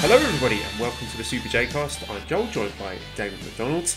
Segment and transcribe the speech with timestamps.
[0.00, 2.08] Hello, everybody, and welcome to the Super J Cast.
[2.08, 3.92] I'm Joel, joined by David McDonald.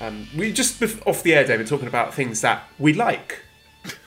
[0.00, 3.42] Um, we just off the air, David, talking about things that we like.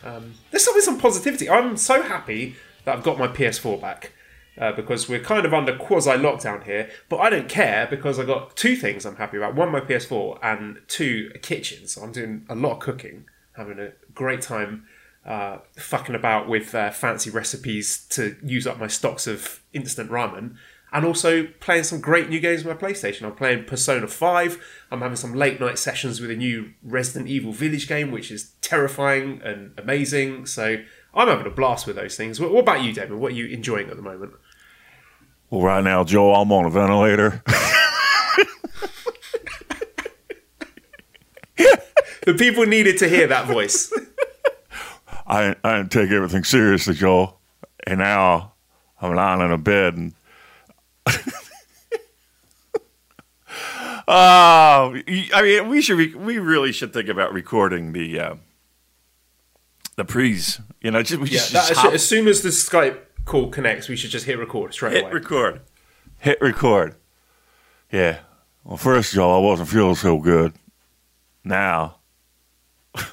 [0.03, 1.47] Um, there's always some positivity.
[1.47, 4.13] I'm so happy that I've got my PS4 back
[4.57, 6.89] uh, because we're kind of under quasi lockdown here.
[7.07, 10.39] But I don't care because I got two things I'm happy about: one, my PS4,
[10.41, 11.87] and two, a kitchen.
[11.87, 14.87] So I'm doing a lot of cooking, having a great time
[15.23, 20.55] uh, fucking about with uh, fancy recipes to use up my stocks of instant ramen
[20.91, 23.23] and also playing some great new games on my PlayStation.
[23.23, 24.63] I'm playing Persona 5.
[24.91, 28.51] I'm having some late night sessions with a new Resident Evil Village game, which is
[28.61, 30.45] terrifying and amazing.
[30.45, 30.77] So
[31.13, 32.39] I'm having a blast with those things.
[32.39, 33.19] What, what about you, Damon?
[33.19, 34.33] What are you enjoying at the moment?
[35.49, 37.43] Well, right now, Joe, I'm on a ventilator.
[42.23, 43.91] The people needed to hear that voice.
[45.27, 47.37] I I didn't take everything seriously, Joe.
[47.87, 48.53] And now
[49.01, 50.13] I'm lying in a bed and.
[54.07, 54.95] Oh,
[55.33, 55.97] I mean, we should.
[55.97, 58.35] Re- we really should think about recording the uh,
[59.95, 60.59] the pre's.
[60.81, 63.87] You know, just, we Yeah, should that, just as, soon as the Skype call connects,
[63.87, 65.11] we should just hit record straight hit away.
[65.11, 65.61] Hit record,
[66.19, 66.95] hit record.
[67.91, 68.19] Yeah.
[68.63, 70.53] Well, first, of all, I wasn't feeling so good.
[71.43, 71.97] Now.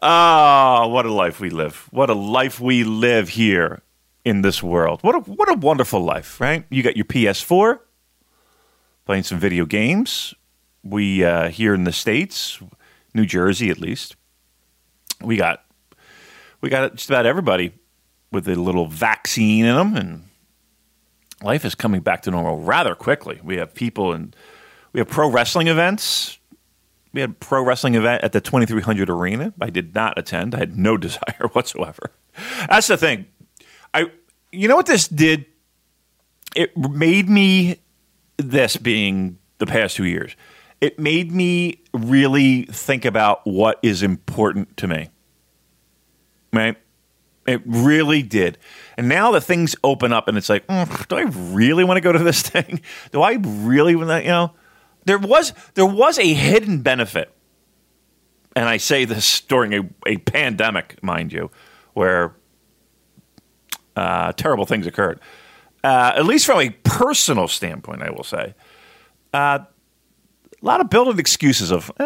[0.00, 1.88] Ah, what a life we live.
[1.90, 3.82] What a life we live here
[4.28, 5.00] in this world.
[5.02, 6.64] What a what a wonderful life, right?
[6.68, 7.80] You got your PS4,
[9.06, 10.34] playing some video games.
[10.84, 12.58] We uh, here in the states,
[13.14, 14.16] New Jersey at least,
[15.22, 15.64] we got
[16.60, 17.72] we got just about everybody
[18.30, 20.24] with a little vaccine in them, and
[21.42, 23.40] life is coming back to normal rather quickly.
[23.42, 24.36] We have people and
[24.92, 26.38] we have pro wrestling events.
[27.14, 29.54] We had a pro wrestling event at the 2300 Arena.
[29.58, 30.54] I did not attend.
[30.54, 32.10] I had no desire whatsoever.
[32.68, 33.26] That's the thing.
[33.94, 34.10] I,
[34.52, 35.46] you know what this did?
[36.54, 37.80] It made me
[38.36, 40.34] this being the past two years.
[40.80, 45.10] It made me really think about what is important to me.
[46.52, 46.76] Right?
[47.46, 48.58] It really did.
[48.96, 51.22] And now that things open up and it's like, mm, do I
[51.54, 52.80] really want to go to this thing?
[53.10, 54.52] Do I really want to, you know?
[55.04, 57.34] There was there was a hidden benefit.
[58.54, 61.50] And I say this during a, a pandemic, mind you,
[61.94, 62.34] where
[63.98, 65.20] uh, terrible things occurred.
[65.82, 68.54] Uh, at least from a personal standpoint, I will say.
[69.32, 69.60] Uh,
[70.60, 72.04] a lot of building excuses of, eh,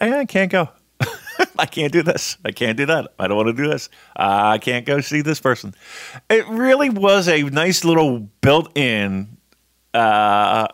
[0.00, 0.68] I, I can't go.
[1.58, 2.36] I can't do this.
[2.44, 3.14] I can't do that.
[3.18, 3.88] I don't want to do this.
[4.16, 5.74] I can't go see this person.
[6.28, 9.36] It really was a nice little built-in.
[9.92, 10.66] Uh,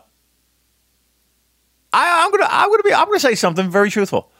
[1.93, 2.47] I, I'm gonna.
[2.49, 2.93] I'm gonna be.
[2.93, 4.31] I'm gonna say something very truthful.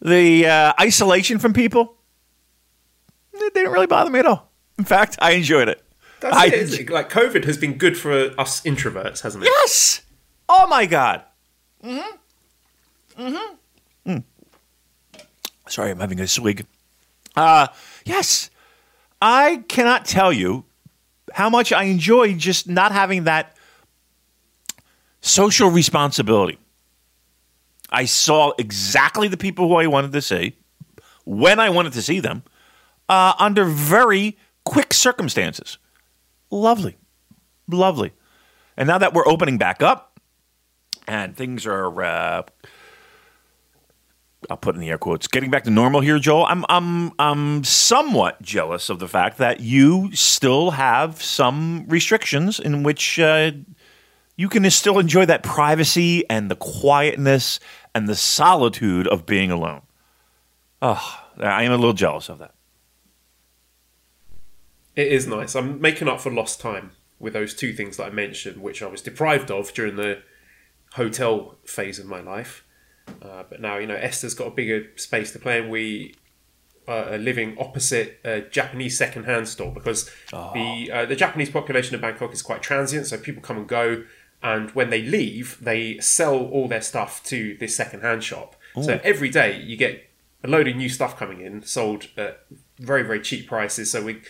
[0.00, 1.96] The uh, isolation from people.
[3.32, 4.49] It didn't really bother me at all.
[4.80, 5.82] In fact, I enjoyed it.
[6.20, 6.88] That's I, it?
[6.88, 9.46] Like COVID has been good for us introverts, hasn't it?
[9.46, 10.00] Yes.
[10.48, 11.22] Oh my god.
[11.84, 13.22] Mm-hmm.
[13.22, 14.10] Mm-hmm.
[14.10, 14.24] Mm.
[15.68, 16.64] Sorry, I'm having a swig.
[17.36, 17.66] Uh
[18.06, 18.48] yes.
[19.20, 20.64] I cannot tell you
[21.34, 23.54] how much I enjoy just not having that
[25.20, 26.58] social responsibility.
[27.90, 30.56] I saw exactly the people who I wanted to see
[31.26, 32.44] when I wanted to see them
[33.10, 35.78] uh, under very quick circumstances.
[36.50, 36.96] Lovely.
[37.68, 38.12] Lovely.
[38.76, 40.18] And now that we're opening back up
[41.06, 42.42] and things are, uh,
[44.48, 47.64] I'll put in the air quotes, getting back to normal here, Joel, I'm, I'm, I'm
[47.64, 53.52] somewhat jealous of the fact that you still have some restrictions in which uh,
[54.36, 57.60] you can still enjoy that privacy and the quietness
[57.94, 59.82] and the solitude of being alone.
[60.80, 62.54] Oh, I am a little jealous of that.
[64.96, 65.54] It is nice.
[65.54, 68.86] I'm making up for lost time with those two things that I mentioned, which I
[68.86, 70.22] was deprived of during the
[70.94, 72.64] hotel phase of my life.
[73.22, 75.68] Uh, but now, you know, Esther's got a bigger space to play in.
[75.68, 76.14] We
[76.88, 82.32] are living opposite a Japanese second-hand store because the uh, the Japanese population of Bangkok
[82.32, 84.04] is quite transient, so people come and go.
[84.42, 88.56] And when they leave, they sell all their stuff to this second-hand shop.
[88.80, 90.08] So every day you get
[90.42, 92.46] a load of new stuff coming in, sold at
[92.78, 93.90] very very cheap prices.
[93.90, 94.22] So we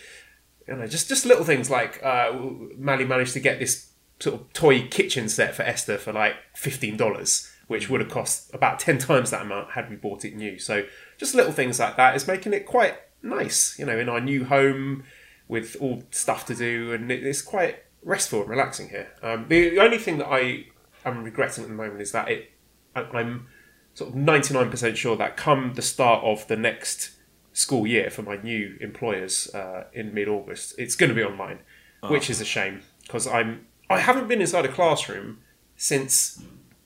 [0.71, 2.33] you know, just just little things like uh,
[2.79, 3.91] Mally managed to get this
[4.21, 8.55] sort of toy kitchen set for Esther for like fifteen dollars, which would have cost
[8.55, 10.59] about ten times that amount had we bought it new.
[10.59, 10.85] So
[11.19, 14.45] just little things like that is making it quite nice, you know, in our new
[14.45, 15.05] home
[15.49, 19.09] with all stuff to do, and it- it's quite restful and relaxing here.
[19.23, 20.67] Um, the only thing that I
[21.05, 22.51] am regretting at the moment is that it,
[22.95, 23.49] I- I'm
[23.95, 27.11] sort of ninety nine percent sure that come the start of the next
[27.53, 31.61] school year for my new employers uh, in mid August, it's going to be online,
[32.09, 35.39] which is a shame because I'm I haven't been inside a classroom
[35.77, 36.43] since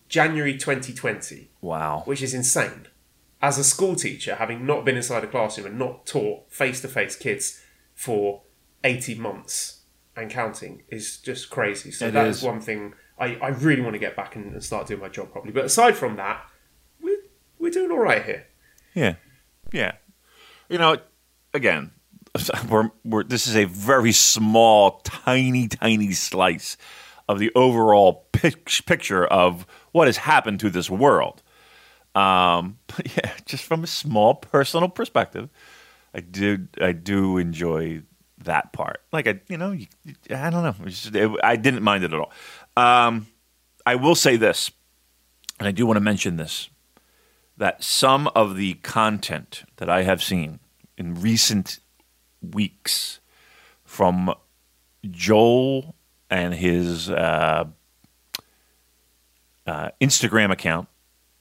[0.08, 2.02] January 2020 Wow.
[2.06, 2.86] which is insane.
[3.42, 6.88] As a school teacher, having not been inside a classroom and not taught face to
[6.88, 7.60] face kids
[7.94, 8.42] for
[8.84, 9.80] 18 months
[10.16, 11.90] and counting is just crazy.
[11.90, 12.38] So It that is.
[12.38, 15.08] is one thing I, I really want to get back and, and start doing my
[15.08, 15.52] job properly.
[15.52, 16.46] But aside from that,
[17.02, 17.18] we're,
[17.58, 18.46] we're doing all right here.
[18.94, 19.16] Yeah,
[19.72, 19.92] yeah.
[20.68, 20.96] You know,
[21.52, 21.92] again,
[22.68, 26.76] we're, we're this is a very small, tiny, tiny slice
[27.28, 31.42] of the overall pic- picture of what has happened to this world.
[32.14, 35.48] Um, but yeah, just from a small personal perspective,
[36.14, 38.02] I do I do enjoy
[38.38, 39.00] that part.
[39.12, 39.86] Like I, you know, you,
[40.30, 40.74] I don't know.
[40.86, 42.32] Just- it- I didn't mind it at all.
[42.76, 43.26] Um,
[43.86, 44.70] I will say this,
[45.58, 46.68] and I do want to mention this
[47.56, 50.60] that some of the content that I have seen
[50.96, 51.78] in recent
[52.42, 53.20] weeks
[53.84, 54.34] from
[55.10, 55.94] Joel
[56.30, 57.64] and his uh,
[59.66, 60.88] uh, Instagram account,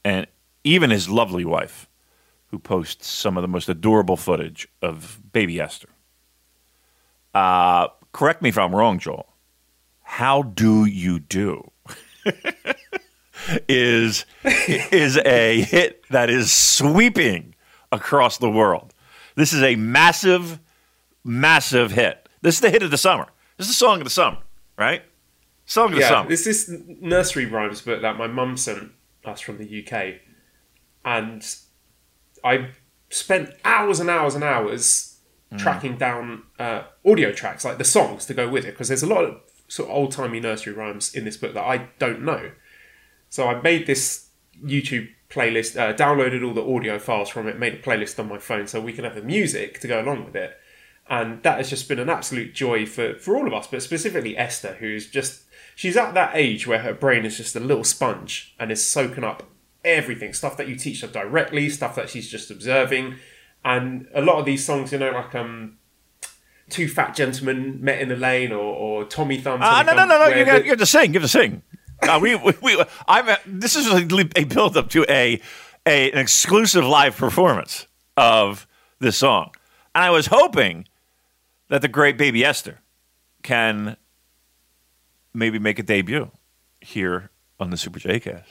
[0.03, 0.27] and
[0.63, 1.89] even his lovely wife,
[2.47, 5.89] who posts some of the most adorable footage of baby Esther.
[7.33, 9.27] Uh, correct me if I'm wrong, Joel.
[10.01, 11.71] How do you do?
[13.67, 17.55] is is a hit that is sweeping
[17.91, 18.93] across the world.
[19.35, 20.59] This is a massive,
[21.23, 22.29] massive hit.
[22.41, 23.27] This is the hit of the summer.
[23.57, 24.39] This is the song of the summer,
[24.77, 25.03] right?
[25.65, 26.29] Song of the summer.
[26.29, 26.69] this is
[27.01, 28.91] nursery rhymes book that my mum sent
[29.25, 30.15] us from the UK,
[31.05, 31.45] and
[32.43, 32.69] I
[33.09, 35.09] spent hours and hours and hours
[35.57, 39.07] tracking down uh, audio tracks, like the songs to go with it, because there's a
[39.07, 42.51] lot of sort of old timey nursery rhymes in this book that I don't know.
[43.33, 44.27] So I made this
[44.63, 48.37] YouTube playlist, uh, downloaded all the audio files from it, made a playlist on my
[48.37, 50.55] phone so we can have the music to go along with it.
[51.09, 54.37] And that has just been an absolute joy for, for all of us, but specifically
[54.37, 55.45] Esther, who's just,
[55.75, 59.23] she's at that age where her brain is just a little sponge and is soaking
[59.23, 59.41] up
[59.83, 63.15] everything stuff that you teach her directly, stuff that she's just observing.
[63.65, 65.79] And a lot of these songs, you know, like um,
[66.69, 69.59] Two Fat Gentlemen Met in the Lane or, or Tommy Thumb.
[69.63, 70.35] Ah, Tommy no, no, Thumb, no, no!
[70.35, 71.13] you're, the- you have to sing.
[71.13, 71.63] Have to sing.
[72.07, 73.29] Uh, we, we, we, I'm.
[73.29, 74.05] A, this is a,
[74.35, 75.41] a build up to a,
[75.85, 78.67] a an exclusive live performance of
[78.99, 79.51] this song,
[79.95, 80.87] and I was hoping
[81.69, 82.79] that the great Baby Esther
[83.41, 83.97] can
[85.33, 86.31] maybe make a debut
[86.81, 88.49] here on the Super J Cast.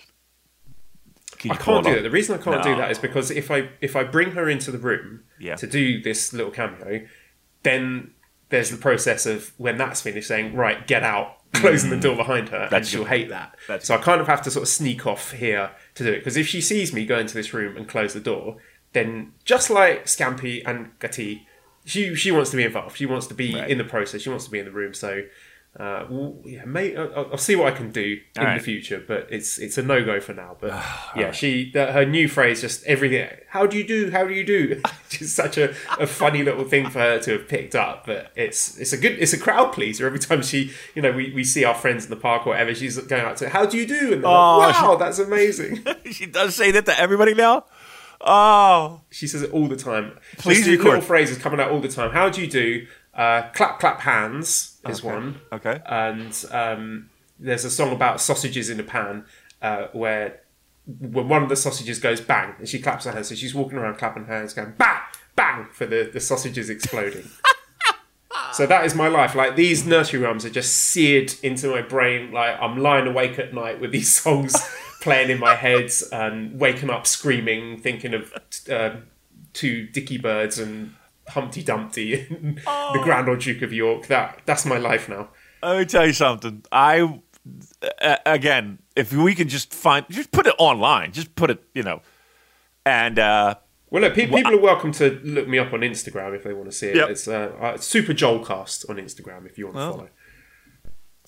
[1.39, 1.97] Can I can't do off?
[1.97, 2.03] that.
[2.03, 4.71] The reason I can't do that is because if I if I bring her into
[4.71, 5.57] the room Yeah.
[5.57, 7.05] to do this little cameo,
[7.65, 8.13] then
[8.51, 12.49] there's the process of when that's finished, saying right, get out, closing the door behind
[12.51, 12.89] her, and Mm.
[12.89, 13.09] She'll good.
[13.11, 13.57] hate that.
[13.69, 16.19] That's so I kind of have to sort of sneak off here to do it
[16.19, 18.57] because if she sees me go into this room and close the door,
[18.93, 21.47] then just like Scampy and Gatti,
[21.85, 22.97] she she wants to be involved.
[22.97, 23.69] She wants to be Right.
[23.71, 24.23] in the process.
[24.23, 24.95] She wants to be in the room.
[24.95, 25.23] So.
[25.75, 28.59] Uh, well, yeah, may, I'll, I'll see what I can do in right.
[28.59, 30.55] the future, but it's it's a no go for now.
[30.61, 30.73] But
[31.17, 33.31] yeah, she the, her new phrase just everything.
[33.49, 34.11] How do you do?
[34.11, 34.83] How do you do?
[35.09, 38.05] Just such a, a funny little thing for her to have picked up.
[38.07, 41.33] But it's it's a good it's a crowd pleaser every time she you know we,
[41.33, 42.75] we see our friends in the park or whatever.
[42.75, 44.13] She's going out to how do you do?
[44.13, 45.85] And Oh, like, she- wow, that's amazing.
[46.11, 47.65] she does say that to everybody now.
[48.21, 50.19] Oh, she says it all the time.
[50.39, 50.85] Please these record.
[50.85, 52.11] little phrases coming out all the time.
[52.13, 52.87] How do you do?
[53.15, 55.41] Uh, clap clap hands is one.
[55.53, 55.81] okay.
[55.87, 59.25] and um, there's a song about sausages in a pan
[59.61, 60.41] uh, where
[60.87, 63.79] when one of the sausages goes bang and she claps her hands so she's walking
[63.79, 65.01] around clapping her hands going bang
[65.37, 67.29] bang for the, the sausages exploding
[68.53, 72.33] so that is my life like these nursery rhymes are just seared into my brain
[72.33, 74.57] like i'm lying awake at night with these songs
[75.01, 78.33] playing in my head and waking up screaming thinking of
[78.71, 78.91] uh,
[79.53, 80.95] two dicky birds and
[81.29, 85.29] humpty dumpty and the grand old duke of york that that's my life now
[85.63, 86.65] Let me tell you something.
[86.73, 87.21] I
[88.01, 91.13] uh, again, if we can just find, just put it online.
[91.13, 92.01] Just put it, you know,
[92.85, 93.55] and uh,
[93.91, 96.67] Well, look, pe- people are welcome to look me up on Instagram if they want
[96.67, 96.97] to see it.
[96.97, 97.11] Yep.
[97.11, 100.09] It's uh, uh, Super Joelcast on Instagram if you want to follow.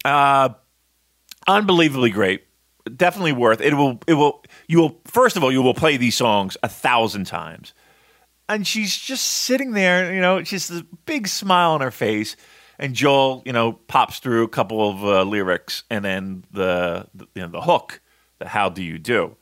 [0.05, 0.49] uh,
[1.47, 2.45] unbelievably great.
[2.97, 3.75] Definitely worth it.
[3.75, 7.25] Will it will you will first of all you will play these songs a thousand
[7.27, 7.73] times,
[8.49, 10.15] and she's just sitting there.
[10.15, 12.37] You know, just a big smile on her face,
[12.79, 17.27] and Joel, you know, pops through a couple of uh, lyrics, and then the, the
[17.35, 18.01] you know the hook,
[18.39, 19.37] the "How do you do?"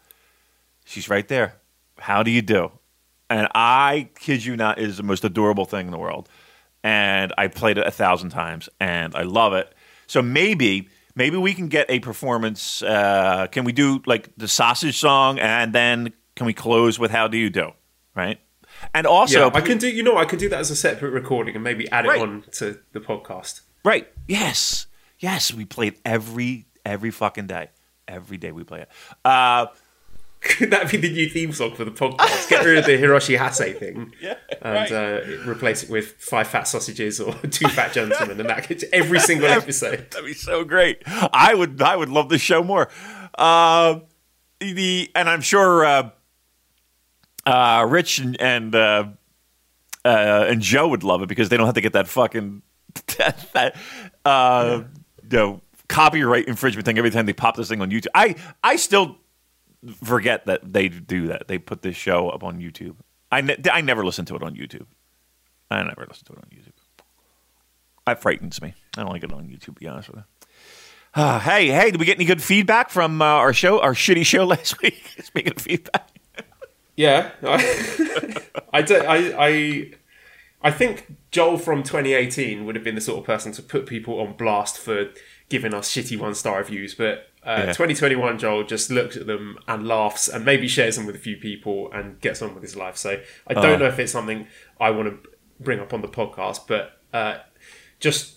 [0.85, 1.61] She's right there.
[1.99, 2.73] How do you do?
[3.31, 6.29] And I kid you not, is the most adorable thing in the world.
[6.85, 9.73] And I played it a thousand times, and I love it.
[10.09, 12.83] So maybe, maybe we can get a performance.
[12.83, 17.29] Uh, can we do like the sausage song, and then can we close with "How
[17.29, 17.71] do you do?"
[18.15, 18.39] Right?
[18.95, 19.89] And also, yeah, I can do.
[19.89, 22.19] You know, I can do that as a separate recording and maybe add Right.
[22.19, 23.63] it on to the podcast.
[23.85, 24.07] Right.
[24.29, 24.87] Yes.
[25.19, 25.53] Yes.
[25.53, 27.69] We play it every every fucking day.
[28.07, 28.89] Every day we play it.
[29.25, 29.67] Uh,
[30.43, 32.49] Could that be the new theme song for the podcast?
[32.51, 36.65] Get rid of the Hiroshi Hase thing Yeah, and uh, replace it with five fat
[36.67, 40.11] sausages or two fat gentlemen, and that gets every single episode.
[40.11, 41.01] that'd be so great.
[41.07, 42.89] I would I would love the show more.
[43.39, 44.01] Uh,
[44.61, 46.11] the and I'm sure uh,
[47.47, 49.05] uh, Rich and and, uh,
[50.05, 52.63] uh, and Joe would love it because they don't have to get that fucking
[53.19, 53.77] that, that
[54.25, 54.83] uh,
[55.23, 58.09] you know, copyright infringement thing every time they pop this thing on YouTube.
[58.15, 59.19] I I still
[60.03, 61.49] forget that they do that.
[61.49, 62.97] They put this show up on YouTube.
[63.31, 64.87] I, ne- I never listen to it on YouTube.
[65.71, 66.73] I never listen to it on YouTube.
[68.07, 68.75] That frightens me.
[68.97, 70.25] I don't like it on YouTube, be honest with you.
[71.15, 74.27] Uh, hey, hey, did we get any good feedback from uh, our show, our shitty
[74.27, 75.17] show last week?
[75.23, 76.09] Speaking of feedback.
[76.97, 79.91] Yeah, I, I, don't- I, I,
[80.63, 84.21] I think Joel from 2018 would have been the sort of person to put people
[84.21, 85.11] on blast for
[85.49, 87.73] giving us shitty one star reviews, but uh, Yeah.
[87.73, 91.37] 2021 Joel just looks at them and laughs and maybe shares them with a few
[91.37, 92.97] people and gets on with his life.
[92.97, 94.47] So I don't know if it's something
[94.81, 97.39] I want to bring up on the podcast, but uh,
[98.01, 98.37] just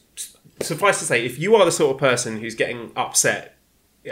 [0.64, 3.55] suffice to say, if you are the sort of person who's getting upset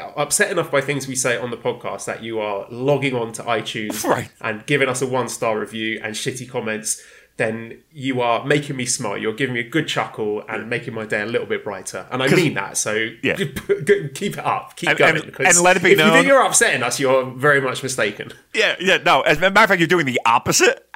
[0.02, 3.44] upset enough by things we say on the podcast that you are logging on to
[3.44, 4.30] iTunes Right.
[4.42, 7.02] and giving us a one star review and shitty comments,
[7.38, 9.18] then you are making me smile.
[9.18, 12.06] You're giving me a good chuckle and making my day a little bit brighter.
[12.12, 12.78] And I mean that.
[12.78, 13.36] So Yeah.
[14.14, 14.76] keep it up.
[14.76, 15.18] Keep And- going.
[15.18, 18.32] and- and let it be if You think you're upsetting us, you're very much mistaken.
[18.54, 19.22] Yeah, yeah, no.
[19.22, 20.88] As a matter of fact, you're doing the opposite,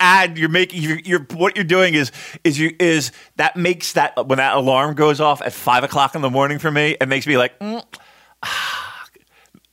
[0.00, 2.10] and, you're making you're, you're what you're doing is
[2.42, 6.22] is you is that makes that when that alarm goes off at five o'clock in
[6.22, 7.56] the morning for me, it makes me like.
[7.60, 7.84] Mm.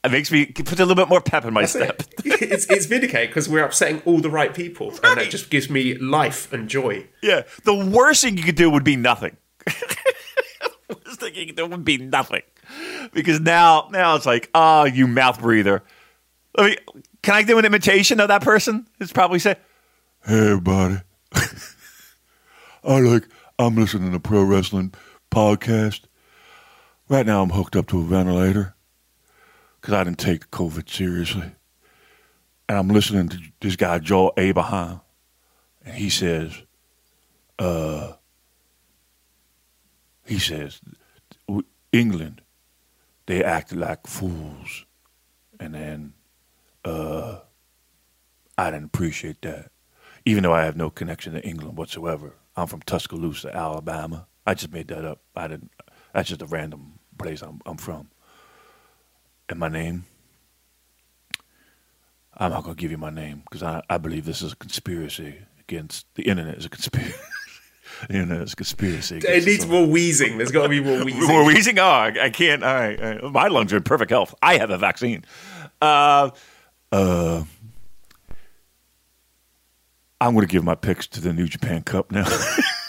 [0.04, 2.02] It makes me put a little bit more pep in my step.
[2.26, 4.90] it's, it's vindicated because we're upsetting all the right people.
[4.92, 5.16] And Right.
[5.18, 7.08] that just gives me life and joy.
[7.22, 9.38] Yeah, the worst thing you could do would be nothing.
[9.66, 12.42] the worst thing you could do would be nothing,
[13.14, 15.84] because now now it's like, oh, you mouth breather.
[16.58, 18.86] Can I do an imitation of that person?
[19.00, 19.56] It's probably say,
[20.26, 20.98] Hey buddy,
[22.84, 23.28] I like
[23.60, 24.94] I'm listening to pro wrestling
[25.32, 26.02] podcast.
[27.12, 28.74] Right now I'm hooked up to a ventilator
[29.82, 31.52] because I didn't take COVID seriously.
[32.70, 35.02] And I'm listening to this guy Joel Abraham.
[35.84, 36.62] And he says,
[37.60, 38.14] uh
[40.26, 40.80] he says
[41.92, 42.44] England,
[43.26, 44.86] they acted like fools.
[45.60, 46.14] And then
[46.86, 47.40] uh
[48.58, 49.70] I didn't appreciate that
[50.24, 52.36] even though I have no connection to England whatsoever.
[52.56, 54.28] I'm from Tuscaloosa, Alabama.
[54.48, 55.20] I just made that up.
[55.36, 55.72] I didn't.
[56.14, 58.10] That's just a random place I'm, I'm from.
[59.50, 60.06] And my name.
[62.38, 65.36] I'm not gonna give you my name because I, I believe this is a conspiracy
[65.60, 66.58] against the internet.
[66.58, 67.14] Is a conspiracy.
[68.08, 69.18] the internet is a conspiracy.
[69.18, 70.38] It needs more wheezing.
[70.38, 71.28] There's got to be more wheezing.
[71.28, 71.78] More wheezing?
[71.78, 72.64] Oh, I, I can't.
[72.64, 73.24] All right, all right.
[73.32, 74.34] My lungs are in perfect health.
[74.42, 75.26] I have a vaccine.
[75.82, 76.32] Uh.
[76.92, 77.44] Uh,
[80.22, 82.28] I'm gonna give my picks to the New Japan Cup now.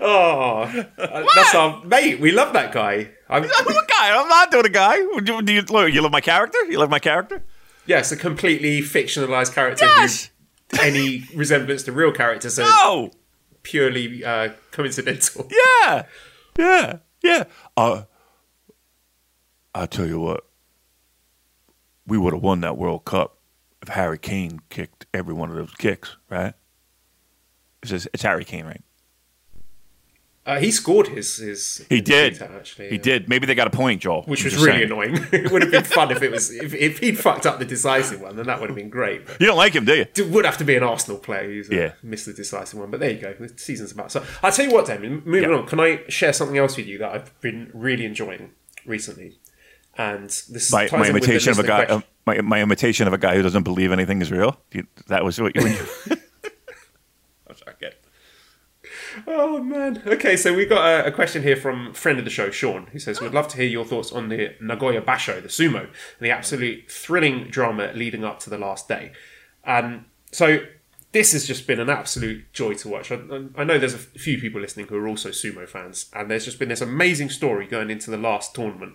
[0.00, 2.20] Oh, that's our mate.
[2.20, 3.10] We love that guy.
[3.28, 4.16] I'm, I'm a guy.
[4.20, 4.96] I'm not doing a guy.
[5.20, 6.58] Do, you, look, you love my character?
[6.66, 7.42] You love my character?
[7.86, 9.84] yes, a completely fictionalized character.
[9.86, 10.30] Yes.
[10.80, 13.10] Any resemblance to real characters are No.
[13.62, 15.48] purely uh, coincidental.
[15.84, 16.04] Yeah.
[16.58, 16.98] Yeah.
[17.22, 17.44] Yeah.
[17.76, 18.02] Uh,
[19.74, 20.44] I tell you what,
[22.06, 23.38] we would have won that World Cup
[23.80, 26.54] if Harry Kane kicked every one of those kicks, right?
[27.82, 28.82] It's, just- it's Harry Kane, right?
[30.44, 31.86] Uh, he scored his his.
[31.88, 32.42] He did.
[32.42, 32.88] out, actually.
[32.88, 33.02] He yeah.
[33.02, 33.28] did.
[33.28, 34.22] Maybe they got a point, Joel.
[34.24, 34.84] Which was really saying.
[34.84, 35.14] annoying.
[35.32, 38.20] it would have been fun if it was if, if he'd fucked up the decisive
[38.20, 39.24] one, then that would have been great.
[39.24, 40.06] But You don't like him, do you?
[40.16, 41.92] it would have to be an Arsenal player who's uh, Yeah.
[42.02, 42.90] missed the decisive one.
[42.90, 43.34] But there you go.
[43.38, 44.10] The season's about.
[44.10, 45.22] So I'll tell you what, Damien.
[45.24, 45.58] Moving Yeah.
[45.58, 45.66] on.
[45.68, 48.50] Can I share something else with you that I've been really enjoying
[48.84, 49.38] recently?
[49.96, 51.84] And this My, my in with the imitation of a guy.
[51.84, 54.56] Uh, my, my imitation of a guy who doesn't believe anything is real.
[54.72, 55.62] You, that was what you.
[55.62, 55.86] When you
[57.48, 57.76] I'm sorry.
[57.78, 58.02] Get
[59.26, 60.02] Oh man.
[60.06, 62.98] Okay, so we got a, a question here from friend of the show, Sean, who
[62.98, 65.88] says, "Would love to hear your thoughts on the Nagoya Basho, the sumo,
[66.20, 69.12] the absolute thrilling drama leading up to the last day."
[69.64, 70.60] Um, so
[71.12, 73.12] this has just been an absolute joy to watch.
[73.12, 73.20] I,
[73.56, 76.58] I know there's a few people listening who are also sumo fans, and there's just
[76.58, 78.94] been this amazing story going into the last tournament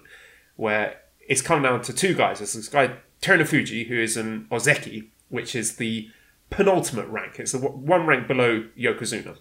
[0.55, 2.39] where it's come down to two guys.
[2.39, 6.09] There's this guy Terunofuji, who is an Ozeki, which is the
[6.50, 7.39] penultimate rank.
[7.39, 9.38] It's the one rank below Yokozuna,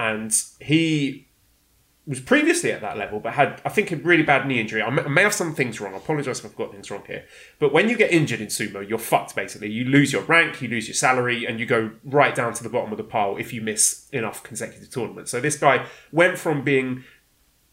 [0.00, 1.28] and he
[2.06, 4.82] was previously at that level, but had I think a really bad knee injury.
[4.82, 5.92] I may, I may have some things wrong.
[5.92, 7.26] I apologise if I've got things wrong here.
[7.58, 9.36] But when you get injured in sumo, you're fucked.
[9.36, 12.62] Basically, you lose your rank, you lose your salary, and you go right down to
[12.62, 15.30] the bottom of the pile if you miss enough consecutive tournaments.
[15.30, 17.04] So this guy went from being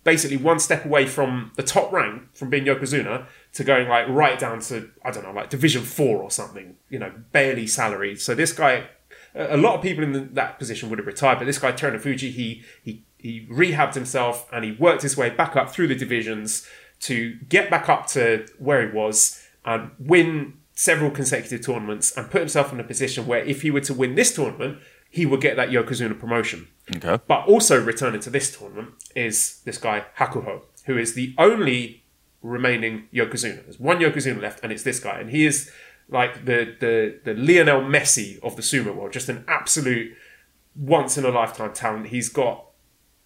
[0.04, 4.38] basically one step away from the top rank, from being Yokozuna, to going like right
[4.38, 6.76] down to I don't know, like Division Four or something.
[6.90, 8.20] You know, barely salaried.
[8.20, 8.90] So this guy
[9.38, 12.32] a lot of people in the, that position would have retired, but this guy Terunofuji,
[12.32, 16.68] he he he rehabbed himself and he worked his way back up through the divisions
[17.02, 22.40] to get back up to where he was and win several consecutive tournaments and put
[22.40, 24.80] himself in a position where if he were to win this tournament,
[25.10, 26.68] he would get that Yokozuna promotion.
[26.96, 27.20] Okay.
[27.28, 32.04] But also returning to this tournament is this guy Hakuho, who is the only
[32.42, 33.64] remaining Yokozuna.
[33.64, 35.72] There's one Yokozuna left, and it's this guy, and he is
[36.10, 40.16] like the the the Lionel Messi of the sumo world, just an absolute
[40.76, 42.08] once in a lifetime talent.
[42.08, 42.66] He's got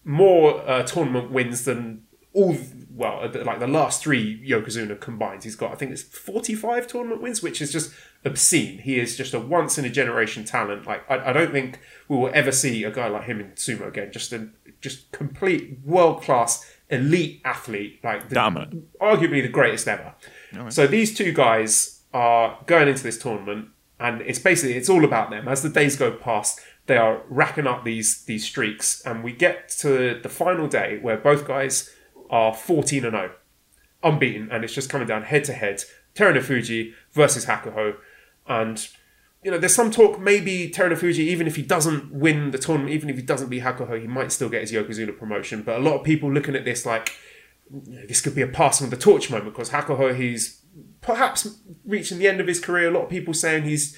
[0.03, 2.57] more uh, tournament wins than all
[2.89, 5.43] well like the last three Yokozuna combined.
[5.43, 7.93] He's got I think it's 45 tournament wins, which is just
[8.25, 8.79] obscene.
[8.79, 10.87] He is just a once in a generation talent.
[10.87, 13.87] Like I, I don't think we will ever see a guy like him in sumo
[13.87, 14.11] again.
[14.11, 18.35] Just a just complete world class elite athlete, like the,
[18.99, 20.13] arguably the greatest ever.
[20.69, 25.29] So these two guys are going into this tournament, and it's basically it's all about
[25.29, 25.47] them.
[25.47, 29.69] As the days go past, they are racking up these these streaks, and we get
[29.79, 31.89] to the final day where both guys
[32.29, 33.31] are fourteen and zero,
[34.03, 35.83] unbeaten, and it's just coming down head to head.
[36.15, 37.95] Terunofuji versus Hakuho,
[38.47, 38.89] and
[39.43, 43.09] you know, there's some talk maybe Terunofuji, even if he doesn't win the tournament, even
[43.09, 45.63] if he doesn't beat Hakuho, he might still get his Yokozuna promotion.
[45.63, 47.13] But a lot of people looking at this like
[47.69, 50.60] this could be a passing of the torch moment because Hakuho, he's
[51.01, 52.89] perhaps reaching the end of his career.
[52.89, 53.97] A lot of people saying he's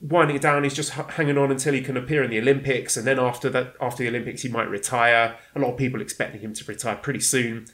[0.00, 0.64] winding it down.
[0.64, 3.74] He's just hanging on until he can appear in the Olympics, and then after that,
[3.80, 5.36] after the Olympics, he might retire.
[5.54, 7.66] A lot of people expecting him to retire pretty soon,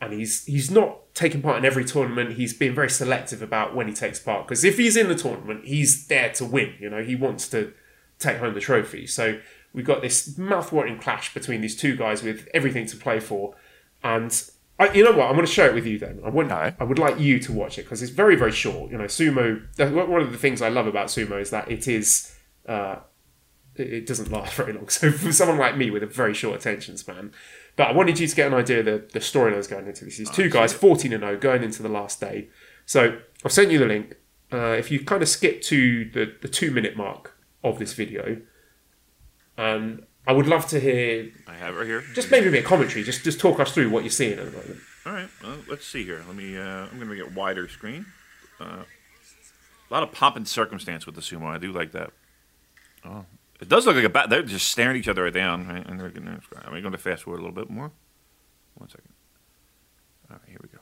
[0.00, 2.32] and he's he's not taking part in every tournament.
[2.32, 5.64] He's being very selective about when he takes part because if he's in the tournament,
[5.64, 6.74] he's there to win.
[6.78, 7.72] You know, he wants to
[8.18, 9.06] take home the trophy.
[9.06, 9.40] So
[9.72, 13.54] we've got this mouth-watering clash between these two guys with everything to play for,
[14.02, 14.50] and.
[14.78, 15.26] I, you know what?
[15.26, 16.20] I'm going to share it with you then.
[16.24, 16.76] I want, Alright.
[16.78, 18.92] I would like you to watch it because it's very, very short.
[18.92, 19.60] You know, sumo.
[20.08, 22.32] One of the things I love about sumo is that it is
[22.66, 22.96] uh,
[23.74, 24.88] it, doesn't last very long.
[24.88, 27.32] So for someone like me with a very short attention span,
[27.76, 30.18] but I wanted you to get an idea of the, the storylines going into this.
[30.18, 32.48] These two guys, 14 and 0, going into the last day.
[32.86, 34.16] So I've sent you the link.
[34.52, 38.40] Uh, if you kind of skip to the, the two minute mark of this video,
[39.56, 42.04] and I would love to hear I have it here.
[42.12, 43.02] just maybe a bit of commentary.
[43.02, 44.78] Just just talk us through what you're seeing at the moment.
[45.06, 45.28] All right.
[45.42, 46.22] Well, let's see here.
[46.26, 46.54] Let me.
[46.54, 48.04] Uh, I'm going to make it wider screen.
[48.60, 48.82] Uh,
[49.90, 51.46] a lot of pomp and circumstance with the sumo.
[51.46, 52.10] I do like that.
[53.06, 53.24] Oh,
[53.58, 54.28] it does look like a bat.
[54.28, 55.66] They're just staring each other right down.
[55.66, 55.86] Right?
[55.86, 56.28] And they're getting.
[56.28, 57.90] Are we going to fast forward a little bit more?
[58.74, 59.14] One second.
[60.30, 60.46] All right.
[60.46, 60.78] Here we go.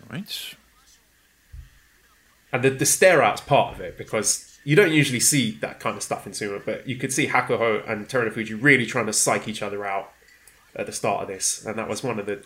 [0.00, 0.54] All right.
[2.50, 5.96] And the, the stare out's part of it because you don't usually see that kind
[5.96, 9.46] of stuff in sumo, but you could see Hakuho and Terunofuji really trying to psych
[9.46, 10.10] each other out
[10.74, 12.42] at the start of this, and that was one of the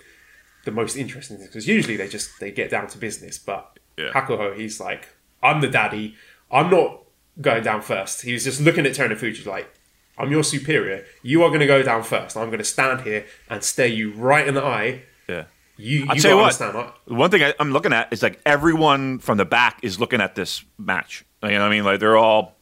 [0.65, 4.11] the most interesting things because usually they just they get down to business, but Yeah.
[4.13, 5.09] Hakuho he's like,
[5.43, 6.17] I'm the daddy,
[6.51, 7.01] I'm not
[7.41, 8.23] going down first.
[8.23, 9.73] He was just looking at Terunofuji like.
[10.21, 11.05] I'm your superior.
[11.23, 12.37] You are going to go down first.
[12.37, 15.03] I'm going to stand here and stare you right in the eye.
[15.29, 15.45] Yeah.
[15.77, 16.61] You, I'll you tell you what.
[16.61, 16.93] understand.
[17.07, 20.35] One thing I, I'm looking at is like everyone from the back is looking at
[20.35, 21.25] this match.
[21.43, 21.85] You know what I mean?
[21.85, 22.57] Like they're all,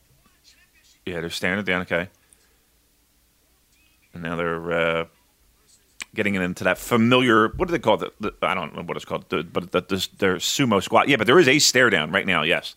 [1.04, 1.82] yeah, they're staring it down.
[1.82, 2.08] Okay,
[4.12, 5.04] and now they're uh,
[6.14, 7.48] getting it into that familiar.
[7.48, 8.12] What do they call it?
[8.20, 11.08] The, the, I don't know what it's called, the, but the, the, their sumo squat.
[11.08, 12.42] Yeah, but there is a stare down right now.
[12.42, 12.74] Yes.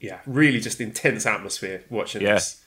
[0.00, 2.34] yeah, really just intense atmosphere watching Yeah.
[2.34, 2.58] this.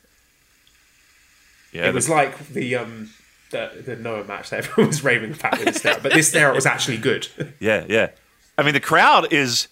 [1.72, 1.88] Yeah.
[1.90, 3.10] it was like the um
[3.52, 6.54] the, the Noah match that everyone was raving about with the stare, but this stare
[6.54, 7.28] was actually good.
[7.60, 8.10] Yeah, yeah.
[8.58, 9.68] I mean, the crowd is,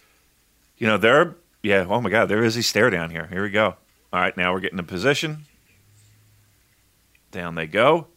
[0.77, 3.27] you know, they're, yeah, oh my God, there is a stare down here.
[3.27, 3.75] Here we go.
[4.11, 5.45] All right, now we're getting in position.
[7.31, 8.07] Down they go.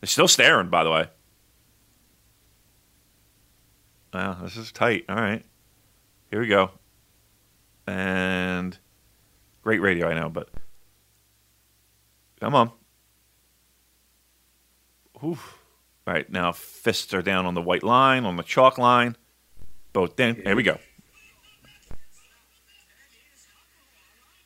[0.00, 1.08] They're still staring, by the way.
[4.12, 5.04] Wow, this is tight.
[5.08, 5.44] All right.
[6.30, 6.70] Here we go.
[7.86, 8.76] And
[9.62, 10.48] great radio, I know, but
[12.40, 12.72] come on.
[15.22, 15.58] Oof.
[16.06, 19.16] All right, now fists are down on the white line, on the chalk line.
[19.92, 20.36] Both down.
[20.36, 20.78] Here we go.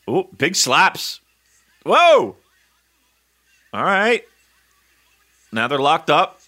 [0.06, 1.20] Oh, big slaps.
[1.84, 2.36] Whoa.
[3.72, 4.24] All right.
[5.52, 6.40] Now they're locked up.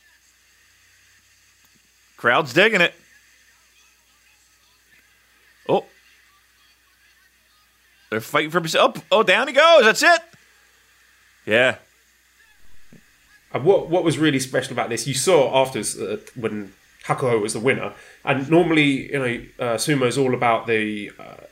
[2.17, 2.95] Crowd's digging it.
[5.69, 5.85] Oh.
[8.11, 8.97] They're fighting for himself.
[8.97, 9.83] Oh, oh, down he goes.
[9.85, 10.21] That's it.
[11.47, 11.77] Yeah.
[13.53, 16.73] What what was really special about this, you saw afterwards uh, when
[17.05, 17.93] Hakuho was the winner,
[18.25, 21.45] and normally you know uh, sumo is all about the, uh,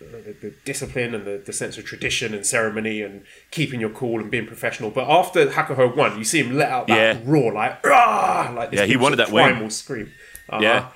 [0.00, 4.18] the the discipline and the, the sense of tradition and ceremony and keeping your cool
[4.20, 4.90] and being professional.
[4.90, 7.20] But after Hakuho won, you see him let out that Yeah.
[7.24, 8.52] roar like Rah!
[8.56, 9.44] like this Yeah, he wanted that win.
[9.52, 10.10] primal scream.
[10.48, 10.62] Uh-huh.
[10.62, 10.88] Yeah.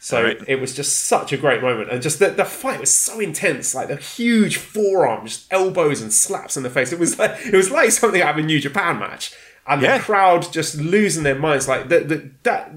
[0.00, 0.38] So Right.
[0.46, 3.74] it was just such a great moment, and just the, the fight was so intense.
[3.74, 6.92] Like the huge forearms, just elbows and slaps in the face.
[6.92, 9.32] It was like it was like something out of a New Japan match,
[9.66, 9.98] and Yeah.
[9.98, 11.66] the crowd just losing their minds.
[11.66, 12.70] Like the, the that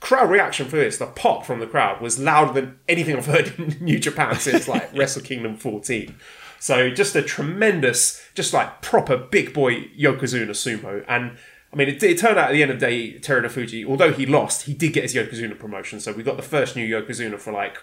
[0.00, 3.52] crowd reaction for this, the pop from the crowd was louder than anything I've heard
[3.58, 6.14] in New Japan since like Wrestle Kingdom 14.
[6.60, 11.04] So just a tremendous, just like proper big boy Yokozuna sumo.
[11.08, 11.38] And
[11.72, 14.26] I mean, it, it turned out at the end of the day, Terunofuji, although he
[14.26, 16.00] lost, he did get his Yokozuna promotion.
[16.00, 17.78] So we got the first new Yokozuna for like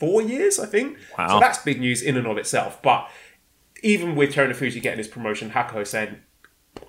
[0.00, 0.98] four years, I think.
[1.18, 1.28] Wow.
[1.28, 2.80] So that's big news in and of itself.
[2.82, 3.08] But
[3.82, 6.16] even with Terunofuji getting his promotion, Hakuho saying,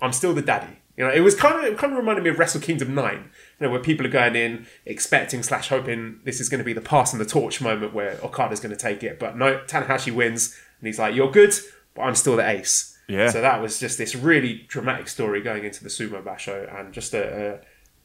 [0.00, 0.78] I'm still the daddy.
[0.96, 3.30] You know, it was kind of it kind of reminded me of Wrestle Kingdom Nine,
[3.58, 6.74] you know, where people are going in expecting slash hoping this is going to be
[6.74, 10.14] the pass and the torch moment where Okada's going to take it, but no, Tanahashi
[10.14, 11.54] wins, and he's like, "You're good,
[11.94, 13.30] but I'm still the ace." Yeah.
[13.30, 17.14] So that was just this really dramatic story going into the Sumo Basho, and just
[17.14, 17.60] a,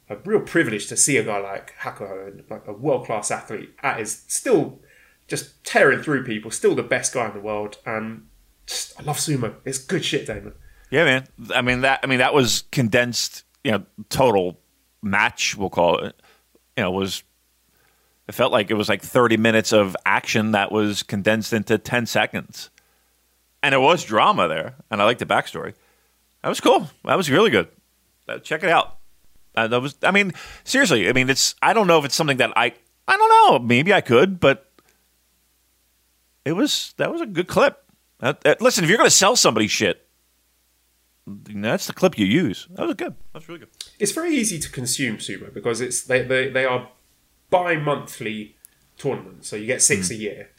[0.08, 3.74] a, a real privilege to see a guy like Hakuho, like a world class athlete,
[3.82, 4.80] at his still
[5.26, 8.26] just tearing through people, still the best guy in the world, and
[8.66, 9.56] just, I love sumo.
[9.66, 10.54] It's good shit, Damon.
[10.90, 11.28] Yeah, man.
[11.54, 12.00] I mean that.
[12.02, 13.44] I mean that was condensed.
[13.64, 14.58] You know, total
[15.02, 15.56] match.
[15.56, 16.20] We'll call it.
[16.76, 17.22] You know, was
[18.28, 22.06] it felt like it was like thirty minutes of action that was condensed into ten
[22.06, 22.70] seconds,
[23.62, 24.76] and it was drama there.
[24.90, 25.74] And I like the backstory.
[26.42, 26.88] That was cool.
[27.04, 27.68] That was really good.
[28.28, 28.98] Uh, check it out.
[29.54, 29.96] Uh, that was.
[30.02, 30.32] I mean,
[30.64, 31.08] seriously.
[31.08, 31.54] I mean, it's.
[31.60, 32.72] I don't know if it's something that I.
[33.06, 33.58] I don't know.
[33.66, 34.70] Maybe I could, but
[36.44, 36.94] it was.
[36.96, 37.82] That was a good clip.
[38.20, 40.07] Uh, uh, listen, if you're going to sell somebody shit,
[41.28, 42.66] that's the clip you use.
[42.70, 43.14] That was good.
[43.32, 43.70] That's really good.
[43.98, 46.88] it's very easy to consume sumo because it's they they, they are
[47.50, 48.56] bi-monthly
[48.96, 49.48] tournaments.
[49.48, 50.14] So you get six hmm.
[50.14, 50.50] a year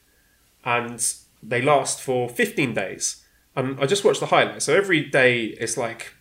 [0.65, 3.23] and they last for 15 days.
[3.55, 4.65] And i just watched the highlights.
[4.65, 6.13] So every day it's like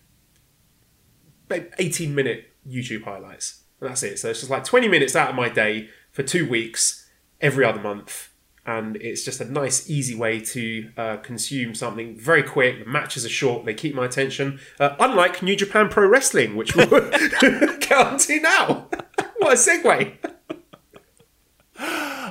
[1.51, 3.63] 18 minute youtube highlights.
[3.81, 4.19] And that's it.
[4.19, 7.09] So it's just like 20 minutes out of my day for two weeks
[7.41, 8.28] every other month
[8.69, 13.25] and it's just a nice easy way to uh, consume something very quick the matches
[13.25, 17.93] are short they keep my attention uh, unlike new japan pro wrestling which we'll get
[17.93, 18.87] on to now
[19.39, 20.17] what a segue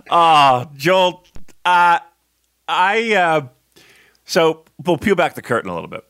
[0.09, 1.23] Oh, Joel,
[1.65, 1.99] uh,
[2.67, 3.47] I uh,
[4.25, 6.03] so we'll peel back the curtain a little bit.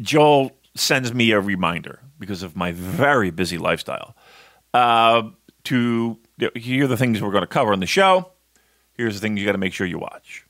[0.00, 4.16] Joel sends me a reminder because of my very busy lifestyle
[4.74, 5.22] uh,
[5.64, 6.18] to
[6.54, 8.30] here are the things we're going to cover on the show.
[8.94, 10.44] Here's the thing you got to make sure you watch.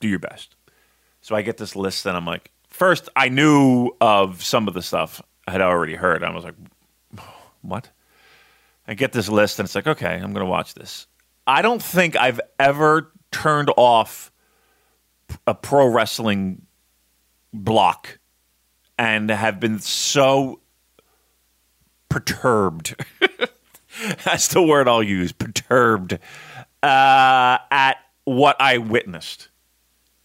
[0.00, 0.56] Do your best.
[1.20, 4.82] So I get this list, and I'm like, first, I knew of some of the
[4.82, 6.24] stuff I had already heard.
[6.24, 6.54] I was like,
[7.62, 7.90] what?
[8.86, 11.06] I get this list and it's like, okay, I'm going to watch this.
[11.46, 14.30] I don't think I've ever turned off
[15.46, 16.66] a pro wrestling
[17.52, 18.18] block
[18.98, 20.60] and have been so
[22.08, 22.96] perturbed.
[24.24, 26.18] That's the word I'll use perturbed
[26.82, 29.48] uh, at what I witnessed.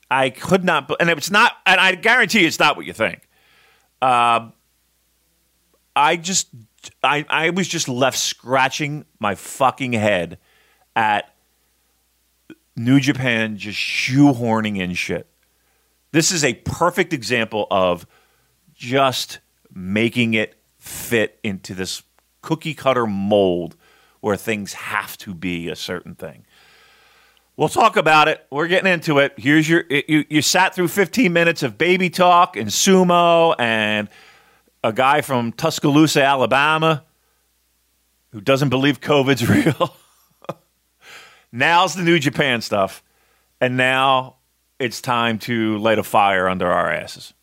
[0.09, 3.27] I could not, and it's not, and I guarantee it's not what you think.
[4.01, 4.49] Uh,
[5.95, 6.47] I just
[7.03, 10.37] I, I was just left scratching my fucking head
[10.95, 11.33] at
[12.75, 15.27] New Japan just shoehorning in shit.
[16.11, 18.05] This is a perfect example of
[18.73, 19.39] just
[19.73, 22.03] making it fit into this
[22.41, 23.75] cookie cutter mold
[24.27, 26.45] where things have to be a certain thing.
[27.55, 28.45] We'll talk about it.
[28.51, 29.33] We're getting into it.
[29.37, 34.09] Here's your you, you sat through 15 minutes of baby talk and sumo and
[34.83, 37.05] a guy from Tuscaloosa, Alabama,
[38.31, 39.95] who doesn't believe COVID's real.
[41.53, 43.01] Now's the New Japan stuff,
[43.61, 44.35] and now
[44.77, 47.33] it's time to light a fire under our asses.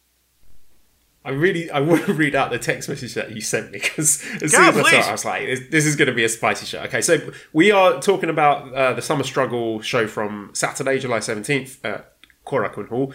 [1.25, 4.23] I really, I want to read out the text message that you sent me because
[4.43, 6.25] as soon as I saw it, I was like, "This, this is going to be
[6.25, 7.19] a spicy show." Okay, so
[7.53, 12.13] we are talking about uh, the Summer Struggle show from Saturday, July seventeenth at
[12.47, 13.15] Korakuen Hall,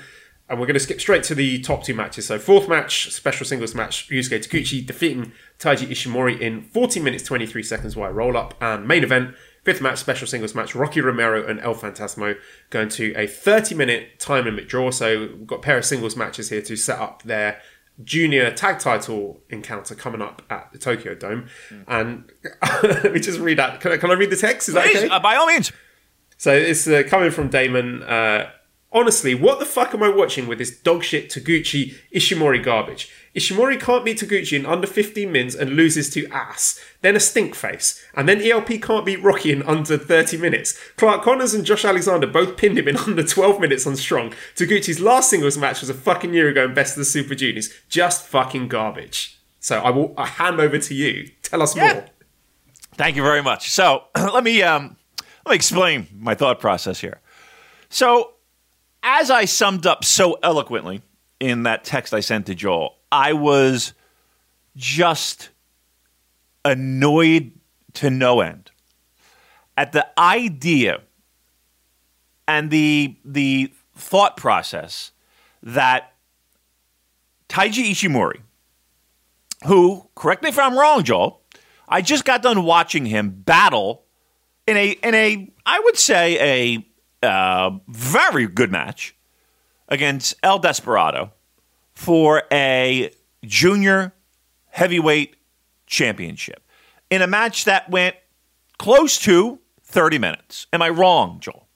[0.50, 2.26] and we're going to skip straight to the top two matches.
[2.26, 7.62] So, fourth match, special singles match, Ryusuke Taguchi defeating Taiji Ishimori in 14 minutes 23
[7.62, 11.60] seconds via roll up, and main event, Fifth match, special singles match, Rocky Romero and
[11.60, 12.38] El Fantasmo
[12.70, 14.90] going to a 30 minute time limit draw.
[14.90, 17.62] So we've got a pair of singles matches here to set up their
[18.04, 21.48] junior tag title encounter coming up at the Tokyo Dome.
[21.88, 22.32] And
[22.84, 23.82] let me just read that.
[23.82, 24.70] Can I, can I read the text?
[24.70, 25.10] Is that okay?
[25.10, 25.72] uh, by all means.
[26.38, 28.02] So it's uh, coming from Damon.
[28.04, 28.50] Uh,
[28.92, 33.12] honestly, what the fuck am I watching with this dogshit Taguchi Ishimori garbage?
[33.36, 37.56] Ishimori can't beat Taguchi in under 15 minutes and loses to ass, then a stink
[37.56, 40.78] face, and then ELP can't beat Rocky in under 30 minutes.
[40.98, 44.34] Clark Connors and Josh Alexander both pinned him in under 12 minutes on Strong.
[44.56, 47.70] Taguchi's last singles match was a fucking year ago in Best of the Super Juniors.
[47.88, 49.40] Just fucking garbage.
[49.60, 51.30] So I will I hand over to you.
[51.44, 51.94] Tell us Yeah.
[51.94, 52.06] more.
[52.96, 53.70] Thank you very much.
[53.70, 54.98] So let me um,
[55.46, 57.22] let me explain my thought process here.
[57.90, 58.34] So,
[59.02, 61.02] as I summed up so eloquently
[61.40, 63.94] in that text I sent to Joel, I was
[64.76, 65.50] just
[66.66, 67.52] annoyed
[67.94, 68.72] to no end
[69.78, 71.02] at the idea
[72.48, 75.12] and the the thought process
[75.64, 76.14] that
[77.48, 78.42] Taiji Ishimori,
[79.66, 81.42] who, correct me if I'm wrong, Joel,
[81.88, 84.04] I just got done watching him battle
[84.68, 86.84] in a in a I would say
[87.24, 89.16] a uh, very good match
[89.88, 91.32] against El Desperado
[91.94, 93.12] for a
[93.44, 94.14] junior
[94.68, 95.36] heavyweight
[95.90, 96.64] championship
[97.10, 98.16] in a match that went
[98.78, 100.68] close to 30 minutes.
[100.72, 101.68] Am I wrong, Joel?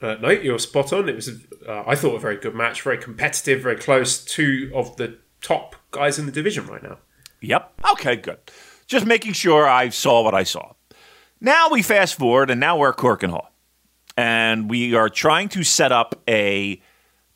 [0.00, 1.08] Uh, no, you're spot on.
[1.08, 1.28] It was,
[1.66, 4.24] uh, I thought, a very good match, very competitive, very close.
[4.24, 6.98] Two of the top guys in the division right now.
[7.40, 7.72] Yep.
[7.92, 8.38] Okay, good.
[8.86, 10.72] Just making sure I saw what I saw.
[11.40, 13.50] Now we fast forward, and now we're at Korakuen Hall.
[14.16, 16.80] And we are trying to set up a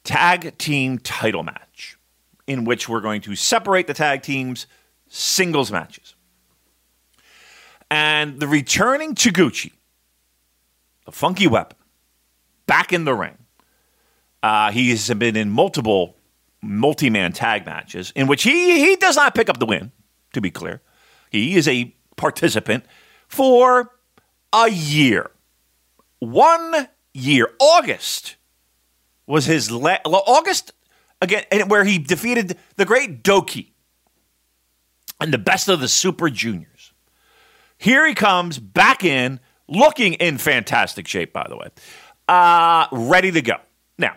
[0.05, 1.99] tag team title match
[2.47, 4.67] in which we're going to separate the tag teams
[5.13, 6.15] singles matches.
[7.91, 9.73] And the returning Taguchi,
[11.05, 11.77] the funky weapon,
[12.67, 13.37] back in the ring.
[14.43, 16.17] Uh, he has been in multiple
[16.63, 19.93] multi-man tag matches in which he he does not pick up the win.
[20.33, 20.81] To be clear,
[21.31, 22.85] he is a participant
[23.29, 23.91] for
[24.53, 25.31] a year.
[26.21, 28.37] One year, August
[29.27, 30.73] was his la- August
[31.21, 33.72] again, where he defeated the great DOUKI
[35.23, 36.93] and the best of the Super Juniors.
[37.79, 41.69] Here he comes back in, looking in fantastic shape, by the way,
[42.29, 43.57] uh, ready to go.
[43.99, 44.17] Now,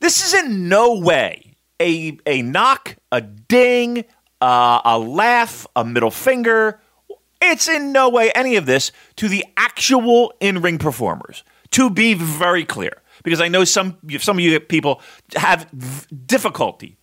[0.00, 4.04] this is in no way a, a knock, a ding,
[4.40, 6.80] uh, a laugh, a middle finger.
[7.40, 12.14] It's in no way any of this to the actual in ring performers, to be
[12.14, 15.00] very clear, because I know some, some of you people
[15.36, 15.68] have
[16.26, 16.97] difficulty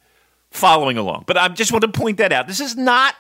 [0.56, 1.26] following along.
[1.28, 2.48] But I just want to point that out.
[2.48, 3.15] This is not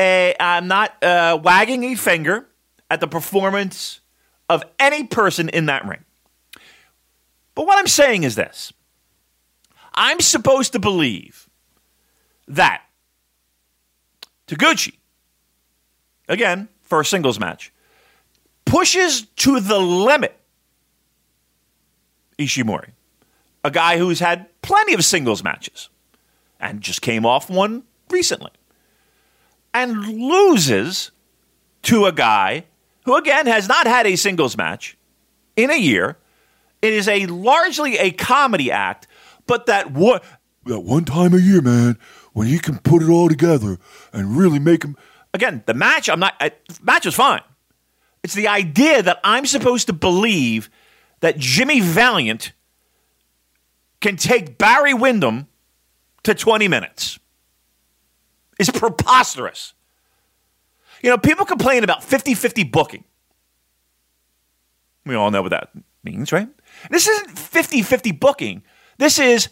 [0.00, 2.46] a, I'm not uh, wagging a finger
[2.90, 4.00] at the performance
[4.48, 6.04] of any person in that ring.
[7.54, 8.72] But what I'm saying is this
[9.94, 11.48] I'm supposed to believe
[12.46, 12.82] that
[14.46, 14.94] Taguchi,
[16.28, 17.72] again, for a singles match,
[18.64, 20.38] pushes to the limit
[22.38, 22.90] Ishimori,
[23.64, 25.90] a guy who's had plenty of singles matches
[26.60, 28.50] and just came off one recently,
[29.74, 31.10] and loses
[31.82, 32.64] to a guy
[33.04, 34.96] who, again, has not had a singles match
[35.56, 36.16] in a year.
[36.80, 39.06] It is a largely a comedy act,
[39.46, 40.22] but that what
[40.64, 41.98] That one time a year, man,
[42.32, 43.78] when you can put it all together
[44.12, 44.96] and really make them.
[45.34, 47.40] again, the match, I'm not, I, match was fine.
[48.22, 50.70] It's the idea that I'm supposed to believe
[51.20, 52.52] that Jimmy Valiant
[54.00, 55.47] can take Barry Windham
[56.28, 57.18] to 20 minutes
[58.58, 59.72] is preposterous.
[61.02, 63.04] You know, people complain about 50 50 booking.
[65.06, 65.70] We all know what that
[66.04, 66.48] means, right?
[66.90, 68.62] This isn't 50 50 booking.
[68.98, 69.48] This is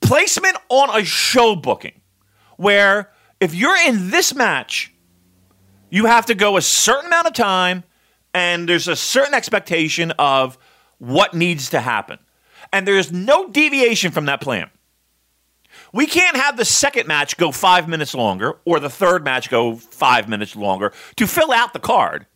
[0.00, 2.00] placement on a show booking
[2.56, 4.94] where if you're in this match,
[5.90, 7.82] you have to go a certain amount of time
[8.32, 10.58] and there's a certain expectation of
[10.98, 12.18] what needs to happen.
[12.72, 14.70] And there's no deviation from that plan.
[15.96, 19.76] We can't have the second match go five minutes longer or the third match go
[19.76, 22.26] five minutes longer to fill out the card.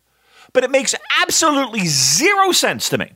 [0.55, 3.13] But it makes absolutely zero sense to me.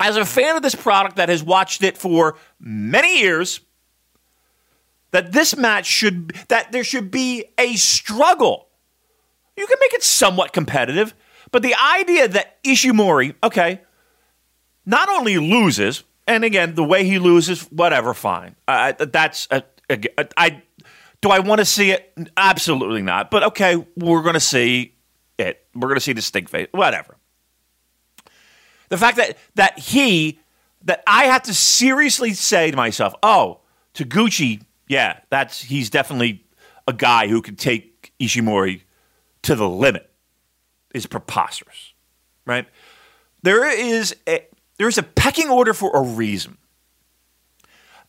[0.00, 3.60] As a fan of this product that has watched it for many years,
[5.12, 8.66] that this match should, that there should be a struggle.
[9.56, 11.14] You can make it somewhat competitive,
[11.52, 13.80] but the idea that Ishimori, okay,
[14.84, 18.56] not only loses, and again, the way he loses, whatever, fine.
[18.66, 19.60] Uh, that's uh,
[20.36, 20.62] I
[21.22, 22.12] Do I want to see it?
[22.36, 23.30] Absolutely not.
[23.30, 24.94] But okay, we're going to see
[25.38, 25.66] it.
[25.74, 26.68] We're going to see the stink face.
[26.72, 27.16] Whatever.
[28.88, 30.40] The fact that that he
[30.84, 33.60] that I have to seriously say to myself, oh,
[33.94, 36.44] Taguchi, yeah, that's he's definitely
[36.86, 38.82] a guy who can take Ishimori
[39.42, 40.10] to the limit
[40.94, 41.92] is preposterous,
[42.46, 42.66] right?
[43.42, 44.46] There is a
[44.78, 46.58] there is a pecking order for a reason.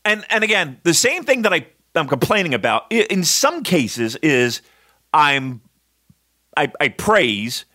[0.06, 4.62] And and again, the same thing that I I'm complaining about in some cases is
[5.13, 5.62] I'm
[6.56, 7.65] I, I praise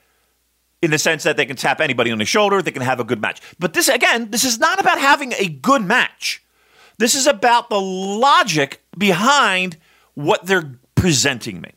[0.81, 3.05] in the sense that they can tap anybody on the shoulder, they can have a
[3.05, 3.41] good match.
[3.59, 6.43] But this again, this is not about having a good match.
[6.99, 9.77] This is about the logic behind
[10.15, 11.73] what they're presenting me.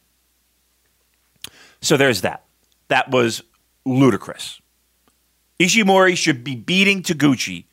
[1.81, 2.45] So there's that.
[2.89, 3.43] That was
[3.85, 4.61] ludicrous.
[5.59, 7.65] Ishimori should be beating Taguchi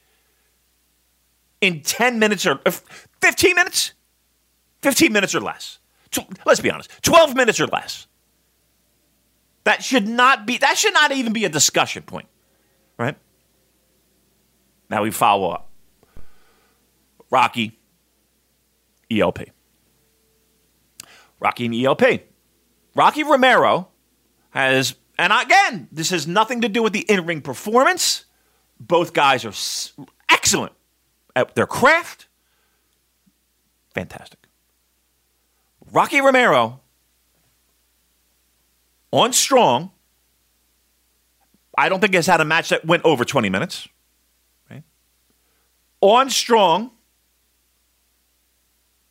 [1.61, 2.71] in 10 minutes or uh,
[3.21, 3.93] 15 minutes?
[4.83, 5.79] 15 minutes or less.
[6.45, 8.07] Let's be honest, 12 minutes or less.
[9.65, 12.27] That should not be, that should not even be a discussion point,
[12.99, 13.17] right?
[14.91, 15.71] Now we follow up.
[17.31, 17.79] Rocky,
[19.11, 19.39] ELP.
[21.41, 22.29] Rocky and ELP.
[22.95, 23.89] Rocky Romero
[24.51, 28.25] has, and again, this has nothing to do with the in ring performance.
[28.81, 30.73] Both guys are excellent
[31.37, 32.27] at their craft.
[33.95, 34.41] Fantastic.
[35.93, 36.81] Rocky Romero
[39.13, 39.93] on Strong,
[41.79, 43.87] I don't think has had a match that went over 20 minutes.
[44.69, 44.83] Right?
[46.01, 46.91] On Strong,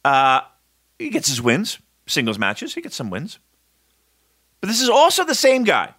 [0.03, 0.41] uh,
[0.99, 3.39] he gets his wins, singles matches, he gets some wins.
[4.59, 5.93] But this is also the same guy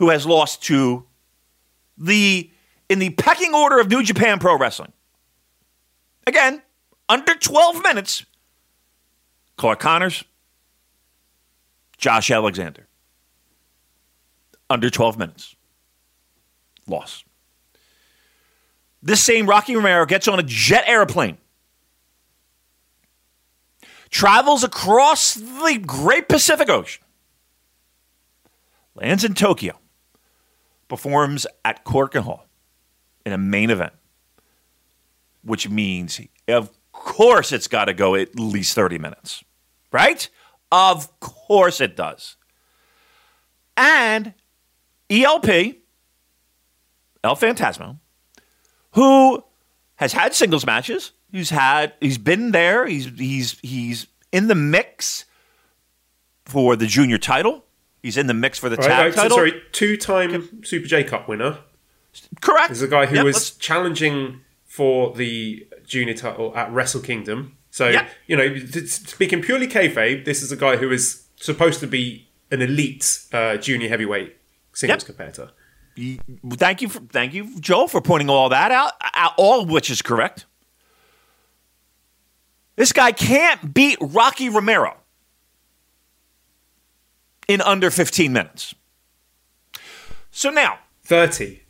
[0.00, 1.04] who has lost to
[1.96, 2.50] the
[2.88, 4.92] in the pecking order of New Japan Pro Wrestling.
[6.26, 6.62] Again,
[7.08, 8.24] under 12 minutes,
[9.56, 10.24] Clark Connors,
[11.98, 12.88] Josh Alexander.
[14.70, 15.54] Under 12 minutes.
[16.86, 17.24] Loss.
[19.02, 21.36] This same Rocky Romero gets on a jet airplane,
[24.08, 27.02] travels across the Great Pacific Ocean,
[28.94, 29.79] lands in Tokyo,
[30.90, 32.46] performs at Korakuen Hall
[33.24, 33.94] in a main event,
[35.42, 39.42] which means, of course, it's got to go at least 30 minutes,
[39.92, 40.28] right?
[40.70, 42.36] Of course it does.
[43.76, 44.34] And
[45.08, 45.48] ELP,
[47.24, 47.98] El Fantasmo,
[48.92, 49.42] who
[49.96, 55.24] has had singles matches, he's had he's been there, he's he's he's in the mix
[56.44, 57.64] for the junior title.
[58.02, 59.36] He's in the mix for the Right, tag right, title.
[59.36, 61.58] sorry, two-time Super J Cup winner.
[62.40, 62.68] Correct.
[62.68, 67.56] There's a guy who Yep, was let's- challenging for the junior title at Wrestle Kingdom.
[67.70, 68.08] So Yeah.
[68.26, 72.62] you know, speaking purely kayfabe, this is a guy who is supposed to be an
[72.62, 74.36] elite uh, junior heavyweight
[74.72, 75.06] singles Yep.
[75.06, 75.50] competitor.
[76.56, 78.92] Thank you, for, thank you, Joel, for pointing all that out.
[79.14, 80.46] out- All of which is correct.
[82.76, 84.96] This guy can't beat Rocky Romero
[87.50, 88.74] in under 15 minutes.
[90.30, 91.62] So now, Thirty.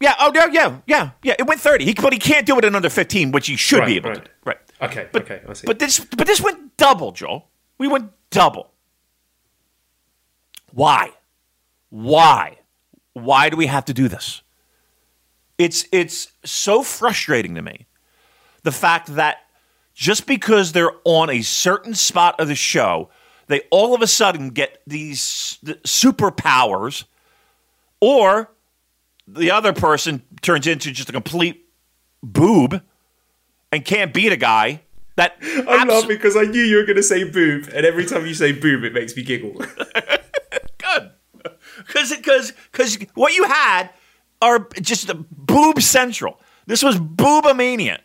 [0.00, 1.34] yeah, oh yeah, yeah, yeah, yeah.
[1.38, 3.84] It went 30, he, but he can't do it in under 15, which he should
[3.84, 4.20] be Right, able to.
[4.20, 4.24] right.
[4.24, 4.30] do.
[4.44, 4.56] Right.
[4.82, 5.66] Okay, But, okay, I see.
[5.66, 7.48] But this, but this went double, Joel.
[7.78, 8.70] We went double.
[10.72, 11.10] Why?
[11.90, 12.58] Why?
[13.12, 14.42] Why do we have to do this?
[15.58, 17.86] It's it's so frustrating to me.
[18.62, 19.38] The fact that
[19.94, 23.10] just because they're on a certain spot of the show,
[23.50, 27.04] they all of a sudden get these superpowers,
[28.00, 28.50] or
[29.26, 31.66] the other person turns into just a complete
[32.22, 32.80] boob
[33.72, 34.82] and can't beat a guy
[35.16, 38.06] that I'm abs- laughing because I knew you were going to say boob, and every
[38.06, 39.52] time you say boob, it makes me giggle.
[40.78, 41.10] good
[41.78, 43.90] because because because what you had
[44.40, 46.40] are just boob central.
[46.66, 47.98] This was boobomania.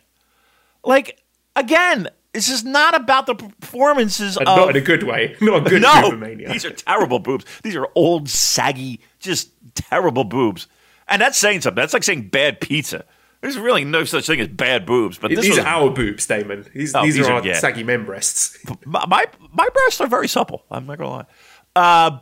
[0.84, 1.22] Like
[1.54, 5.34] again, this is not about the performances And of not in a good way.
[5.40, 5.88] Not a good no.
[5.88, 6.52] boobomania.
[6.52, 7.46] These are terrible boobs.
[7.62, 10.66] These are old, saggy, just terrible boobs.
[11.08, 11.80] And that's saying something.
[11.80, 13.06] That's like saying bad pizza.
[13.40, 15.16] There's really no such thing as bad boobs.
[15.16, 16.66] But this These was, are our boobs, Damon.
[16.74, 17.54] These, Oh, these, these are, are- our yeah.
[17.54, 18.58] saggy men breasts.
[18.84, 20.64] my, my my breasts are very supple.
[20.70, 21.26] I'm not gonna lie.
[21.74, 22.18] Uh,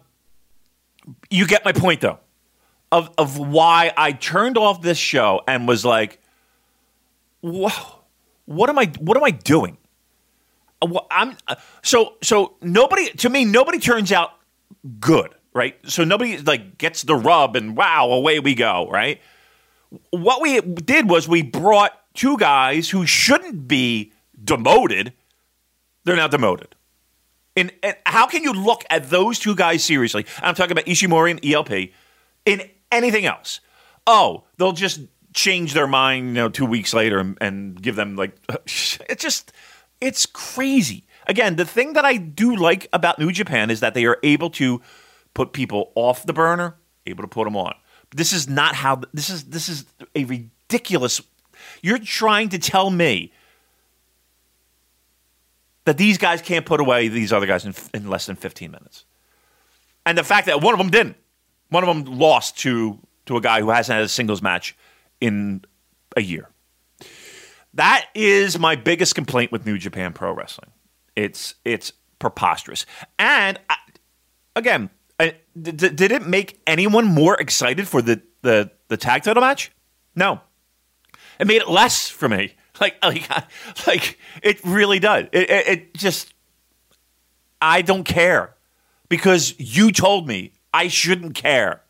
[1.28, 2.20] you get my point though,
[2.92, 6.20] of of why I turned off this show and was like,
[7.40, 7.70] "Whoa,
[8.44, 8.92] what am I?
[9.00, 9.78] What am I doing?"
[10.84, 14.32] Uh, wha- I'm uh, so so nobody to me nobody turns out
[15.00, 15.76] good, right?
[15.90, 19.20] So nobody like gets the rub and wow, away we go, right?
[20.10, 24.12] What we did was we brought two guys who shouldn't be
[24.44, 25.12] demoted
[26.04, 26.74] They're now demoted.
[27.56, 30.26] And, and how can you look at those two guys seriously?
[30.42, 31.92] I'm talking about Ishimori and ELP
[32.46, 33.60] in anything else.
[34.06, 35.00] Oh, they'll just
[35.34, 39.52] change their mind, you know, two weeks later and, and give them like it's just
[40.00, 41.04] it's crazy.
[41.26, 44.50] Again, the thing that I do like about New Japan is that they are able
[44.50, 44.82] to
[45.32, 46.76] put people off the burner,
[47.06, 47.74] able to put them on.
[48.14, 51.20] This is not how this is this is a ridiculous
[51.82, 53.32] you're trying to tell me
[55.84, 59.04] that these guys can't put away these other guys in, in less than 15 minutes.
[60.06, 61.16] And the fact that one of them didn't.
[61.70, 64.76] One of them lost to to a guy who hasn't had a singles match
[65.20, 65.64] in
[66.14, 66.50] a year.
[67.74, 70.70] That is my biggest complaint with New Japan Pro Wrestling.
[71.16, 72.86] It's it's preposterous.
[73.18, 73.74] And uh,
[74.56, 79.40] again, I, d- did it make anyone more excited for the, the the tag title
[79.40, 79.72] match?
[80.14, 80.40] No.
[81.38, 82.54] It made it less for me.
[82.80, 83.28] Like oh, like
[83.86, 85.26] like it really does.
[85.30, 86.34] It, it, it just
[87.62, 88.56] I don't care
[89.08, 91.82] because you told me I shouldn't care.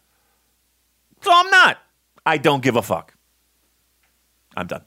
[1.22, 1.78] So I'm not.
[2.26, 3.14] I don't give a fuck.
[4.54, 4.84] I'm done.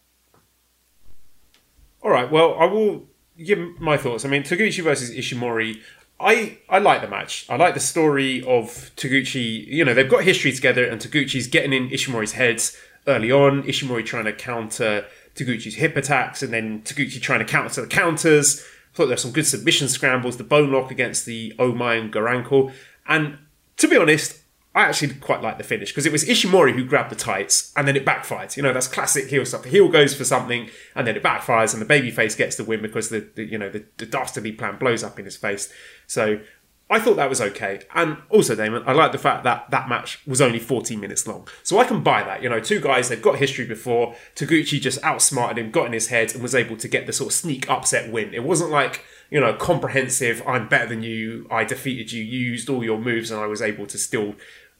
[2.07, 2.31] All right.
[2.31, 3.05] Well, I will
[3.37, 4.23] give my thoughts.
[4.23, 5.81] I mean, Taguchi versus Ishimori.
[6.21, 7.45] I I like the match.
[7.49, 9.67] I like the story of Taguchi.
[9.67, 12.77] You know, they've got history together, and Taguchi's getting in Ishimori's heads
[13.07, 13.63] early on.
[13.63, 15.05] Ishimori trying to counter
[15.35, 18.61] Taguchi's hip attacks, and then Taguchi trying to counter the counters.
[18.61, 22.13] I thought there were some good submission scrambles, the bone lock against the Omai and
[22.13, 22.71] Garankle.
[23.05, 23.37] And
[23.75, 24.43] to be honest,
[24.75, 27.87] I actually quite like the finish because it was Ishimori who grabbed the tights and
[27.87, 28.55] then it backfired.
[28.55, 29.63] You know, that's classic heel stuff.
[29.63, 32.81] The heel goes for something and then it backfires and the babyface gets the win
[32.81, 35.73] because the, the you know the, the dastardly plan blows up in his face.
[36.05, 36.41] So
[36.89, 37.81] I thought that was okay.
[37.93, 41.47] And also, Damon, I like the fact that that match was only 14 minutes long.
[41.63, 42.41] So I can buy that.
[42.41, 44.15] You know, two guys, they've got history before.
[44.35, 47.31] Taguchi just outsmarted him, got in his head, and was able to get the sort
[47.31, 48.33] of sneak upset win.
[48.33, 52.69] It wasn't like, you know, comprehensive, I'm better than you, I defeated you, you used
[52.69, 54.35] all your moves, and I was able to still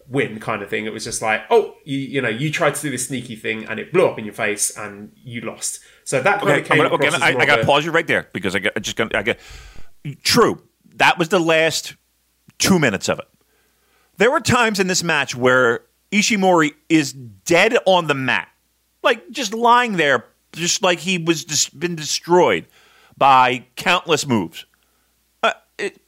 [0.10, 0.86] win kind of thing.
[0.86, 3.66] It was just like, oh, you, you know, you tried to do this sneaky thing
[3.66, 5.82] and it blew up in your face and you lost.
[6.06, 8.08] So that kind Okay, of came gonna- okay, I, I got to pause you right
[8.08, 9.38] there because I, got, I just got, I got
[10.24, 10.64] true.
[10.96, 11.96] That was the last
[12.58, 13.28] two minutes of it.
[14.16, 15.82] There were times in this match where
[16.14, 18.48] Ishimori is dead on the mat,
[19.04, 20.24] like just lying there,
[20.54, 22.66] just like he was just been destroyed
[23.18, 24.66] by countless moves.
[25.42, 26.00] Uh, it,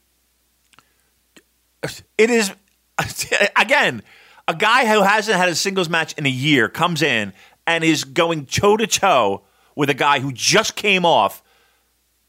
[2.18, 2.54] it is
[3.56, 4.04] again
[4.48, 7.34] a guy who hasn't had a singles match in a year comes in
[7.68, 9.44] and is going toe to toe
[9.76, 11.44] with a guy who just came off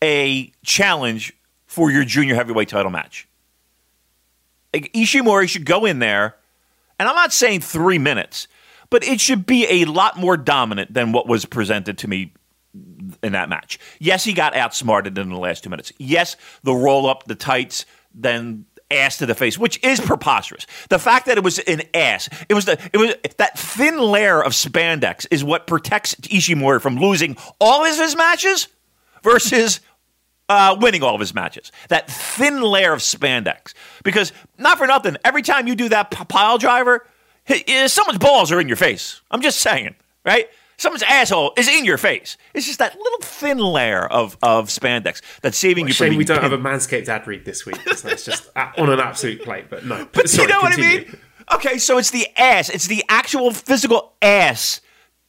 [0.03, 1.33] a challenge
[1.67, 3.27] for your junior heavyweight title match.
[4.75, 6.37] Like, Ishimori should go in there,
[6.99, 8.49] and I'm not saying three minutes,
[8.91, 12.35] but it should be a lot more dominant than what was presented to me
[13.23, 13.79] in that match.
[13.99, 15.93] Yes, he got outsmarted in the last two minutes.
[15.99, 20.67] Yes, the roll up, the tights, then ass to the face, which is preposterous.
[20.89, 24.43] The fact that it was an ass, it was the it was that thin layer
[24.43, 28.69] of spandex is what protects Ishimori from losing all of his matches
[29.23, 29.81] versus
[30.49, 31.71] uh, winning all of his matches.
[31.89, 33.73] That thin layer of spandex.
[34.03, 37.07] Because not for nothing, every time you do that pile driver,
[37.87, 39.21] someone's balls are in your face.
[39.31, 39.95] I'm just saying,
[40.25, 40.49] right?
[40.81, 42.39] Someone's asshole is in your face.
[42.55, 46.25] It's just that little thin layer of, of spandex that's saving you from Shame we
[46.25, 46.59] don't have a.
[46.59, 47.77] Manscaped ad read this week.
[47.95, 49.69] So it's just on an absolute plate.
[49.69, 51.19] But no, but sorry, you know what I mean?
[51.53, 52.71] Okay, so it's the ass.
[52.71, 54.81] It's the actual physical ass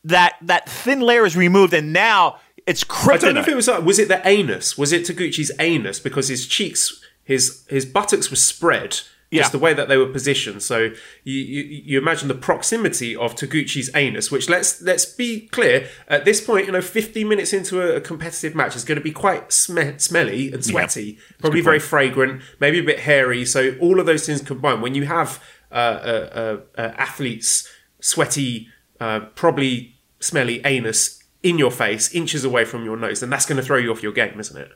[0.05, 3.13] that that thin layer is removed, and now it's kryptonite.
[3.13, 4.77] I don't know if it was like, was it the anus?
[4.77, 5.99] Was it Taguchi's anus?
[5.99, 9.01] Because his cheeks, his his buttocks were spread.
[9.31, 9.43] Yeah.
[9.43, 10.61] Just the way that they were positioned.
[10.61, 10.91] So
[11.23, 16.25] you, you you imagine the proximity of Taguchi's anus, which let's let's be clear at
[16.25, 19.11] this point, you know, 15 minutes into a, a competitive match is going to be
[19.13, 23.45] quite sm- smelly and sweaty, probably very fragrant, maybe a bit hairy.
[23.45, 27.69] So all of those things combined, when you have uh, uh, uh, uh, athletes
[28.01, 28.67] sweaty,
[28.99, 33.55] uh, probably smelly anus in your face, inches away from your nose, then that's going
[33.57, 34.71] to throw you off your game, isn't it?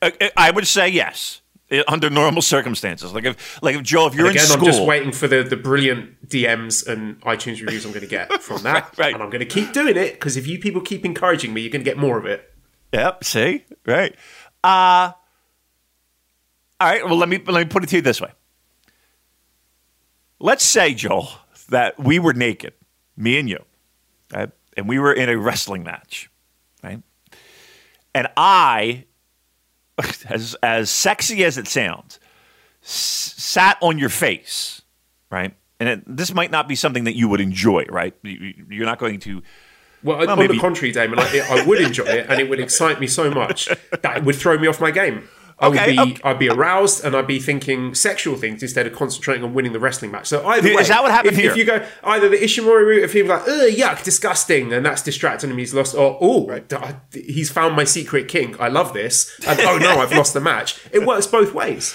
[0.00, 1.40] I- I would say yes
[1.86, 3.12] under normal circumstances.
[3.12, 5.56] Like if, like if Joe, if you're Again, in I'm just waiting for the, the
[5.56, 8.96] brilliant DMs and iTunes reviews I'm going to get from that.
[8.98, 9.14] Right.
[9.14, 11.70] And I'm going to keep doing it because if you people keep encouraging me, you're
[11.70, 12.52] going to get more of it.
[12.92, 13.24] Yep.
[13.24, 14.14] See, right.
[14.64, 15.12] Uh
[16.80, 17.04] all right.
[17.04, 18.30] Well, let me let me put it to you this way.
[20.38, 21.28] Let's say, Joel,
[21.68, 22.72] that we were naked,
[23.16, 23.62] me and you,
[24.32, 24.50] right?
[24.76, 26.30] and we were in a wrestling match,
[26.82, 27.02] right?
[28.14, 29.04] And I,
[30.28, 32.18] as as sexy as it sounds,
[32.82, 34.82] s- sat on your face,
[35.30, 35.54] right?
[35.78, 38.14] And it, this might not be something that you would enjoy, right?
[38.22, 39.42] You- You're not going to
[40.02, 43.00] Well, on maybe- the contrary, Damon, I, I would enjoy it, and it would excite
[43.00, 43.66] me so much
[44.02, 45.28] that it would throw me off my game.
[45.60, 46.16] I would be, okay.
[46.24, 49.78] I'd be aroused, and I'd be thinking sexual things instead of concentrating on winning the
[49.78, 50.26] wrestling match.
[50.26, 51.50] So either Is way, that what happened if, here?
[51.50, 54.86] if you go either the Ishimori route, if people are like, "Ugh, yuck, disgusting," and
[54.86, 56.60] that's distracting him, he's lost, or oh,
[57.12, 58.58] he's found my secret kink.
[58.58, 60.80] I love this, and oh no, I've lost the match.
[60.92, 61.94] It works both ways.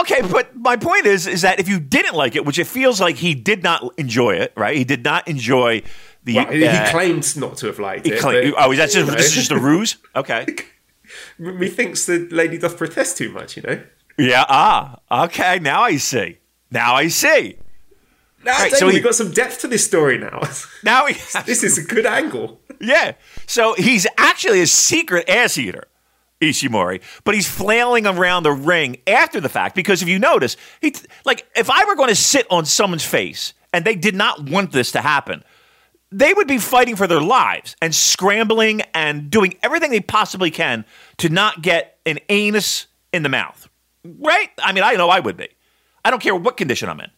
[0.00, 3.00] Okay, but my point is, is that if you didn't like it, which it feels
[3.00, 4.76] like he did not enjoy it, right?
[4.76, 5.82] He did not enjoy
[6.24, 6.36] the.
[6.36, 8.20] Well, he uh, claimed not to have liked he it.
[8.20, 9.98] claimed- but, oh, is that just, this is just a ruse?
[10.16, 10.46] Okay.
[11.38, 13.82] Methinks the lady doth protest too much, you know.
[14.18, 14.44] Yeah.
[14.48, 14.98] Ah.
[15.24, 15.58] Okay.
[15.58, 16.38] Now I see.
[16.70, 17.56] Now I see.
[18.44, 20.42] Now, Right, so we've got some depth to this story now.
[20.82, 21.14] Now he.
[21.46, 22.60] this is a good angle.
[22.80, 23.12] Yeah.
[23.46, 25.84] So he's actually a secret ass eater,
[26.42, 30.94] Ishimori, but he's flailing around the ring after the fact because if you notice, he
[31.24, 34.72] like if I were going to sit on someone's face and they did not want
[34.72, 35.42] this to happen,
[36.16, 40.84] they would be fighting for their lives and scrambling and doing everything they possibly can
[41.16, 43.68] to not get an anus in the mouth.
[44.04, 44.50] Right?
[44.58, 45.48] I mean, I know I would be.
[46.04, 47.10] I don't care what condition I'm in.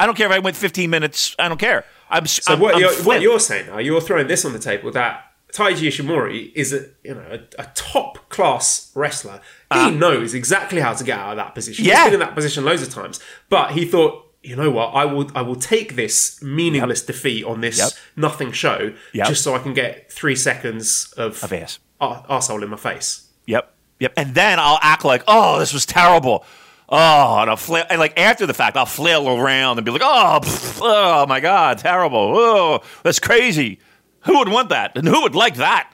[0.00, 1.36] I don't care if I went 15 minutes.
[1.38, 1.84] I don't care.
[2.08, 4.58] I'm So I'm, what, I'm you're, what you're saying now, you're throwing this on the
[4.58, 9.40] table that Taiji Ishimori is a you know a, a top class wrestler.
[9.72, 11.84] He knows exactly how to get out of that position.
[11.84, 11.88] Uh.
[11.88, 11.96] Yeah.
[11.96, 14.26] He's been in that position loads of times, but he thought.
[14.42, 14.94] You know what?
[14.94, 15.30] I will.
[15.34, 17.90] I will take this meaningless defeat on this Yep.
[18.16, 19.28] nothing show Yep.
[19.28, 21.78] just so I can get three seconds of, Of ass.
[22.00, 23.28] ar- arsehole in my face.
[23.46, 23.70] Yep.
[23.98, 24.12] Yep.
[24.16, 26.44] And then I'll act like, oh, this was terrible.
[26.88, 30.00] Oh, and I'll flail, and like after the fact, I'll flail around and be like,
[30.02, 32.18] oh, pff, oh my God, terrible.
[32.34, 33.78] Oh, that's crazy.
[34.20, 34.96] Who would want that?
[34.96, 35.92] And who would like that?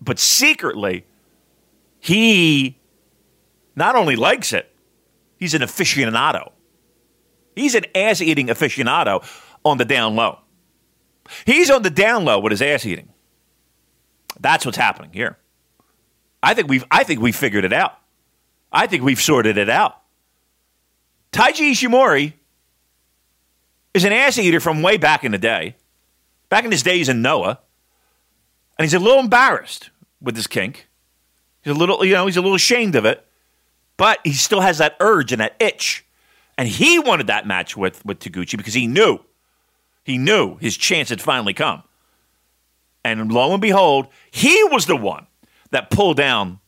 [0.00, 1.04] But secretly,
[2.00, 2.78] he
[3.76, 4.74] not only likes it,
[5.36, 6.52] he's an aficionado.
[7.54, 9.24] He's an ass eating aficionado
[9.64, 10.38] on the down low.
[11.44, 13.08] He's on the down low with his ass eating.
[14.40, 15.38] That's what's happening here.
[16.42, 17.98] I think we've I think we figured it out.
[18.72, 20.00] I think we've sorted it out.
[21.32, 22.32] Taiji Ishimori
[23.94, 25.76] is an ass eater from way back in the day,
[26.48, 27.60] back in his days in Noah,
[28.78, 29.90] and he's a little embarrassed
[30.20, 30.88] with his kink.
[31.62, 33.24] He's a little, you know, he's a little ashamed of it,
[33.96, 36.04] but he still has that urge and that itch,
[36.62, 39.18] and he wanted that match with with Taguchi because he knew,
[40.04, 41.82] he knew his chance had finally come,
[43.02, 45.26] and lo and behold, he was the one
[45.72, 46.60] that pulled down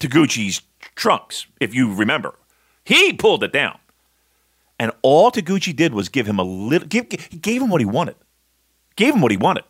[0.00, 0.60] Taguchi's
[0.96, 2.34] trunks, if you remember.
[2.84, 3.78] He pulled it down.
[4.78, 7.86] And all Taguchi did was give him a little, give, he gave him what he
[7.86, 8.16] wanted.
[8.96, 9.64] Gave him what he wanted.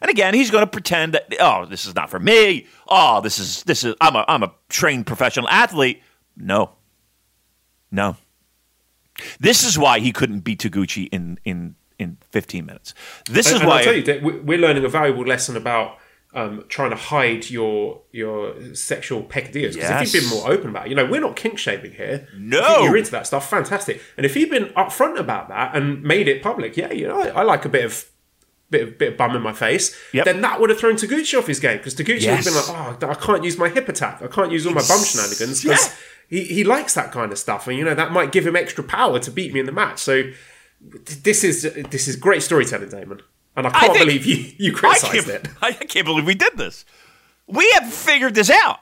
[0.00, 2.66] And again, he's going to pretend that, oh, this is not for me.
[2.88, 6.02] Oh, this is, this is, I'm a, I'm a trained professional athlete.
[6.36, 6.72] No.
[7.92, 8.16] No.
[9.38, 12.94] This is why he couldn't beat Taguchi in, in, in 15 minutes.
[13.28, 13.78] This And, is and why.
[13.78, 15.98] I'll tell you we're learning a valuable lesson about
[16.32, 19.74] um, trying to hide your your sexual peccadillos.
[19.74, 20.14] Because Yes.
[20.14, 22.28] if you've been more open about it, you know, we're not kink shaming here.
[22.38, 22.60] No.
[22.78, 24.00] If you're into that stuff, fantastic.
[24.16, 27.28] And if you've been upfront about that and made it public, yeah, you know, I,
[27.28, 28.04] I like a bit of.
[28.70, 30.24] Bit of, bit of bum in my face, Yep.
[30.26, 32.44] then that would have thrown Taguchi off his game because Taguchi Yes.
[32.46, 34.22] would have been like, "Oh, I can't use my hip attack.
[34.22, 35.92] I can't use all my bum shenanigans because Yeah.
[36.30, 38.82] He, he likes that kind of stuff, and you know that might give him extra
[38.82, 40.30] power to beat me in the match." So
[40.80, 43.20] this is this is great storytelling, Damon,
[43.56, 45.48] and I can't think- believe you you I criticised it.
[45.60, 46.86] I can't believe we did this.
[47.46, 48.78] We have figured this out.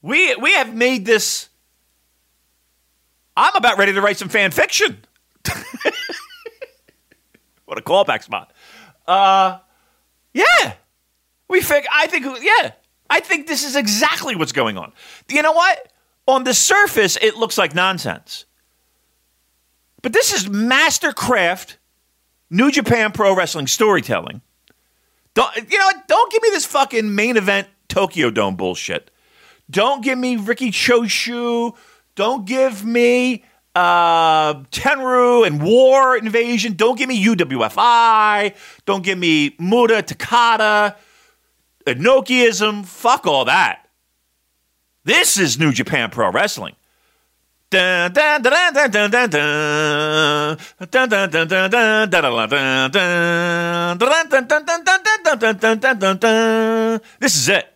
[0.00, 1.48] We we have made this.
[3.36, 5.04] I'm about ready to write some fan fiction.
[7.64, 8.52] what a callback spot.
[9.06, 9.58] Uh,
[10.32, 10.74] yeah,
[11.48, 11.84] we fig.
[11.92, 12.72] I think yeah,
[13.10, 14.92] I think this is exactly what's going on.
[15.26, 15.91] Do you know what?
[16.26, 18.44] On the surface, it looks like nonsense,
[20.02, 21.76] but this is mastercraft
[22.50, 24.42] New Japan Pro Wrestling storytelling.
[25.34, 25.90] Don't you know?
[26.06, 29.10] Don't give me this fucking main event Tokyo Dome bullshit.
[29.70, 31.74] Don't give me Riki Choshu.
[32.14, 33.44] Don't give me
[33.74, 36.74] uh, Tenryu and War Invasion.
[36.74, 38.54] Don't give me UWFI.
[38.84, 40.96] Don't give me Mutoh Takada.
[41.86, 42.84] Inokiism.
[42.84, 43.88] Fuck all that.
[45.04, 46.76] This is New Japan Pro Wrestling.
[47.72, 47.80] This
[57.34, 57.68] is it.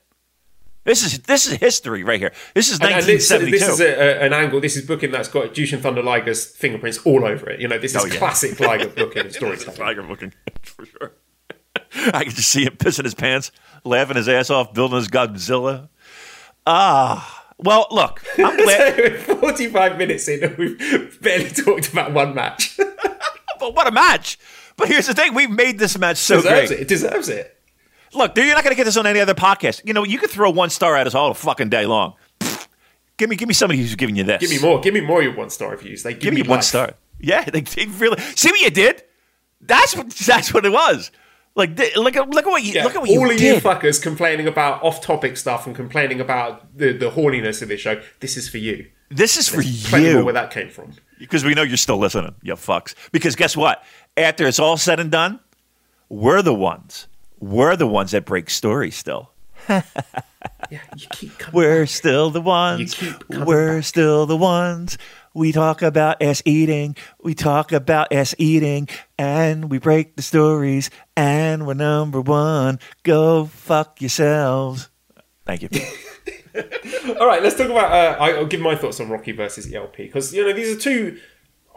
[0.85, 2.33] This is this is history right here.
[2.55, 3.51] This is 1972.
[3.51, 4.61] This, this is a, an angle.
[4.61, 7.59] This is booking that's got Jushin Thunder Liger's fingerprints all over it.
[7.59, 8.19] You know, this is oh, yeah.
[8.19, 9.81] classic Liger booking storytelling.
[9.81, 11.15] Liger booking for sure.
[12.13, 13.51] I can just see him pissing his pants,
[13.83, 15.89] laughing his ass off, building his Godzilla
[16.67, 18.97] Ah, well, look, I'm glad.
[18.99, 22.77] We're Forty-five minutes in, and we've barely talked about one match.
[23.61, 24.39] but what a match!
[24.77, 26.79] But here's the thing: we've made this match so deserves great.
[26.79, 26.83] it.
[26.83, 27.53] It deserves it.
[28.13, 29.83] Look, dude, you're not going to get this on any other podcast.
[29.85, 32.15] You know, you could throw one star at us all the fucking day long.
[32.41, 32.67] Pfft.
[33.19, 34.41] Give me, give me somebody who's giving you this.
[34.41, 34.81] Give me more.
[34.81, 36.03] Give me more your one star reviews.
[36.03, 36.95] They give, Give me me one star.
[37.21, 39.03] Yeah, they, they really see what you did.
[39.61, 41.11] That's what that's what it was.
[41.57, 43.41] Like, th- look at look at what you Yeah, look at what you all of
[43.41, 48.01] you fuckers complaining about off-topic stuff and complaining about the, the horniness of this show.
[48.21, 48.87] This is for you.
[49.11, 50.93] this is for Plenty more you where that came from.
[51.19, 52.95] because we know you're still listening, you fucks.
[53.11, 53.83] Because guess what?
[54.19, 55.41] After it's all said and done,
[56.11, 57.09] we're the ones.
[57.41, 59.31] We're the ones that break stories still.
[60.71, 61.55] Yeah, you keep coming.
[61.57, 63.01] We're still the ones.
[63.01, 63.85] You keep coming We're back.
[63.85, 64.99] still the ones.
[65.37, 66.97] We talk about ass eating.
[67.23, 68.89] We talk about ass eating.
[69.19, 70.89] And we break the stories.
[71.15, 72.79] And we're number one.
[73.03, 74.89] Go fuck yourselves.
[75.45, 75.69] Thank you.
[77.21, 77.93] All right, let's talk about.
[77.93, 81.21] Uh, I'll give my thoughts on Rocky versus ELP because you know these are two.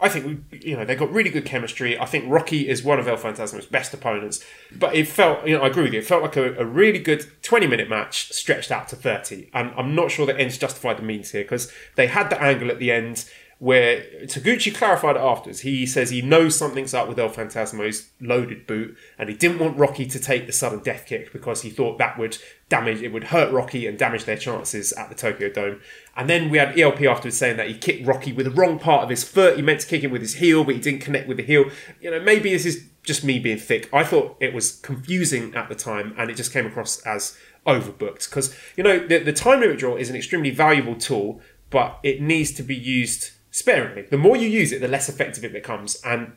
[0.00, 1.98] I think you know they got really good chemistry.
[1.98, 4.42] I think Rocky is one of El Fantasmo's best opponents,
[4.74, 5.98] but it felt you know I agree with you.
[5.98, 9.70] It felt like a, a really good twenty minute match stretched out to thirty, and
[9.76, 12.78] I'm not sure the ends justified the means here because they had the angle at
[12.78, 13.26] the end
[13.60, 15.60] where Taguchi clarified it afterwards.
[15.60, 19.76] He says he knows something's up with El Fantasmo's loaded boot, and he didn't want
[19.76, 22.38] Rocky to take the sudden death kick because he thought that would
[22.70, 25.82] damage, it would hurt Rocky and damage their chances at the Tokyo Dome.
[26.16, 29.02] And then we had ELP afterwards saying that he kicked Rocky with the wrong part
[29.02, 29.56] of his foot.
[29.56, 31.66] He meant to kick him with his heel, but he didn't connect with the heel.
[32.00, 33.90] You know, maybe this is just me being thick.
[33.92, 37.36] I thought it was confusing at the time, and it just came across as
[37.66, 41.98] overbooked because you know the, the time limit draw is an extremely valuable tool, but
[42.02, 44.02] it needs to be used sparingly.
[44.02, 46.32] The more you use it, the less effective it becomes, and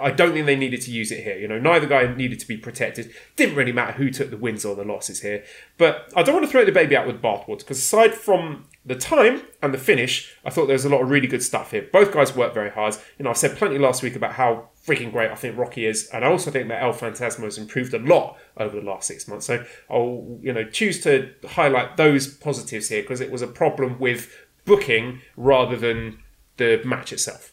[0.00, 1.38] I don't think they needed to use it here.
[1.38, 3.12] You know, neither guy needed to be protected.
[3.36, 5.44] Didn't really matter who took the wins or the losses here.
[5.76, 8.94] But I don't want to throw the baby out with bathwater because aside from the
[8.94, 11.88] time and the finish, I thought there was a lot of really good stuff here.
[11.92, 12.96] Both guys worked very hard.
[13.18, 16.08] You know, I said plenty last week about how freaking great I think Rocky is,
[16.12, 19.28] and I also think that El Fantasmo has improved a lot over the last six
[19.28, 19.46] months.
[19.46, 23.98] So I'll you know choose to highlight those positives here because it was a problem
[23.98, 26.18] with booking rather than
[26.58, 27.52] the match itself.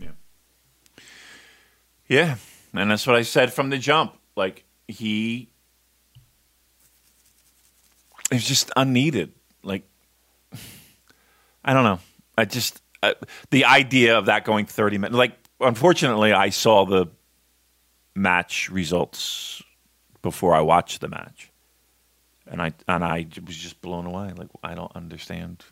[0.00, 0.10] Yeah,
[2.08, 2.36] Yeah.
[2.72, 4.14] and that's what I said from the jump.
[4.36, 5.50] Like he
[8.30, 9.32] is just unneeded.
[9.62, 9.82] Like
[11.64, 12.00] I don't know.
[12.36, 13.14] I just uh,
[13.50, 15.16] the idea of that going thirty minutes.
[15.16, 17.06] Like unfortunately, I saw the
[18.14, 19.62] match results
[20.22, 21.50] before I watched the match,
[22.46, 24.32] and I and I was just blown away.
[24.36, 25.64] Like I don't understand.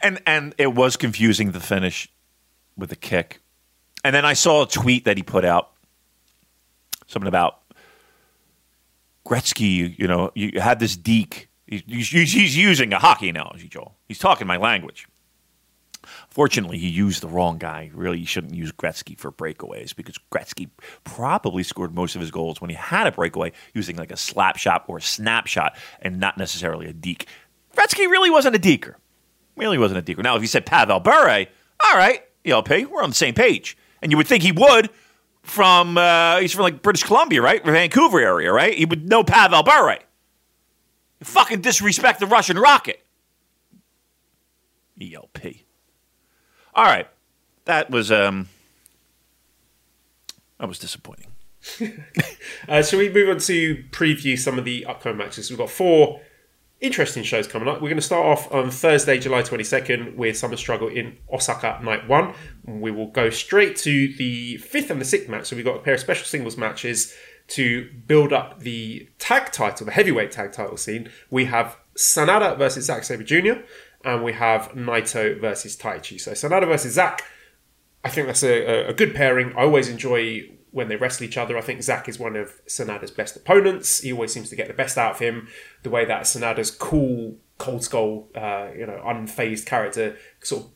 [0.00, 2.08] And and it was confusing the finish
[2.76, 3.40] with the kick.
[4.04, 5.72] And then I saw a tweet that he put out,
[7.06, 7.60] something about
[9.26, 9.98] Gretzky.
[9.98, 11.48] You know, you had this deke.
[11.66, 13.94] He's, he's, he's using a hockey analogy, Joel.
[14.06, 15.06] He's talking my language.
[16.30, 17.90] Fortunately, he used the wrong guy.
[17.92, 20.70] Really, you shouldn't use Gretzky for breakaways because Gretzky
[21.04, 24.56] probably scored most of his goals when he had a breakaway using like a slap
[24.56, 27.26] shot or a snapshot and not necessarily a deke.
[27.76, 28.94] Gretzky really wasn't a deker.
[29.58, 30.22] Really wasn't a deker.
[30.22, 31.46] Now, if you said Pavel Bure,
[31.84, 33.76] all right, ELP, we're on the same page.
[34.00, 34.90] And you would think he would
[35.42, 37.64] from, uh, he's from like British Columbia, right?
[37.64, 38.74] Vancouver area, right?
[38.74, 39.98] He would know Bure.
[41.20, 43.04] You fucking disrespect the Russian rocket.
[45.00, 45.38] ELP.
[46.74, 47.08] All right.
[47.64, 48.48] That was, um,
[50.58, 51.26] that was disappointing.
[52.68, 55.48] Uh, shall we move on to preview some of the upcoming matches?
[55.48, 56.20] We've got four
[56.80, 57.76] interesting shows coming up.
[57.82, 62.08] We're going to start off on Thursday, July 22nd, with Summer Struggle in Osaka Night
[62.08, 62.34] 1.
[62.66, 65.46] We will go straight to the fifth and the sixth match.
[65.46, 67.14] So we've got a pair of special singles matches
[67.48, 71.10] to build up the tag title, the heavyweight tag title scene.
[71.30, 73.62] We have Sanada versus Zack Sabre Jr.,
[74.04, 76.20] and we have Naito versus Taichi.
[76.20, 77.22] So Sanada versus Zack.
[78.04, 79.52] I think that's a, a- a good pairing.
[79.56, 81.56] I always enjoy when they wrestle each other.
[81.56, 84.00] I think Zack is one of Sanada's best opponents.
[84.00, 85.48] He always seems to get the best out of him.
[85.82, 90.70] The way that Sanada's cool, cold skull, uh, you know, unfazed character sort of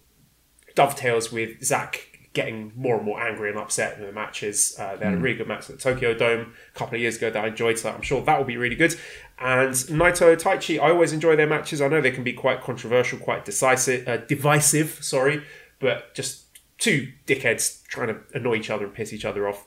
[0.74, 4.74] dovetails with Zack getting more and more angry and upset in the matches.
[4.78, 7.16] Uh, they had a really good match at the Tokyo Dome a couple of years
[7.16, 8.98] ago that I enjoyed, so I'm sure that will be really good.
[9.38, 11.82] And Naito Taichi, I always enjoy their matches.
[11.82, 15.42] I know they can be quite controversial, quite decisive, uh, divisive, sorry,
[15.78, 16.44] but just
[16.78, 19.66] two dickheads trying to annoy each other and piss each other off.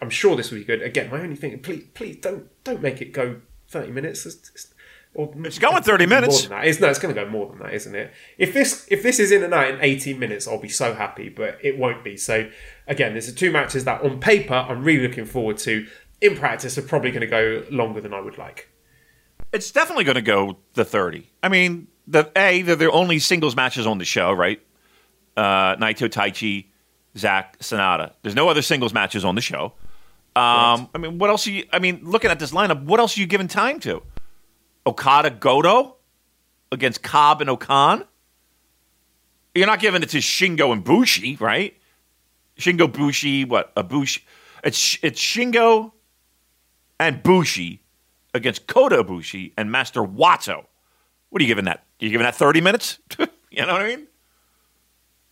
[0.00, 0.82] I'm sure this will be good.
[0.82, 4.26] Again, my only thing, please, please don't don't make it go 30 minutes.
[4.26, 4.74] It's, it's,
[5.14, 6.34] or It's going 30 minutes.
[6.34, 6.68] More than that.
[6.68, 8.12] It's, no, it's going to go more than that, isn't it?
[8.36, 11.28] If this if this is in a night in 18 minutes, I'll be so happy,
[11.28, 12.16] but it won't be.
[12.16, 12.50] So
[12.86, 15.86] again, there's the two matches that on paper I'm really looking forward to.
[16.20, 18.70] In practice, are probably going to go longer than I would like.
[19.52, 21.28] It's definitely going to go the 30.
[21.42, 24.60] I mean, the A, they're the only singles matches on the show, right?
[25.36, 26.66] Uh, Naito, Taichi,
[27.18, 28.12] Zack, Sanada.
[28.22, 29.74] There's no other singles matches on the show.
[30.36, 31.46] Um, I mean, what else?
[31.46, 34.02] Are you, I mean, looking at this lineup, what else are you giving time to?
[34.86, 35.96] Okada, Goto
[36.70, 38.04] against Cobb and O-Khan.
[39.54, 41.74] You're not giving it to Shingo and Bushi, right?
[42.58, 44.22] Shingo Bushi, what a Bushi?
[44.62, 45.92] It's it's Shingo
[47.00, 47.80] and Bushi
[48.34, 50.66] against Kota Ibushi and Master Wato.
[51.30, 51.78] What are you giving that?
[51.78, 52.98] Are you giving that 30 minutes?
[53.18, 54.06] you know what I mean?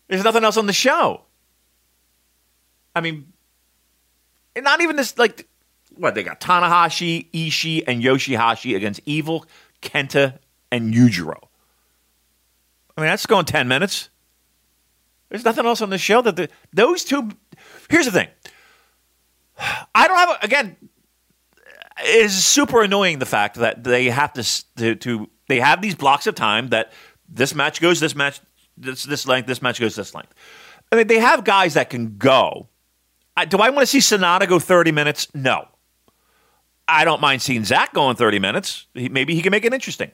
[0.07, 1.21] There's nothing else on the show.
[2.95, 3.33] I mean,
[4.63, 5.47] not even this, like,
[5.95, 9.45] what, they got Tanahashi, Ishii, and Yoshihashi against Evil,
[9.81, 10.39] Kenta,
[10.71, 11.39] and Yujiro.
[12.97, 14.09] I mean, that's going 10 minutes.
[15.29, 17.31] There's nothing else on the show that the, those two.
[17.89, 18.27] Here's the thing.
[19.95, 20.77] I don't have, a, again,
[22.03, 25.95] it is super annoying the fact that they have to, to, to they have these
[25.95, 26.91] blocks of time that
[27.27, 28.39] this match goes this match
[28.77, 30.33] this this length, this match goes this length.
[30.91, 32.69] I mean, they have guys that can go.
[33.37, 35.27] I, do I want to see Sanada go 30 minutes?
[35.33, 35.67] No.
[36.87, 38.87] I don't mind seeing Zack going 30 minutes.
[38.93, 40.11] He, maybe he can make it interesting.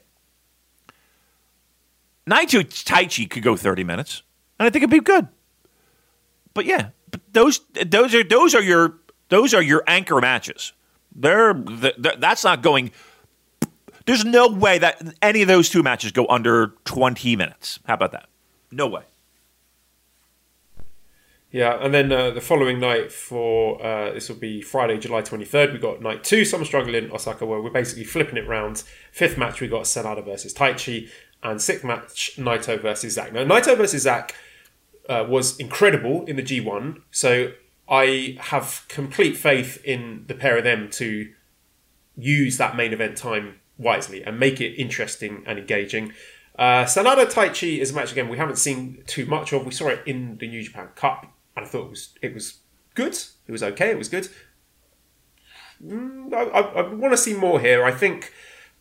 [2.28, 4.22] Naito Taichi could go 30 minutes,
[4.58, 5.28] and I think it'd be good.
[6.54, 10.72] But yeah, but those those are those are your those are your anchor matches.
[11.14, 12.92] They're, they're that's not going
[14.06, 17.78] there's no way that any of those two matches go under 20 minutes.
[17.86, 18.28] How about that?
[18.70, 19.02] No way.
[21.52, 25.74] Yeah, and then uh, the following night for uh, this will be Friday, July 23rd.
[25.74, 28.82] We got night two, Summer Struggle in Osaka, where we're basically flipping it round.
[29.12, 31.10] Fifth match, we got Sanada versus Taichi,
[31.42, 33.34] and sixth match, Naito versus Zack.
[33.34, 34.34] Now, Naito versus Zack
[35.10, 37.52] uh, was incredible in the G1, so
[37.86, 41.30] I have complete faith in the pair of them to
[42.16, 46.14] use that main event time wisely and make it interesting and engaging.
[46.58, 49.66] Uh, Sanada Taichi is a match again we haven't seen too much of.
[49.66, 51.26] We saw it in the New Japan Cup,
[51.56, 52.60] and I thought it was it was
[52.94, 53.16] good.
[53.46, 53.90] It was okay.
[53.90, 54.28] It was good.
[55.84, 57.84] Mm, I, I, I want to see more here.
[57.84, 58.32] I think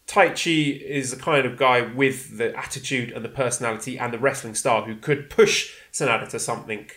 [0.08, 4.56] Taichi is the kind of guy with the attitude and the personality and the wrestling
[4.56, 6.90] style who could push Sanada to something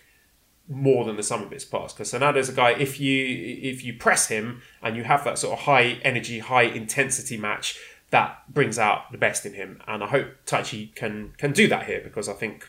[0.69, 1.93] more than the sum of its parts.
[1.93, 3.25] Because Sanada is a guy if you
[3.63, 7.79] if you press him and you have that sort of high energy, high intensity match
[8.11, 9.83] that brings out the best in him.
[9.87, 12.69] And I hope Taichi can can do that here because I think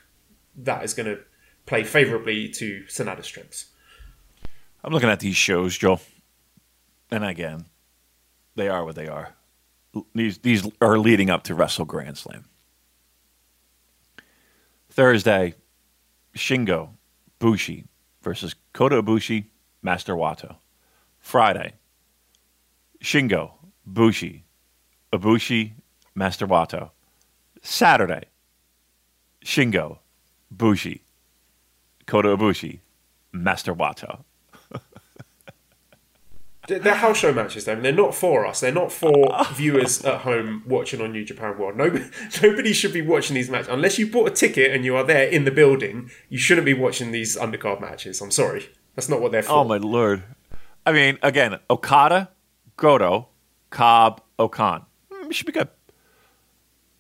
[0.58, 1.20] that is going to
[1.66, 3.66] play favourably to Sanada's strengths.
[4.84, 6.00] I'm looking at these shows, Joe,
[7.10, 7.66] and again,
[8.56, 9.36] they are what they are.
[10.14, 12.46] These these are leading up to Wrestle Grand Slam.
[14.90, 15.56] Thursday,
[16.36, 16.90] Shingo
[17.40, 17.86] Bushi
[18.22, 19.46] versus Kota Ibushi,
[19.82, 20.58] Master Wato.
[21.20, 21.74] Friday,
[23.04, 23.52] Shingo
[23.86, 24.46] Bushi
[25.12, 25.74] Ibushi,
[26.14, 26.92] Master Wato.
[27.62, 28.26] Saturday,
[29.44, 30.00] Shingo,
[30.52, 31.02] Bushi,
[32.06, 32.80] Kota Ibushi,
[33.32, 34.24] Master Wato.
[36.68, 37.76] they're house show matches, though.
[37.80, 38.60] They're not for us.
[38.60, 41.78] They're not for viewers at home watching on New Japan World.
[41.78, 42.06] Nobody,
[42.42, 45.28] nobody should be watching these matches unless you bought a ticket and you are there
[45.28, 46.10] in the building.
[46.30, 48.22] You shouldn't be watching these undercard matches.
[48.22, 49.54] I'm sorry, that's not what they're for.
[49.54, 50.24] Oh my lord!
[50.86, 52.30] I mean, again, Okada,
[52.78, 53.30] Goto,
[53.70, 55.70] Cobb, O-Khan hmm, should be good.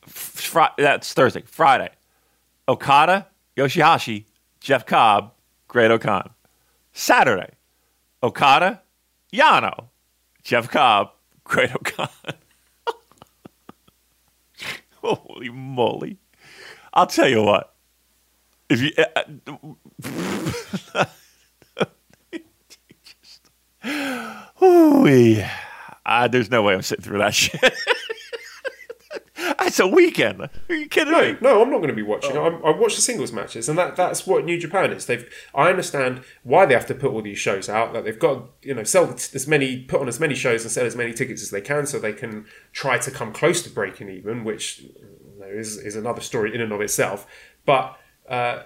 [0.07, 1.43] Fr- that's Thursday.
[1.45, 1.89] Friday,
[2.67, 3.27] Okada,
[3.57, 4.25] Yoshihashi,
[4.65, 5.31] Jeff Cobb,
[5.67, 6.31] Great-O-Khan.
[6.91, 7.51] Saturday,
[8.23, 8.81] Okada,
[9.31, 9.89] Yano,
[10.41, 11.11] Jeff Cobb,
[11.43, 12.09] Great-O-Khan.
[15.03, 16.17] Holy moly.
[16.95, 17.75] I'll tell you what.
[18.67, 18.91] If you.
[18.97, 19.05] Uh,
[24.65, 25.43] Ooh,
[26.07, 27.61] uh, there's no way I'm sitting through that shit.
[29.65, 30.41] It's a weekend.
[30.41, 31.37] Are you kidding no, me?
[31.41, 32.37] No, I'm not going to be watching.
[32.37, 32.61] Oh.
[32.63, 35.05] I, I watch the singles matches, and that that's what New Japan is.
[35.05, 35.27] They've.
[35.53, 37.93] I understand why they have to put all these shows out.
[37.93, 40.85] That they've got you know sell as many, put on as many shows and sell
[40.85, 44.09] as many tickets as they can, so they can try to come close to breaking
[44.09, 47.25] even, which you know, is is another story in and of itself.
[47.65, 47.97] But
[48.29, 48.63] uh,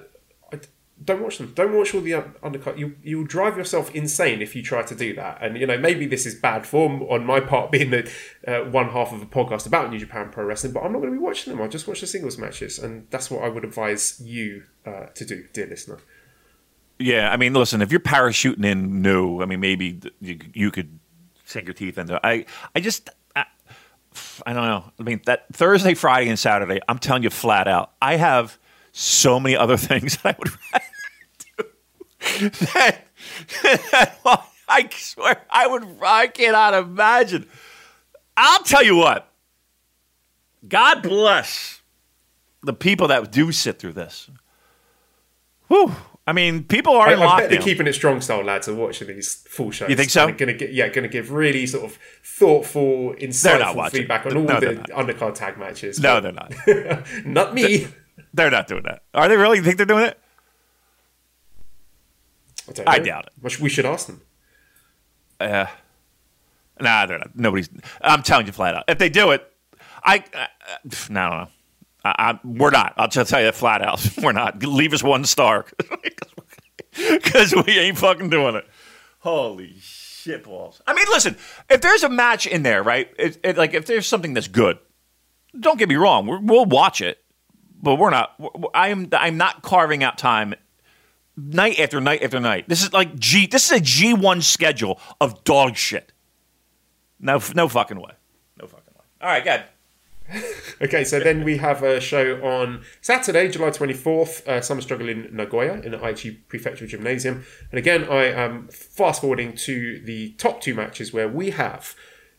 [1.04, 1.54] don't watch them.
[1.56, 2.78] Don't watch all the undercut.
[2.78, 5.40] You you'll drive yourself insane if you try to do that.
[5.42, 8.12] And you know maybe this is bad form on my part, being the
[8.48, 10.74] uh, one half of a podcast about New Japan Pro Wrestling.
[10.74, 11.62] But I'm not going to be watching them.
[11.62, 15.26] I just watch the singles matches, and that's what I would advise you uh, to
[15.26, 16.00] do, dear listener.
[16.98, 21.00] Yeah, I mean, listen, if you're parachuting in new, I mean, maybe you, you could
[21.46, 22.20] sink your teeth into.
[22.26, 22.46] I
[22.76, 23.10] I just.
[23.36, 23.46] I,
[24.46, 24.92] I don't know.
[25.00, 28.58] I mean, that Thursday, Friday, and Saturday, I'm telling you flat out, I have
[28.92, 30.52] so many other things that I would.
[32.20, 33.06] That,
[33.64, 34.20] that,
[34.68, 35.86] I swear, I would.
[36.02, 37.48] I cannot imagine.
[38.38, 39.32] I'll tell you what.
[40.68, 41.82] God bless
[42.64, 44.30] the people that do sit through this.
[45.68, 45.96] Whew.
[46.28, 48.76] I mean, people are I, in I bet they're keeping it strong style lads are
[48.76, 49.90] watching these full shows.
[49.90, 50.32] You think so?
[50.32, 54.76] Gonna get yeah, gonna give really sort of thoughtful, insightful feedback on all No, the
[54.96, 56.00] undercard tag matches.
[56.00, 56.54] no, they're not.
[57.26, 57.88] not me.
[58.32, 59.02] They're not doing that.
[59.16, 59.58] Are they really?
[59.58, 60.20] You think they're doing it?
[62.70, 63.60] I, don't I doubt it.
[63.62, 64.22] We should- ask them.
[65.40, 65.66] Uh,
[66.80, 67.36] nah, they're not.
[67.36, 67.70] Nobody's.
[68.02, 68.84] I'm telling you flat out.
[68.88, 69.50] If they do it,
[70.04, 70.24] I.
[70.34, 70.46] Uh,
[71.10, 71.48] no, no, no.
[72.04, 72.94] I, I, we're not.
[72.98, 74.06] I'll just tell you that flat out.
[74.22, 74.64] We're not.
[74.64, 75.66] Leave us one star
[76.96, 78.66] because we ain't fucking doing it.
[79.20, 80.82] Holy shit balls!
[80.88, 81.36] I mean, listen.
[81.70, 83.10] If there's a match in there, right?
[83.18, 84.80] It, it, like if there's something that's good,
[85.60, 86.26] don't get me wrong.
[86.26, 87.20] We're, we'll watch it,
[87.82, 88.34] but we're not.
[88.74, 89.10] I am.
[89.12, 90.54] I'm not carving out time
[91.48, 92.68] night after night after night.
[92.68, 93.48] This is like G.
[93.48, 96.12] This is a G one schedule of dog shit.
[97.20, 98.12] No, no fucking way.
[98.60, 99.06] No fucking way.
[99.22, 99.64] All right, good.
[100.82, 105.28] Okay, so then we have a show on Saturday, July 24th, uh, Summer Struggle in
[105.36, 107.44] Nagoya in the Aichi Prefectural Gymnasium.
[107.70, 111.96] And again, I am fast forwarding to the top two matches where we have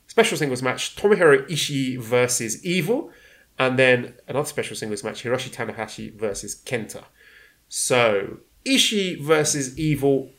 [0.06, 3.10] special singles match Tomohiro Ishii versus Evil,
[3.58, 7.04] and then another special singles match Hiroshi Tanahashi versus Kenta.
[7.68, 10.30] So, Ishii versus Evil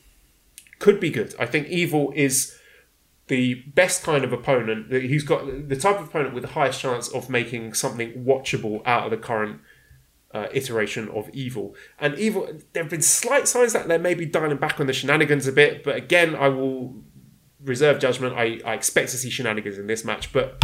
[0.79, 1.35] could be good.
[1.39, 2.57] I think Evil is
[3.27, 4.91] the best kind of opponent.
[4.91, 9.05] He's got the type of opponent with the highest chance of making something watchable out
[9.05, 9.61] of the current
[10.33, 11.75] uh, iteration of Evil.
[11.99, 14.93] And Evil, there have been slight signs that they may be dialing back on the
[14.93, 17.03] shenanigans a bit, but again, I will
[17.63, 18.35] reserve judgment.
[18.35, 20.63] I, I expect to see shenanigans in this match, but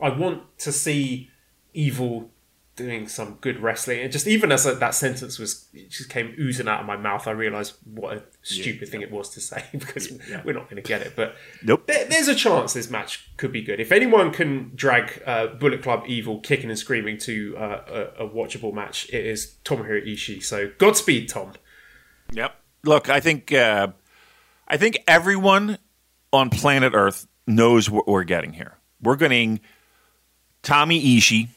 [0.00, 1.30] I want to see
[1.74, 2.30] Evil
[2.74, 4.00] doing some good wrestling.
[4.00, 7.26] And just even as that sentence was, it just came oozing out of my mouth,
[7.26, 10.10] I realised what a stupid thing it was to say because
[10.44, 11.12] we're not going to get it.
[11.14, 11.86] But Nope.
[11.86, 13.78] there, there's a chance this match could be good.
[13.78, 18.28] If anyone can drag uh, Bullet Club Evil kicking and screaming to uh, a, a
[18.28, 20.42] watchable match, it is Tomohiro Ishii.
[20.42, 21.52] So Godspeed, Tom.
[22.32, 22.54] Yep.
[22.84, 23.88] Look, I think uh,
[24.66, 25.78] I think everyone
[26.32, 28.78] on planet Earth knows what we're getting here.
[29.00, 29.60] We're getting
[30.62, 31.48] Tommy Ishii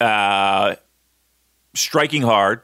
[0.00, 0.74] uh,
[1.74, 2.62] striking hard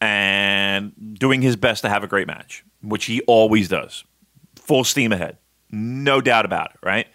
[0.00, 4.04] and doing his best to have a great match, which he always does.
[4.56, 5.38] Full steam ahead.
[5.70, 7.06] No doubt about it, right?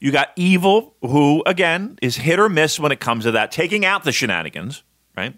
[0.00, 3.84] You got Evil, who, again, is hit or miss when it comes to that, taking
[3.84, 4.82] out the shenanigans,
[5.16, 5.34] right?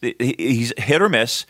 [0.00, 1.46] He's hit or miss.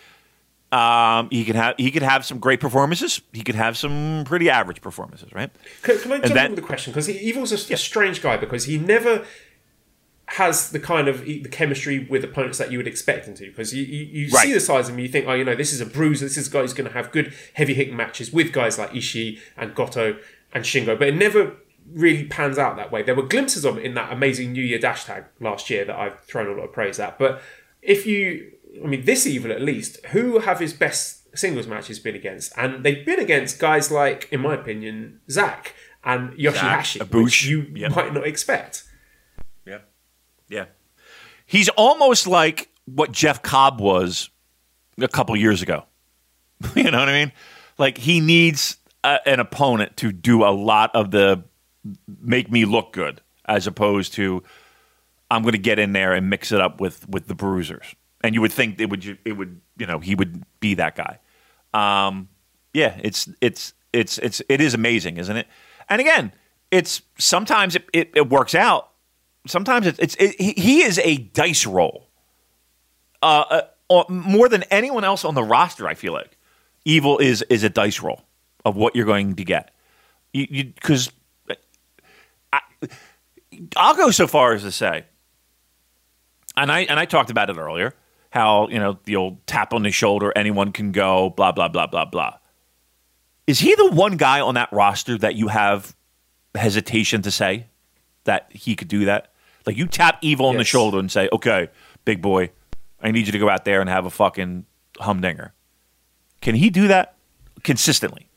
[0.73, 3.21] Um, he could have he could have some great performances.
[3.33, 5.51] He could have some pretty average performances, right?
[5.83, 6.93] Can, can I jump that- in with a question?
[6.93, 9.25] Because Evil's a, a strange guy because he never
[10.27, 13.47] has the kind of the chemistry with opponents that you would expect him to.
[13.47, 14.47] Because you, you, you Right.
[14.47, 16.25] see the size of him, you think, oh, you know, this is a bruiser.
[16.25, 18.91] This is a guy who's going to have good heavy hitting matches with guys like
[18.93, 20.17] Ishii and Goto
[20.53, 20.99] and Shingo.
[20.99, 21.57] But it never
[21.93, 23.03] really pans out that way.
[23.03, 25.97] There were glimpses of it in that amazing New Year dash tag last year that
[25.97, 27.19] I've thrown a lot of praise at.
[27.19, 27.43] But
[27.83, 28.53] if you,
[28.83, 32.53] I mean, this Evil at least, who have his best singles matches been against?
[32.57, 37.67] And they've been against guys like, in my opinion, Zack and Yoshihashi, Zack, which you
[37.75, 37.95] yep.
[37.95, 38.85] might not expect.
[40.49, 40.67] Yeah.
[41.47, 44.31] He's almost like what Jeff Cobb was
[44.99, 45.85] a couple years ago.
[46.75, 47.33] you know what I mean?
[47.79, 51.45] Like he needs a, an opponent to do a lot of the
[52.23, 54.43] make me look good, as opposed to
[55.31, 57.95] I'm going to get in there and mix it up with with the bruisers.
[58.23, 61.19] And you would think it would it would you know he would be that guy.
[61.75, 62.29] Um,
[62.73, 65.47] yeah, it's it's it's it's it is amazing, isn't it?
[65.89, 66.33] And again,
[66.71, 68.91] it's sometimes it, it, it works out.
[69.47, 72.09] Sometimes it's it's it, he- is a dice roll.
[73.23, 76.37] Uh, uh, more than anyone else on the roster, I feel like
[76.85, 78.23] Evil is is a dice roll
[78.65, 79.71] of what you're going to get.
[80.33, 81.11] You because
[83.77, 85.05] I'll go so far as to say,
[86.57, 87.95] and I and I talked about it earlier,
[88.31, 91.87] how you know the old tap on the shoulder, anyone can go, blah blah blah
[91.87, 92.39] blah blah.
[93.47, 95.95] Is he the one guy on that roster that you have
[96.55, 97.67] hesitation to say
[98.25, 99.33] that he could do that?
[99.67, 101.69] Like you tap Evil on the shoulder and say, "Okay,
[102.05, 102.51] big boy,
[103.03, 104.67] I need you to go out there and have a fucking
[104.99, 105.55] humdinger."
[106.41, 107.17] Can he do that
[107.63, 108.29] consistently?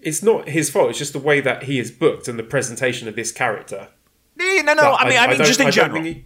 [0.00, 0.90] It's not his fault.
[0.90, 3.88] It's just the way that he is booked and the presentation of this character.
[4.36, 4.92] No, no.
[4.94, 6.02] I mean, I, mean, don't- just in I general.
[6.02, 6.24] he-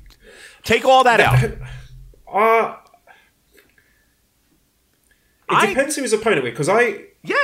[0.64, 1.38] Take all that out.
[2.30, 2.76] Uh,
[5.48, 7.36] it I- depends who his opponent with, because I, Yeah.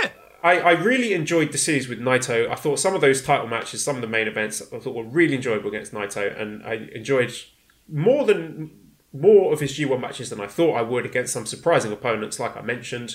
[0.44, 2.48] I I really enjoyed the series with Naito.
[2.50, 5.02] I thought some of those title matches, some of the main events, I thought were
[5.02, 7.32] really enjoyable against Naito, and I enjoyed
[7.88, 8.70] more than
[9.12, 12.56] more of his G1 matches than I thought I would against some surprising opponents, like
[12.56, 13.14] I mentioned.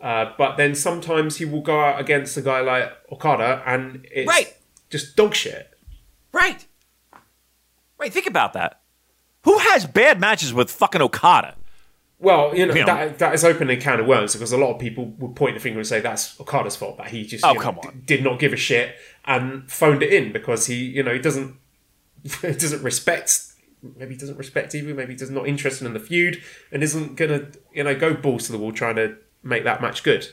[0.00, 4.28] Uh, but then sometimes he will go out against a guy like Okada, and it's
[4.28, 4.56] Right.
[4.90, 5.70] just dog shit.
[6.32, 6.66] Right.
[7.98, 8.12] Right.
[8.12, 8.80] Think about that.
[9.44, 11.54] Who has bad matches with fucking Okada?
[12.22, 12.86] Well, you know, You know.
[12.86, 15.54] that that is opening a can of worms because a lot of people would point
[15.54, 17.88] the finger and say that's Okada's fault that he just Oh, you know, come d-
[18.06, 18.94] did not give a shit
[19.24, 21.56] and phoned it in because he you know he doesn't
[22.40, 23.40] he doesn't respect
[23.96, 27.48] maybe he doesn't respect either maybe he's not interested in the feud and isn't gonna
[27.74, 30.26] you know go balls to the wall trying to make that match good.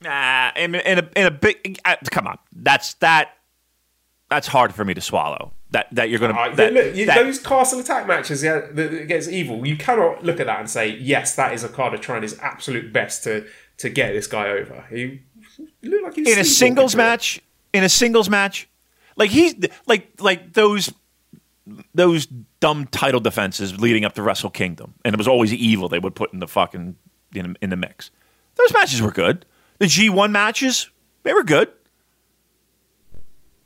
[0.00, 1.78] Nah, in, in a in a big.
[1.84, 3.30] Uh, come on, that's that.
[4.30, 5.52] That's hard for me to swallow.
[5.70, 6.32] That that you're gonna.
[6.32, 10.24] Right, that, look, you, that- those castle attack matches yeah, that against evil, you cannot
[10.24, 13.22] look at that and say yes, that is a card Okada trying his absolute best
[13.24, 13.46] to
[13.78, 14.84] to get this guy over.
[14.90, 15.20] He
[15.82, 17.04] looked like he in a singles through it.
[17.04, 17.40] match.
[17.74, 18.66] In a singles match,
[19.16, 19.54] like he's
[19.86, 20.90] like like those
[21.94, 22.26] those
[22.60, 26.14] dumb title defenses leading up to Wrestle Kingdom, and it was always evil they would
[26.14, 26.96] put in the fucking
[27.34, 28.10] in, in the mix.
[28.54, 29.44] Those matches were good.
[29.80, 30.88] The G one matches
[31.24, 31.70] they were good.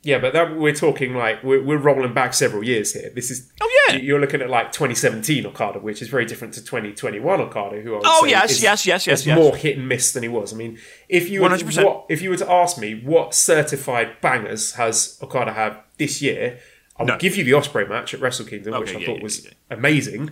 [0.05, 3.09] Yeah, but that, we're talking like we're, we're rolling back several years here.
[3.15, 3.95] This is Oh, yeah.
[3.95, 7.97] you're looking at like 2017 Okada, which is very different to 2021 Okada, who I
[7.97, 9.37] would Oh, yes, is, yes, yes, yes, is yes.
[9.37, 10.53] more hit and miss than he was.
[10.53, 10.77] I mean,
[11.07, 11.75] if you were 100%.
[11.75, 16.21] To, what, if you were to ask me what certified bangers has Okada had this
[16.21, 16.59] year,
[16.97, 17.17] I would No.
[17.17, 19.51] give you the Osprey match at Wrestle Kingdom, which I yeah, thought yeah, was yeah.
[19.71, 20.31] amazing.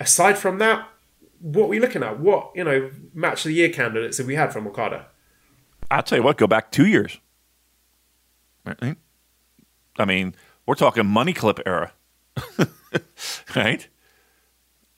[0.00, 0.88] Aside from that,
[1.40, 2.18] what are we looking at?
[2.18, 5.06] What you know, match of the year candidates have we had from Okada?
[5.90, 7.20] I'll tell you what, go back two years.
[9.98, 10.34] I mean,
[10.66, 11.92] we're talking money clip era,
[13.56, 13.88] right?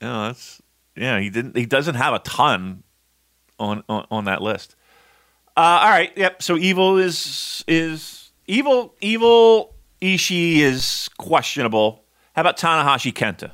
[0.01, 0.61] Yeah, that's
[0.95, 1.19] yeah.
[1.19, 1.55] He didn't.
[1.55, 2.83] He doesn't have a ton
[3.59, 4.75] on on, on that list.
[5.55, 6.11] Uh, all right.
[6.17, 6.41] Yep.
[6.41, 8.95] So evil is is evil.
[9.01, 12.03] Evil Ishii is questionable.
[12.33, 13.51] How about Tanahashi Kenta?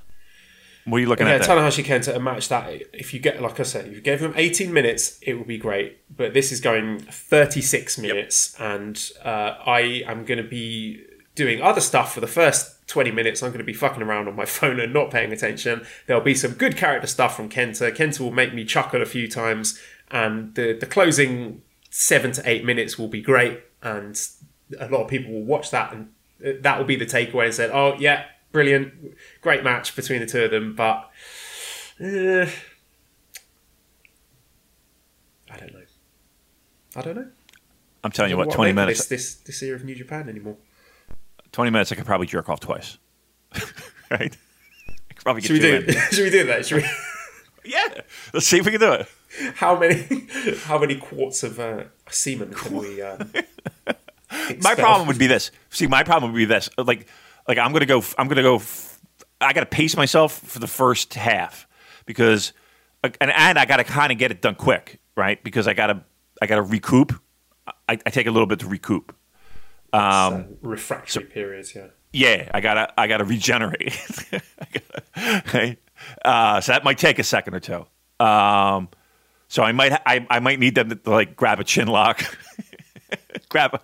[0.85, 3.41] What are you looking Yeah, at Yeah, Tanahashi Kenta, a match that if you get,
[3.41, 5.97] like I said, if you gave him 18 minutes, it would be great.
[6.15, 11.81] But this is going 36 minutes, and uh, I am going to be doing other
[11.81, 13.41] stuff for the first 20 minutes.
[13.41, 15.85] I'm going to be fucking around on my phone and not paying attention.
[16.07, 17.95] There'll be some good character stuff from Kenta.
[17.95, 19.79] Kenta will make me chuckle a few times,
[20.11, 24.21] and the the closing seven to eight minutes will be great, and
[24.79, 26.09] a lot of people will watch that, and
[26.45, 28.93] uh, that will be the takeaway and said, "Oh yeah." Brilliant,
[29.45, 31.11] great match between the two of them, but
[32.01, 32.49] uh,
[35.51, 35.81] I don't know.
[36.95, 37.27] I don't know.
[38.03, 39.05] I'm telling you don't what, twenty minutes.
[39.05, 40.57] This, this this era of New Japan anymore.
[41.51, 41.91] Twenty minutes.
[41.91, 42.97] I could probably jerk off twice.
[44.09, 44.35] right?
[44.89, 45.91] I could probably get Should we do?
[46.11, 46.65] should we do that?
[46.65, 46.89] Should we?
[47.67, 48.01] Yeah.
[48.31, 49.07] Let's see if we can do it.
[49.55, 50.27] How many?
[50.65, 53.01] How many quarts of uh, semen can we?
[53.01, 53.31] Um,
[54.61, 55.49] My problem would be this.
[55.71, 56.69] See, my problem would be this.
[56.77, 57.07] Like,
[57.47, 58.03] like I'm gonna go.
[58.19, 58.61] I'm gonna go.
[59.41, 61.67] I gotta pace myself for the first half
[62.05, 62.53] because,
[63.03, 65.43] and and I gotta kind of get it done quick, right?
[65.43, 66.03] Because I gotta
[66.41, 67.13] I gotta recoup.
[67.87, 69.15] I, I take a little bit to recoup.
[69.93, 71.73] uh, refractory periods.
[71.75, 71.87] Yeah.
[72.13, 73.99] Yeah, I gotta I gotta regenerate.
[74.31, 75.77] I gotta- right?
[76.23, 77.85] Uh, so that might take a second or two.
[78.25, 78.87] Um,
[79.49, 82.23] so I might I, I might need them to like grab a chin lock,
[83.49, 83.81] grab a,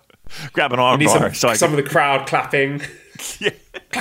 [0.52, 1.18] grab an arm bar.
[1.18, 2.80] some, so I some can, of the crowd clapping.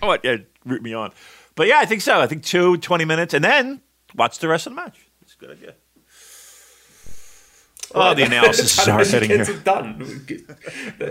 [0.00, 1.12] come on, yeah, root me on.
[1.54, 2.20] But yeah, I think so.
[2.20, 3.80] I think two, 20 minutes, and then
[4.14, 4.98] watch the rest of the match.
[5.20, 5.74] That's a good idea.
[7.94, 9.44] Oh, the analysis is hard hitting here.
[9.64, 10.26] Done.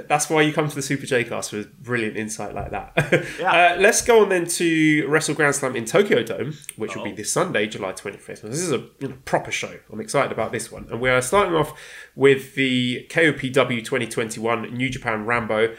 [0.08, 2.94] That's why you come to the Super J Cast with brilliant insight like that.
[3.40, 3.74] Yeah.
[3.78, 7.06] Uh, let's go on then to Wrestle Grand Slam in Tokyo Dome, which will Oh.
[7.06, 8.42] be this Sunday, July 25th.
[8.42, 9.80] This is a you know, proper show.
[9.92, 10.88] I'm excited about this one.
[10.92, 11.74] And we are starting off
[12.16, 15.76] with the KOPW 2021 New Japan Rambo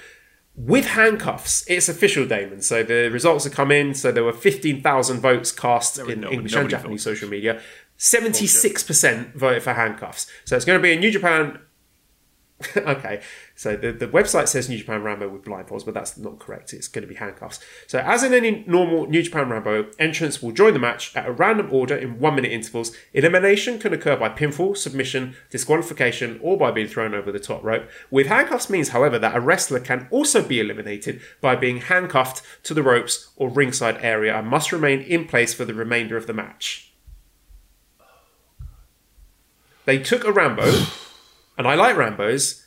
[0.59, 1.65] with handcuffs.
[1.69, 2.61] It's official, Damon.
[2.63, 3.95] So the results have come in.
[3.95, 7.17] So there were 15,000 votes cast in no- English and Japanese voted.
[7.19, 7.63] social media.
[7.97, 10.27] 76% voted for handcuffs.
[10.45, 11.61] So it's going to be a New Japan.
[12.77, 13.23] okay,
[13.59, 16.73] so the, the website says New Japan Rambo with blindfolds, but that's not correct.
[16.73, 17.59] It's going to be handcuffs.
[17.89, 21.33] So, as in any normal New Japan Rambo, entrants will join the match at a
[21.33, 22.95] random order in one minute intervals.
[23.15, 27.91] Elimination can occur by pinfall, submission, disqualification, or by being thrown over the top rope.
[28.13, 32.75] With handcuffs means, however, that a wrestler can also be eliminated by being handcuffed to
[32.75, 36.33] the ropes or ringside area and must remain in place for the remainder of the
[36.33, 36.93] match.
[39.85, 40.85] They took a Rambo,
[41.57, 42.63] and I like Rambos,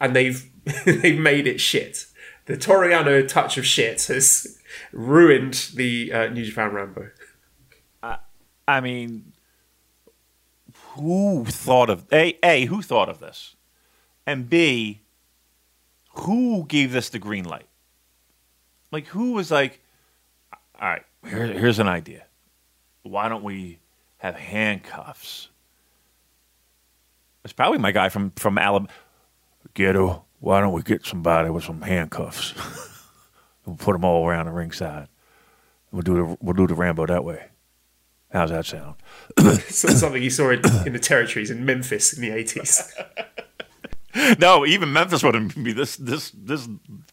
[0.00, 0.50] and they've
[0.84, 2.06] they've made it shit.
[2.46, 4.58] The Toriano touch of shit has
[4.92, 7.10] ruined the uh, New Japan Rambo.
[8.68, 9.32] I mean,
[10.94, 13.54] who thought of a a who thought of this,
[14.26, 15.02] and b
[16.14, 17.68] who gave this the green light?
[18.90, 19.80] Like who was like,
[20.80, 22.24] all right, here, here's an idea.
[23.02, 23.78] Why don't we
[24.18, 25.48] have handcuffs?
[27.44, 28.92] It's probably my guy from from Alabama.
[29.76, 32.54] Gedo, why don't we get somebody with some handcuffs?
[33.66, 35.08] we'll put them all around the ringside.
[35.92, 37.46] We'll do the we'll do the Rambo that way.
[38.32, 38.96] How's that sound?
[39.68, 42.90] Something you saw in, in the territories in Memphis in the 80s.
[44.38, 46.66] No, even Memphis wouldn't be this this this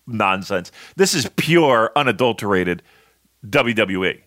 [0.07, 0.72] nonsense.
[0.95, 2.82] This is pure, unadulterated
[3.45, 4.22] WWE.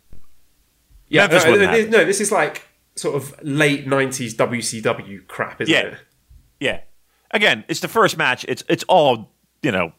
[1.09, 2.64] Yeah, Memphis no, wouldn't no, no, this is like
[2.95, 5.80] sort of late 90s WCW crap, isn't Yeah.
[5.80, 5.99] it?
[6.61, 6.80] Yeah.
[7.31, 8.45] Again, it's the first match.
[8.49, 9.31] It's it's all
[9.62, 9.93] you know,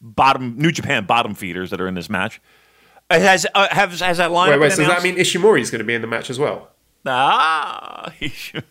[0.00, 2.40] bottom New Japan bottom feeders that are in this match.
[3.10, 4.50] It has uh, has has that line.
[4.50, 6.70] Wait, wait, so does that mean is going to be in the match as well?
[7.06, 8.12] ah?
[8.18, 8.64] He should.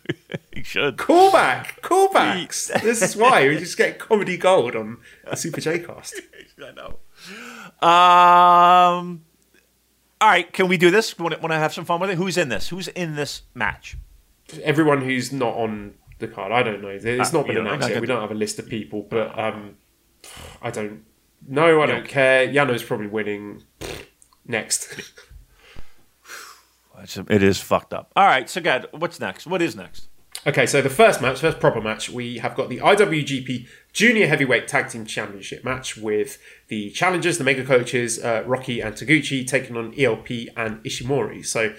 [0.54, 0.98] he should.
[0.98, 1.82] Callback!
[1.82, 2.82] Callbacks!
[2.82, 4.98] this is why we just get comedy gold on
[5.30, 6.20] the Super J cast.
[6.64, 6.98] I know.
[7.88, 9.26] Um.
[10.20, 11.18] All right, can we do this?
[11.18, 12.18] Want to have some fun with it?
[12.18, 12.70] Who's in this?
[12.70, 13.98] Who's in this match?
[14.64, 16.88] Everyone who's not on the card, I don't know.
[16.88, 18.00] It's Ah, not been announced yet.
[18.00, 19.76] We don't have a list of people, but um,
[20.62, 21.04] I don't
[21.48, 21.82] know.
[21.82, 22.48] I don't care.
[22.48, 23.64] Yano's probably winning.
[24.46, 25.02] Next.
[27.04, 28.12] It's, fucked up.
[28.16, 29.48] All right, so God, what's next?
[29.48, 30.08] What is next?
[30.46, 34.68] Okay, so the first match, first proper match, we have got the IWGP Junior Heavyweight
[34.68, 39.78] Tag Team Championship match with the challengers, the mega coaches, uh, Rocky and Taguchi, taking
[39.78, 41.46] on ELP and Ishimori.
[41.46, 41.74] So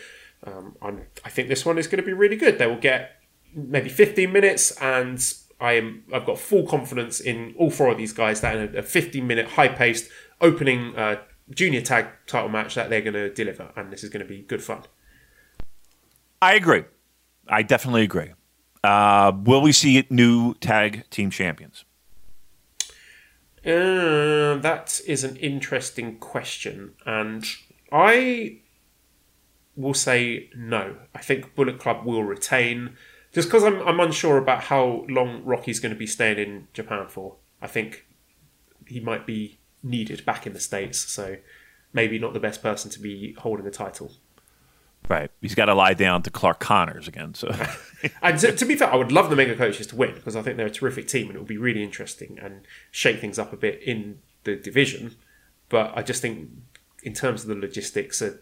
[0.45, 2.59] um, I'm, I think this one is going to be really good.
[2.59, 3.22] They will get
[3.55, 8.13] maybe 15 minutes, and I am I've got full confidence in all four of these
[8.13, 11.17] guys that in a 15 minute high paced opening uh,
[11.51, 14.43] junior tag title match that they're going to deliver, and this is going to be
[14.43, 14.83] good fun.
[16.41, 16.85] I agree.
[17.49, 18.33] I definitely agree.
[18.83, 21.85] Uh, will we see new tag team champions?
[23.65, 27.45] Uh, that is an interesting question, and
[27.93, 28.59] I
[29.77, 30.97] will say no.
[31.15, 32.97] I think Bullet Club will retain,
[33.33, 37.07] just because I'm I'm unsure about how long Rocky's going to be staying in Japan
[37.09, 37.37] for.
[37.61, 38.07] I think
[38.87, 41.37] he might be needed back in the states, so
[41.93, 44.13] maybe not the best person to be holding the title.
[45.09, 45.31] Right.
[45.41, 47.35] He's got to lie down to Clark Connors again.
[47.35, 47.53] So
[48.23, 50.43] And to, to be fair, I would love the Mega Coaches to win because I
[50.43, 53.53] think they're a terrific team and it will be really interesting and shake things up
[53.53, 55.17] a bit in the division.
[55.69, 56.51] But I just think,
[57.03, 58.37] in terms of the logistics, uh,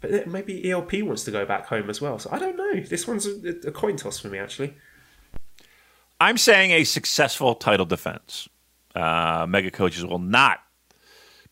[0.00, 2.18] but maybe ELP wants to go back home as well.
[2.18, 2.80] So I don't know.
[2.80, 4.74] This one's a, a coin toss for me, actually.
[6.20, 8.48] I'm saying a successful title defense.
[8.94, 10.60] Uh, Mega coaches will not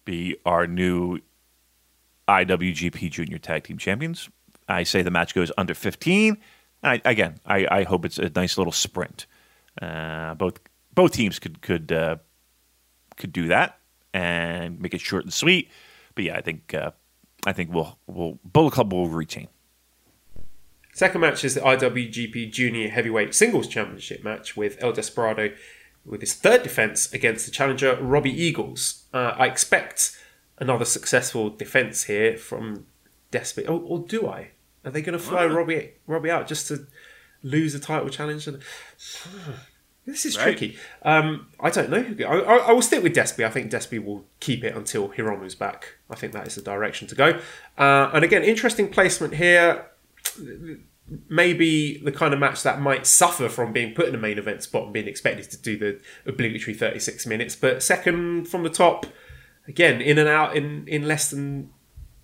[0.04, 1.18] be our new
[2.28, 4.28] IWGP Junior Tag Team Champions.
[4.68, 6.38] I say the match goes under 15.
[6.82, 9.26] And I, again, I, I hope it's a nice little sprint.
[9.80, 10.60] Uh, both
[10.94, 12.16] both teams could could uh,
[13.16, 13.80] could do that
[14.12, 15.70] and make it short and sweet.
[16.14, 16.92] But yeah, I think uh,
[17.46, 19.48] I think we'll we'll Bullet Club will retain.
[20.92, 25.52] Second match is the IWGP Junior Heavyweight Singles Championship match with El Desperado
[26.04, 29.04] with his third defense against the challenger Robbie Eagles.
[29.12, 30.16] Uh, I expect
[30.58, 32.86] another successful defense here from
[33.32, 33.64] Despy.
[33.66, 34.50] Oh, or do I?
[34.84, 36.86] Are they going to fly Robbie Robbie out just to
[37.42, 38.48] lose a title challenge?
[40.06, 40.44] This is Right.
[40.44, 40.76] tricky.
[41.02, 42.26] Um, I don't know.
[42.28, 43.44] I, I, I will stick with Despy.
[43.44, 45.96] I think Despy will keep it until Hiromu's back.
[46.10, 47.40] I think that is the direction to go.
[47.78, 49.86] Uh, and again, interesting placement here
[51.28, 54.62] maybe the kind of match that might suffer from being put in a main event
[54.62, 57.54] spot and being expected to do the obligatory 36 minutes.
[57.54, 59.06] But second from the top,
[59.68, 61.70] again, in and out in, in less than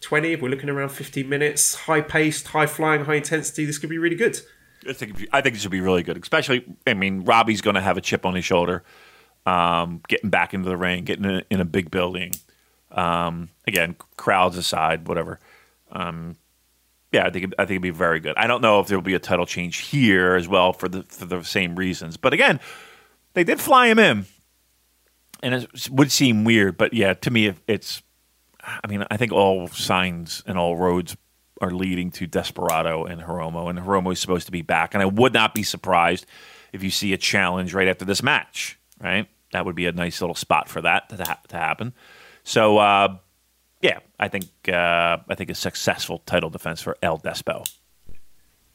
[0.01, 0.33] 20.
[0.33, 3.99] If we're looking around 15 minutes, high paced, high flying, high intensity, this could be
[3.99, 4.41] really good.
[4.89, 6.17] I think I think it should be really good.
[6.17, 8.83] Especially, I mean, Robbie's going to have a chip on his shoulder,
[9.47, 12.33] um, getting back into the ring, getting in a, in a big building.
[12.91, 15.39] Um, again, crowds aside, whatever.
[15.93, 16.37] Um,
[17.13, 18.37] yeah, I think I think it'd be very good.
[18.37, 21.03] I don't know if there will be a title change here as well for the
[21.05, 22.17] for the same reasons.
[22.17, 22.61] But again,
[23.35, 24.27] they did fly him in,
[25.43, 26.77] and it would seem weird.
[26.77, 28.03] But yeah, to me, it's.
[28.63, 31.17] I mean, I think all signs and all roads
[31.61, 34.95] are leading to Desperado and Hiromu, and Hiromu is supposed to be back.
[34.95, 36.27] And I would not be surprised
[36.73, 38.79] if you see a challenge right after this match.
[39.01, 41.95] Right, that would be a nice little spot for that to, ha- to happen.
[42.45, 43.17] So, uh,
[43.81, 47.65] yeah, I think uh, I think a successful title defense for El Despo.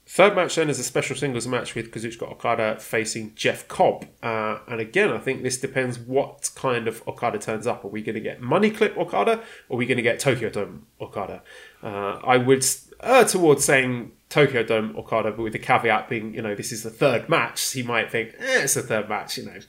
[0.07, 4.05] Third match then is a special singles match with Kazuchika Okada facing Jeff Cobb.
[4.21, 7.83] Uh, and again, I think this depends what kind of Okada turns up.
[7.83, 10.51] Are we going to get Money Clip Okada or are we going to get Tokyo
[10.51, 11.41] Dome Okada?
[11.85, 12.65] Uh, I would
[13.03, 16.83] err towards saying Tokyo Dome Okada, but with the caveat being, you know, this is
[16.83, 17.71] the third match.
[17.71, 19.59] He might think, eh, it's the third match, you know.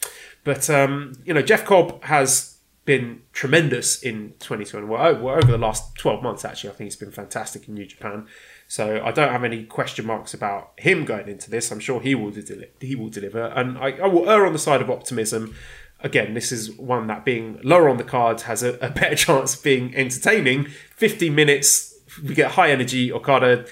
[0.42, 2.56] But, um, you know, Jeff Cobb has
[2.86, 4.86] been tremendous in 2020.
[4.86, 8.26] Well, over the last 12 months, actually, I think he's been fantastic in New Japan.
[8.68, 11.70] So I don't have any question marks about him going into this.
[11.70, 14.58] I'm sure he will deli- he will deliver, and I, I will err on the
[14.58, 15.54] side of optimism.
[16.00, 19.54] Again, this is one that being lower on the cards has a, a better chance
[19.54, 20.66] of being entertaining.
[20.96, 23.12] 15 minutes, we get high energy.
[23.12, 23.66] Okada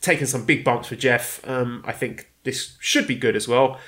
[0.00, 1.46] taking some big bumps for Jeff.
[1.48, 3.78] Um, I think this should be good as well.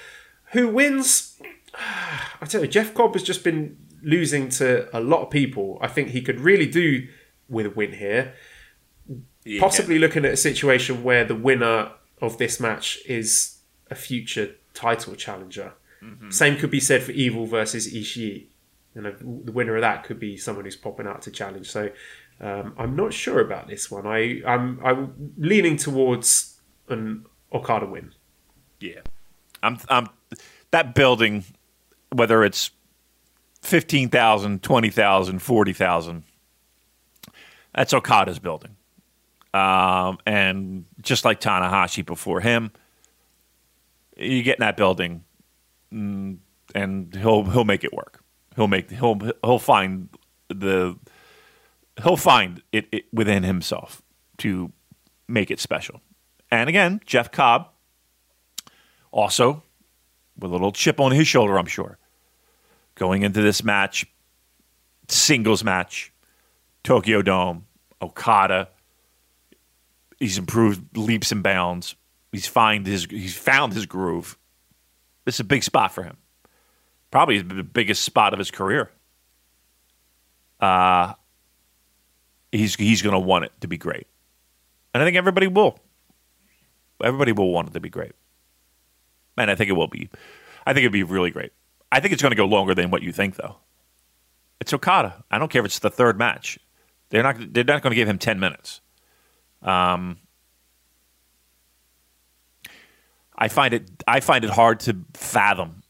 [0.52, 1.40] Who wins?
[2.40, 5.78] I tell you, Jeff Cobb has just been losing to a lot of people.
[5.80, 7.08] I think he could really do
[7.48, 8.34] with a win here.
[9.58, 13.58] Possibly looking at a situation where the winner of this match is
[13.90, 15.72] a future title challenger.
[16.30, 18.46] Same could be said for Evil versus Ishii.
[18.94, 21.70] You know, the winner of that could be someone who's popping out to challenge.
[21.70, 21.90] So
[22.40, 24.06] um, I'm not sure about this one.
[24.06, 28.12] I, I'm I'm leaning towards an Okada win.
[28.80, 29.00] Yeah.
[29.62, 30.08] I'm I'm
[30.70, 31.44] that building
[32.10, 32.70] whether it's
[33.62, 36.22] 15,000, 20,000, 40,000
[37.74, 38.76] that's Okada's building.
[39.54, 42.72] Um, and just like Tanahashi before him,
[44.16, 45.24] you get in that building
[45.92, 46.38] mm,
[46.74, 48.22] and he'll he'll make it work.
[48.56, 50.08] He'll make he'll he'll find
[50.48, 50.98] the
[52.02, 54.02] he'll find it, it within himself
[54.38, 54.72] to
[55.26, 56.00] make it special.
[56.50, 57.68] And again, Jeff Cobb
[59.10, 59.62] also
[60.38, 61.98] with a little chip on his shoulder, I'm sure.
[62.94, 64.06] Going into this match,
[65.08, 66.12] singles match,
[66.84, 67.66] Tokyo Dome,
[68.00, 68.68] Okada.
[70.18, 71.94] He's improved leaps and bounds.
[72.32, 74.36] He's find his he's found his groove.
[75.24, 76.16] This is a big spot for him.
[77.10, 78.90] Probably the biggest spot of his career.
[80.60, 81.14] Uh
[82.52, 84.06] he's he's going to want it to be great.
[84.94, 85.78] And I think everybody will.
[87.02, 88.12] Everybody will want it to be great.
[89.36, 90.08] And I think it will be.
[90.66, 91.52] I think it'd be really great.
[91.90, 93.56] I think it's going to go longer than what you think, though.
[94.60, 95.24] It's Okada.
[95.30, 96.58] I don't care if it's the third match.
[97.10, 97.36] They're not.
[97.52, 98.80] They're not going to give him ten minutes.
[99.62, 100.18] Um,
[103.36, 103.88] I find it.
[104.06, 105.82] I find it hard to fathom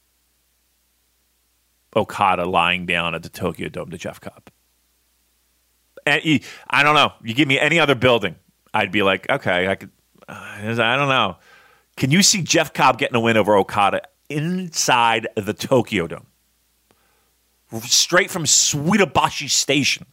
[1.96, 4.50] Okada lying down at the Tokyo Dome to Jeff Cobb.
[6.70, 7.12] I don't know.
[7.22, 8.36] You give me any other building,
[8.74, 9.90] I'd be like, okay, I could.
[10.28, 11.36] Uh, I don't know.
[11.96, 16.26] Can you see Jeff Cobb getting a win over Okada inside the Tokyo Dome?
[17.80, 20.06] Straight from Suidobashi Station.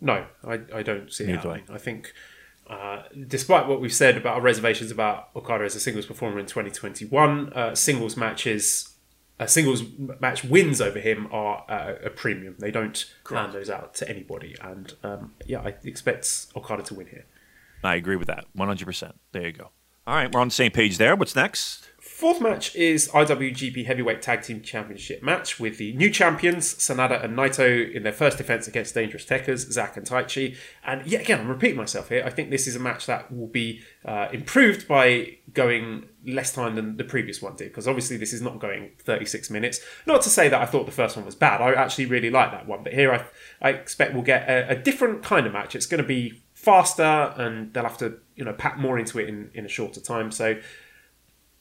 [0.00, 1.62] No, I, I don't see it I.
[1.70, 2.12] I think,
[2.68, 6.46] uh, despite what we've said about our reservations about Okada as a singles performer in
[6.46, 8.89] 2021, uh, singles matches,
[9.40, 9.82] uh, singles
[10.20, 12.56] match wins over him are uh, a premium.
[12.58, 14.54] They don't hand those out to anybody.
[14.60, 17.24] And um, yeah, I expect Okada to win here.
[17.82, 18.44] I agree with that.
[18.54, 19.12] 100%.
[19.32, 19.70] There you go.
[20.06, 21.16] All right, we're on the same page there.
[21.16, 21.89] What's next?
[22.20, 27.34] Fourth match is IWGP Heavyweight Tag Team Championship match with the new champions Sanada and
[27.34, 30.54] Naito in their first defense against Dangerous Tekkers, Zack and Taichi.
[30.84, 32.22] And yet again, I'm repeating myself here.
[32.22, 36.74] I think this is a match that will be uh, improved by going less time
[36.74, 39.80] than the previous one did because obviously this is not going 36 minutes.
[40.04, 41.62] Not to say that I thought the first one was bad.
[41.62, 43.24] I actually really like that one, but here I
[43.62, 45.74] I expect we'll get a, a different kind of match.
[45.74, 49.26] It's going to be faster and they'll have to you know pack more into it
[49.26, 50.30] in, in a shorter time.
[50.30, 50.60] So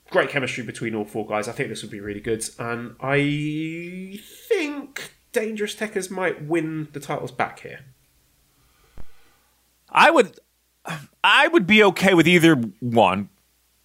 [0.10, 1.48] great chemistry between all four guys.
[1.48, 7.00] I think this would be really good, and I think Dangerous Tekkers might win the
[7.00, 7.82] titles back here.
[9.92, 10.40] I would
[11.24, 13.30] I would be okay with either one.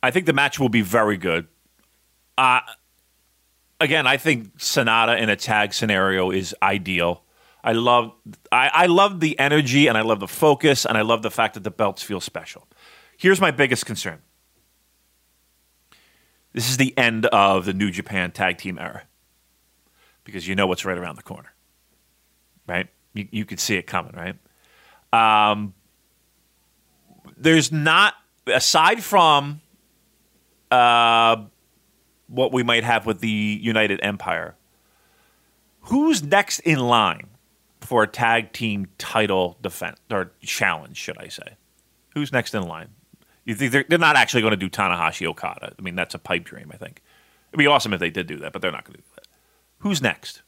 [0.02, 1.46] I think the match will be very good.
[2.36, 2.60] Uh
[3.80, 7.22] again, I think Sanada in a tag scenario is ideal.
[7.62, 8.12] I love
[8.52, 11.54] I, I love the energy and I love the focus and I love the fact
[11.54, 12.68] that the belts feel special.
[13.16, 14.20] Here's my biggest concern.
[16.54, 19.02] This is the end of the New Japan tag team era.
[20.24, 21.52] Because you know what's right around the corner.
[22.66, 22.88] Right?
[23.12, 24.36] You you could see it coming, right?
[25.12, 25.74] Um
[27.36, 28.14] there's not
[28.46, 29.60] aside from
[30.70, 31.44] uh,
[32.28, 34.56] what we might have with the United Empire.
[35.82, 37.28] Who's next in line
[37.80, 40.96] for a tag team title defense or challenge?
[40.96, 41.56] Should I say?
[42.14, 42.88] Who's next in line?
[43.44, 45.74] You think they're, they're not actually going to do Tanahashi Okada?
[45.78, 46.70] I mean, that's a pipe dream.
[46.72, 47.02] I think
[47.50, 49.26] it'd be awesome if they did do that, but they're not going to do that.
[49.78, 50.42] Who's next?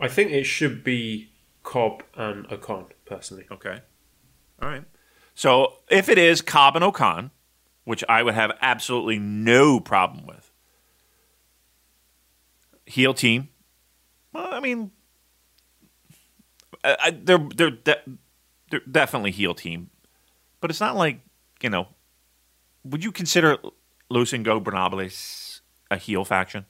[0.00, 1.30] I think it should be
[1.62, 3.46] Cobb and O-Khan personally.
[3.50, 3.80] Okay.
[4.62, 4.84] All right.
[5.34, 7.30] So if it is Cobb and O-Khan,
[7.84, 10.50] which I would have absolutely no problem with,
[12.86, 13.48] heel team.
[14.32, 14.90] Well, I mean,
[16.82, 18.18] I, I- they're they're de-
[18.70, 19.90] they're definitely heel team,
[20.60, 21.20] but it's not like
[21.62, 21.88] you know.
[22.84, 23.58] Would you consider
[24.08, 25.60] Los Ingobernables
[25.90, 26.64] a heel faction?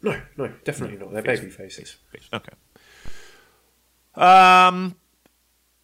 [0.00, 1.12] No, no, definitely not.
[1.12, 1.96] They're baby faces.
[2.32, 2.52] Okay.
[4.14, 4.94] Um,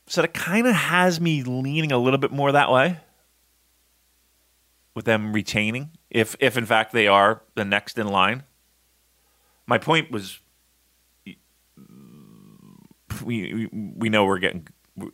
[0.07, 2.99] so that kind of has me leaning a little bit more that way,
[4.95, 8.45] with them retaining, if if in fact they are the next in line.
[9.67, 10.41] My point was,
[13.25, 14.67] we, we know we're getting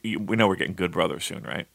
[0.03, 1.67] we know we're getting good brothers soon, right?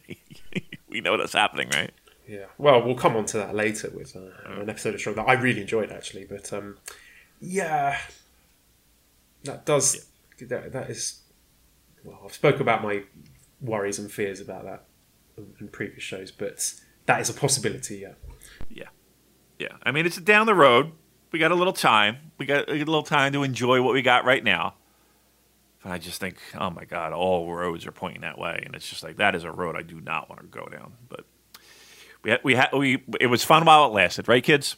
[0.88, 1.92] we know that's happening, right?
[2.26, 2.46] Yeah.
[2.58, 5.34] Well, we'll come on to that later with uh, an episode of Strong that I
[5.34, 6.78] really enjoyed actually, but um,
[7.40, 7.98] yeah,
[9.44, 10.06] that does
[10.40, 11.20] that, that is.
[12.04, 13.02] Well, I've spoke about my
[13.60, 14.84] worries and fears about that
[15.60, 16.74] in previous shows, but
[17.06, 17.98] that is a possibility.
[17.98, 18.14] Yeah.
[18.68, 18.88] Yeah,
[19.58, 19.76] yeah.
[19.82, 20.92] I mean, it's down the road.
[21.30, 22.32] We got a little time.
[22.38, 24.74] We got a little time to enjoy what we got right now.
[25.84, 29.02] I just think, oh my God, all roads are pointing that way, and it's just
[29.02, 30.92] like that is a road I do not want to go down.
[31.08, 31.24] But
[32.22, 34.76] we had, we had, we it was fun while it lasted, right, kids?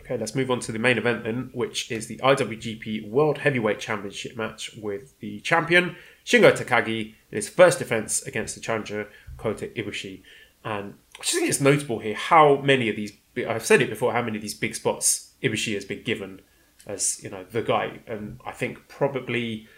[0.00, 3.78] Okay, let's move on to the main event then, which is the IWGP World Heavyweight
[3.78, 9.66] Championship match with the champion Shingo Takagi in his first defense against the challenger Kota
[9.66, 10.22] Ibushi.
[10.64, 13.12] And I just think it's notable here how many of these
[13.46, 16.40] I've said it before how many of these big spots Ibushi has been given
[16.88, 19.68] as you know the guy, and I think probably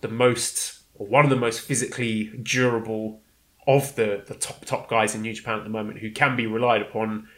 [0.00, 3.20] the most or one of the most physically durable
[3.66, 6.46] of the the top top guys in New Japan at the moment, who can be
[6.46, 7.28] relied upon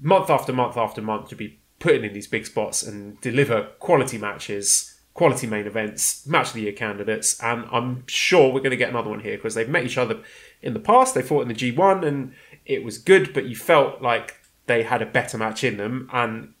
[0.00, 4.18] month after month after month to be putting in these big spots and deliver quality
[4.18, 7.42] matches, quality main events, match of the year candidates.
[7.42, 10.22] And I'm sure we're going to get another one here because they've met each other
[10.62, 11.14] in the past.
[11.14, 12.34] They fought in the G1 and
[12.66, 14.36] it was good, but you felt like
[14.66, 16.08] they had a better match in them.
[16.12, 16.54] And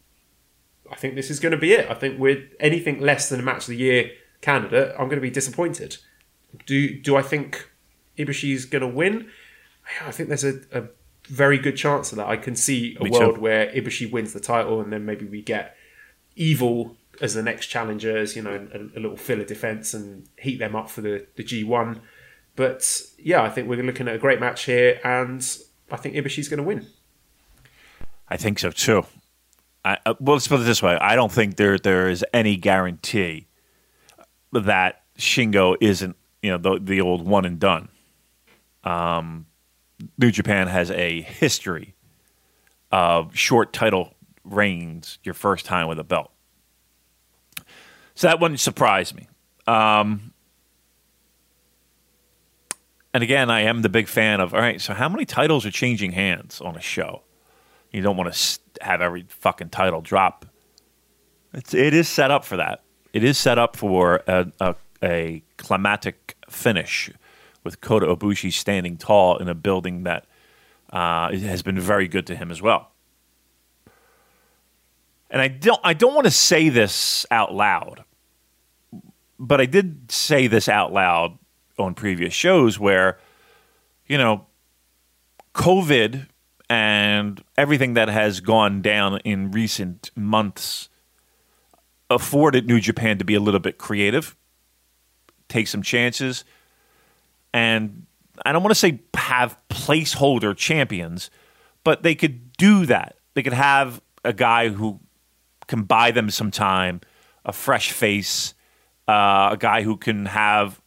[0.90, 1.88] I think this is going to be it.
[1.90, 4.10] I think with anything less than a match of the year
[4.40, 5.98] candidate, I'm going to be disappointed.
[6.66, 7.68] Do do I think
[8.18, 9.28] Ibushi's going to win?
[10.04, 10.84] I think there's a, a
[11.28, 12.26] very good chance of that.
[12.26, 13.40] I can see a Me world too.
[13.40, 15.76] where Ibushi wins the title, and then maybe we get
[16.36, 18.34] Evil as the next challengers.
[18.34, 22.00] You know, a, a little filler defense and heat them up for the the G1.
[22.56, 25.46] But yeah, I think we're looking at a great match here, and
[25.90, 26.86] I think Ibushi's going to win.
[28.28, 29.06] I think so too.
[29.84, 32.56] I, uh, well, let's put it this way: I don't think there there is any
[32.56, 33.46] guarantee
[34.52, 37.88] that Shingo isn't you know the the old one and done.
[38.84, 39.46] Um,
[40.18, 41.94] New Japan has a history
[42.90, 46.30] of short title reigns your first time with a belt,
[48.14, 49.28] so that wouldn't surprise me.
[49.66, 50.32] Um,
[53.12, 54.52] and again, I am the big fan of.
[54.52, 57.22] All right, so how many titles are changing hands on a show?
[57.90, 60.46] You don't want to have every fucking title drop.
[61.52, 62.82] It's, it is set up for that.
[63.12, 67.10] It is set up for a, a, a climatic finish
[67.64, 70.26] with Kota Ibushi standing tall in a building that
[70.92, 72.92] uh, has been very good to him as well.
[75.30, 78.04] And I don't, I don't want to say this out loud,
[79.38, 81.38] but I did say this out loud
[81.78, 83.18] on previous shows where,
[84.06, 84.46] you know,
[85.54, 86.26] COVID
[86.70, 90.88] and everything that has gone down in recent months
[92.08, 94.36] afforded New Japan to be a little bit creative,
[95.48, 96.44] take some chances,
[97.52, 98.06] and
[98.46, 101.28] I don't want to say have placeholder champions,
[101.82, 103.16] but they could do that.
[103.34, 105.00] They could have a guy who
[105.66, 107.00] can buy them some time,
[107.44, 108.54] a fresh face,
[109.08, 110.80] uh, a guy who can have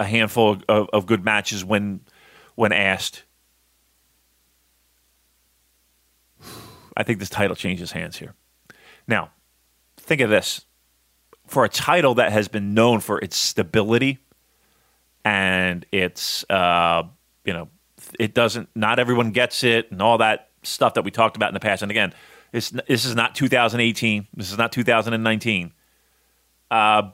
[0.00, 2.00] a handful of, of good matches when
[2.56, 3.22] when asked.
[6.98, 8.34] I think this title changes hands here.
[9.06, 9.30] Now,
[9.96, 10.66] think of this.
[11.46, 14.18] For a title that has been known for its stability
[15.24, 17.04] and its, uh,
[17.44, 17.68] you know,
[18.18, 21.54] it doesn't, not everyone gets it and all that stuff that we talked about in
[21.54, 21.82] the past.
[21.82, 22.12] And again,
[22.52, 24.26] this is not 2018.
[24.34, 25.72] This is not 2019.
[26.70, 27.10] Uh,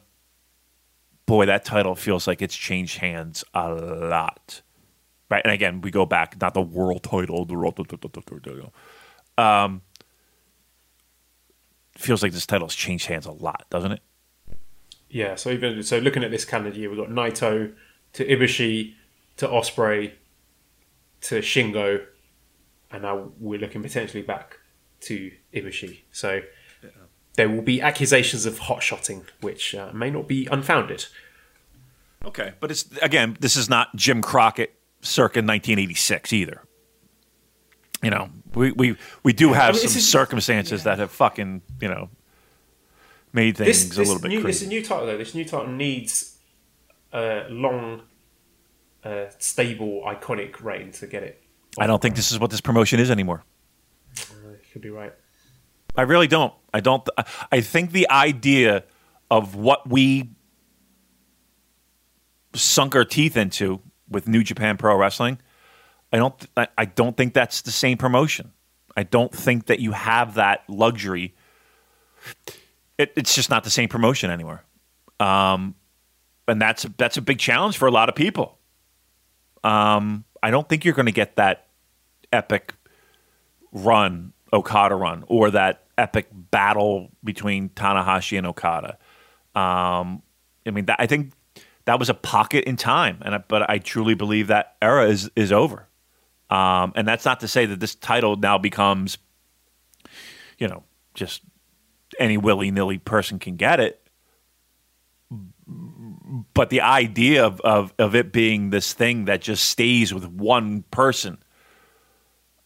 [1.27, 4.63] boy, that title feels like it's changed hands a lot.
[5.31, 5.43] Right.
[5.45, 8.75] And again, we go back, not the world title, the world title.
[9.37, 9.83] Um,
[11.97, 14.01] feels like this title's changed hands a lot, doesn't it?
[15.09, 17.73] Yeah, so even so, looking at this calendar year, we've got Naito
[18.15, 18.95] to Ibushi
[19.37, 20.15] to Osprey
[21.23, 22.05] to Shingo,
[22.91, 24.59] and now we're looking potentially back
[25.03, 26.01] to Ibushi.
[26.11, 26.41] So
[27.35, 31.07] there will be accusations of hot shotting, which uh, may not be unfounded.
[32.25, 36.63] Okay, but it's again, this is not Jim Crockett circa 1986 either.
[38.05, 41.63] You know, we we, we do have I mean, some this circumstances that have fucking
[41.81, 42.11] you know
[43.33, 44.67] made things This, a little bit new, this crazy.
[44.67, 45.17] new title though.
[45.19, 46.37] This new title needs
[47.13, 48.03] a long,
[49.05, 51.43] uh, stable, iconic reign to get it.
[51.79, 53.45] I don't think this is what this promotion is anymore.
[54.21, 54.25] Uh,
[54.73, 55.13] could be right.
[55.97, 56.53] I really don't.
[56.73, 57.09] I don't.
[57.51, 58.85] I think the idea
[59.31, 60.31] of what we
[62.55, 65.39] sunk our teeth into with New Japan Pro Wrestling,
[66.15, 66.47] I don't.
[66.57, 68.53] I- I don't think that's the same promotion.
[68.97, 71.35] I don't think that you have that luxury.
[72.97, 74.63] it, it's just not the same promotion anymore.
[75.19, 75.75] Um,
[76.47, 78.59] and that's that's a big challenge for a lot of people.
[79.65, 81.67] Um, I don't think you're going to get that
[82.33, 82.75] epic
[83.73, 88.99] run, Okada run, or that epic battle between Tanahashi and Okada.
[89.55, 90.23] Um,
[90.67, 91.33] I mean, that, I think
[91.87, 95.31] that was a pocket in time, and I, but I truly believe that era is
[95.35, 95.89] is over.
[96.55, 99.19] Um, and that's not to say that this title now becomes,
[100.57, 101.43] you know, just
[102.21, 104.01] any willy nilly person can get it.
[106.55, 110.85] But the idea of, of, of it being this thing that just stays with one
[110.93, 111.39] person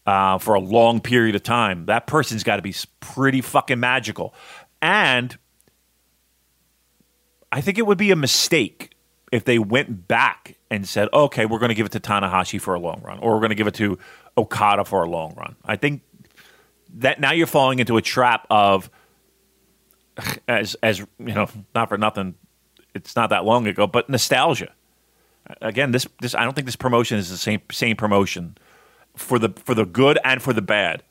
[0.04, 4.34] uh, for a long period of time, that person's got to be pretty fucking magical.
[4.82, 5.38] And
[7.50, 8.97] I think it would be a mistake
[9.32, 12.74] if they went back and said, okay, we're going to give it to Tanahashi for
[12.74, 13.98] a long run, or we're going to give it to
[14.36, 15.56] Okada for a long run.
[15.64, 16.02] I think
[16.94, 18.90] that now you're falling into a trap of,
[20.48, 22.34] as as you know, not for nothing,
[22.94, 24.72] it's not that long ago, but nostalgia.
[25.60, 28.56] Again, this this I don't think this promotion is the same same promotion
[29.16, 31.02] for the for the good and for the bad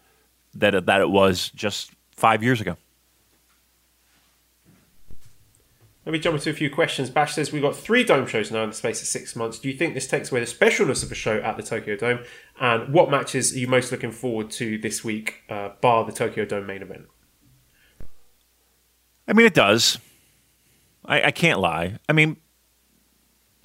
[0.55, 2.77] that that it was just five years ago.
[6.07, 7.09] Let me jump into a few questions.
[7.09, 9.59] Bash says we've got three dome shows now in the space of six months.
[9.59, 12.19] Do you think this takes away the specialness of a show at the Tokyo Dome?
[12.61, 16.45] And what matches are you most looking forward to this week, uh, bar the Tokyo
[16.45, 17.07] Dome main event?
[19.27, 19.97] I mean, it does.
[21.03, 21.99] I, I can't lie.
[22.07, 22.37] I mean,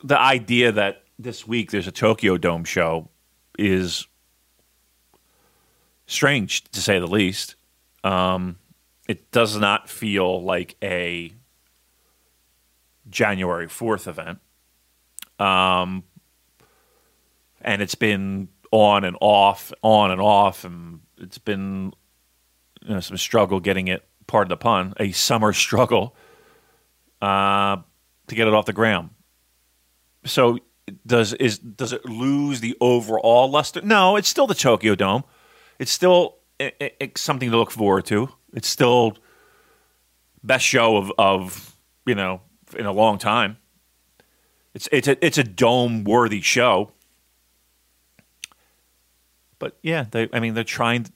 [0.03, 3.09] the idea that this week there's a Tokyo Dome show
[3.57, 4.09] is
[6.09, 7.55] strange to say the least.
[8.03, 8.57] Um,
[9.07, 11.35] it does not feel like a
[13.13, 14.39] January 4th event.
[15.39, 16.05] Um,
[17.61, 21.93] and it's been on and off, on and off, and it's been
[22.83, 26.17] you know, some struggle getting it, pardon the pun, a summer struggle
[27.21, 27.77] uh,
[28.27, 29.11] to get it off the ground.
[30.25, 30.59] So
[31.07, 33.81] does is does it lose the overall luster?
[33.83, 35.25] No, it's still the Tokyo Dome.
[35.79, 38.29] It's still it, it, it's something to look forward to.
[38.53, 39.17] It's still
[40.43, 41.77] best show of, of
[42.07, 42.43] you know
[42.75, 43.59] in a long time.
[44.75, 46.93] It's it's a it's a dome worthy show.
[49.59, 51.13] But yeah, they I mean they're trying to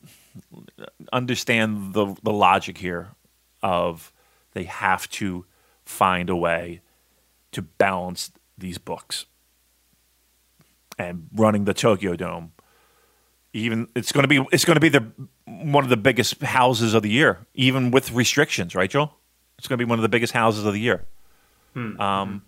[1.13, 3.09] understand the the logic here
[3.63, 4.13] of
[4.53, 5.47] they have to
[5.85, 6.81] find a way
[7.53, 9.27] to balance these books.
[10.99, 12.53] And running the Tokyo Dome
[13.57, 15.11] even it's going to be it's going to be the
[15.47, 19.15] one of the biggest houses of the year even with restrictions, right, Joel?
[19.59, 21.07] It's going to be one of the biggest houses of the year.
[21.77, 22.01] Hmm.
[22.01, 22.43] Um,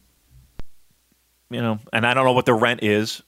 [1.50, 3.22] you know, and I don't know what the rent is,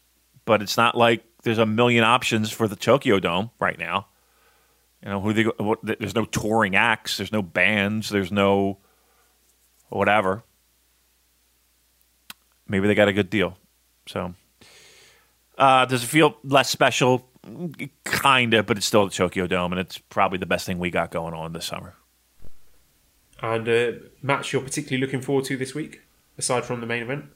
[0.46, 4.06] but it's not like there's a million options for the Tokyo Dome right now.
[5.02, 8.78] You know, who they, what, there's no touring acts, there's no bands, there's no
[9.90, 10.42] whatever.
[12.66, 13.58] Maybe they got a good deal.
[14.06, 14.34] So,
[15.58, 17.28] uh, does it feel less special?
[18.06, 21.10] Kinda, but it's still the Tokyo Dome, and it's probably the best thing we got
[21.10, 21.94] going on this summer.
[23.42, 23.92] And uh,
[24.22, 26.02] match you're particularly looking forward to this week,
[26.36, 27.26] aside from the main event?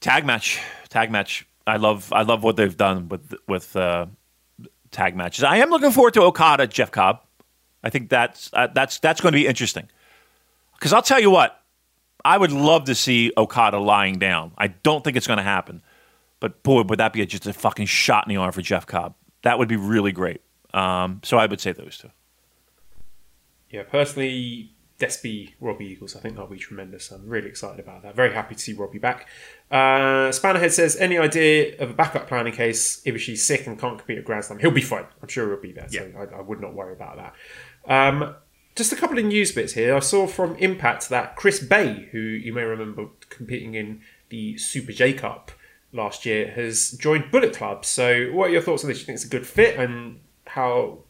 [0.00, 1.46] Tag match, tag match.
[1.66, 4.06] I love, I love what they've done with with uh,
[4.90, 5.44] tag matches.
[5.44, 7.20] I am looking forward to Okada, Jeff Cobb.
[7.82, 9.88] I think that's uh, that's that's going to be interesting.
[10.74, 11.60] Because I'll tell you what,
[12.24, 14.52] I would love to see Okada lying down.
[14.56, 15.82] I don't think it's going to happen,
[16.40, 19.14] but boy, would that be just a fucking shot in the arm for Jeff Cobb.
[19.42, 20.40] That would be really great.
[20.74, 22.10] Um, so I would say those two.
[23.70, 27.12] Yeah, personally, Despy, Robbie Eagles, I think that'll be tremendous.
[27.12, 28.16] I'm really excited about that.
[28.16, 29.28] Very happy to see Robbie back.
[29.70, 33.98] Uh, Spannerhead says, any idea of a backup plan in case Ibushi's sick and can't
[33.98, 34.58] compete at Grand Slam?
[34.58, 35.06] He'll be fine.
[35.22, 35.88] I'm sure he'll be there.
[35.88, 37.34] So I, I would not worry about that.
[37.88, 38.34] Um,
[38.74, 39.94] just a couple of news bits here.
[39.94, 44.00] I saw from Impact that Chris Bey, who you may remember competing in
[44.30, 45.52] the Super J Cup
[45.92, 47.84] last year, has joined Bullet Club.
[47.84, 48.98] So, what are your thoughts on this?
[48.98, 51.00] Do you think it's a good fit, and how?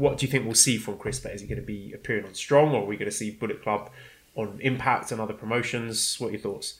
[0.00, 1.32] What do you think we'll see from Chris Bey?
[1.34, 3.62] Is he going to be appearing on Strong, or are we going to see Bullet
[3.62, 3.90] Club
[4.34, 6.16] on Impact and other promotions?
[6.18, 6.78] What are your thoughts?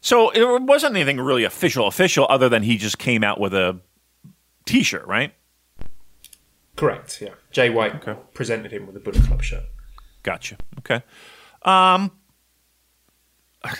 [0.00, 3.80] So it wasn't anything really official, official, other than he just came out with a
[4.66, 5.34] T-shirt, right?
[6.76, 7.20] Correct.
[7.20, 7.30] Yeah.
[7.50, 8.14] Jay White Okay.
[8.34, 9.64] presented him with a Bullet Club shirt.
[10.22, 10.58] Gotcha.
[10.78, 11.02] Okay.
[11.62, 12.12] Um,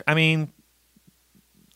[0.04, 0.52] I mean,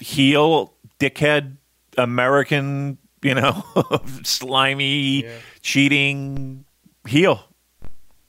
[0.01, 1.59] heel, dickhead,
[1.97, 3.65] American, you know,
[4.25, 5.39] slimy, Yeah.
[5.61, 6.65] cheating,
[7.07, 7.49] heel.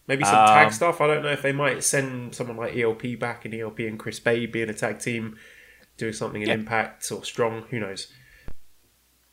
[0.07, 0.99] Maybe some Um, tag stuff.
[0.99, 4.19] I don't know if they might send someone like ELP back and ELP and Chris
[4.19, 5.37] Bey being a tag team,
[5.97, 6.55] doing something in Yeah.
[6.55, 7.67] Impact or Strong.
[7.69, 8.11] Who knows?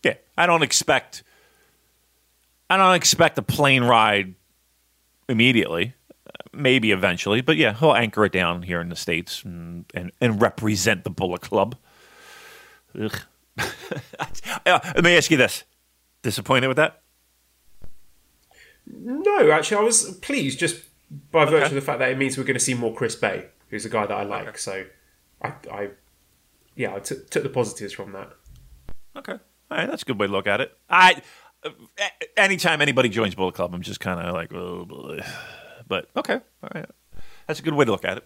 [0.04, 1.22] Yeah, I don't expect.
[2.68, 4.34] I don't expect a plane ride
[5.28, 5.94] immediately,
[6.52, 10.40] maybe eventually, but yeah, he'll anchor it down here in the states and and, and
[10.40, 11.76] represent the Bullet Club.
[13.00, 13.20] Ugh.
[14.66, 15.64] Uh, Let me ask you this:
[16.22, 17.02] disappointed with that?
[18.92, 20.82] No, actually, I was pleased just
[21.30, 23.46] by virtue of the fact that it means we're going to see more Chris Bey,
[23.68, 24.58] who's a guy that I like.
[24.58, 24.84] So,
[25.42, 25.88] I, I,
[26.76, 28.30] yeah, I took took the positives from that.
[29.16, 29.38] Okay, all
[29.78, 30.76] right, that's a good way to look at it.
[30.88, 31.20] I,
[32.36, 35.18] anytime anybody joins Bullet Club, I'm just kind of like, oh,
[35.88, 36.86] but okay, all right,
[37.46, 38.24] that's a good way to look at it.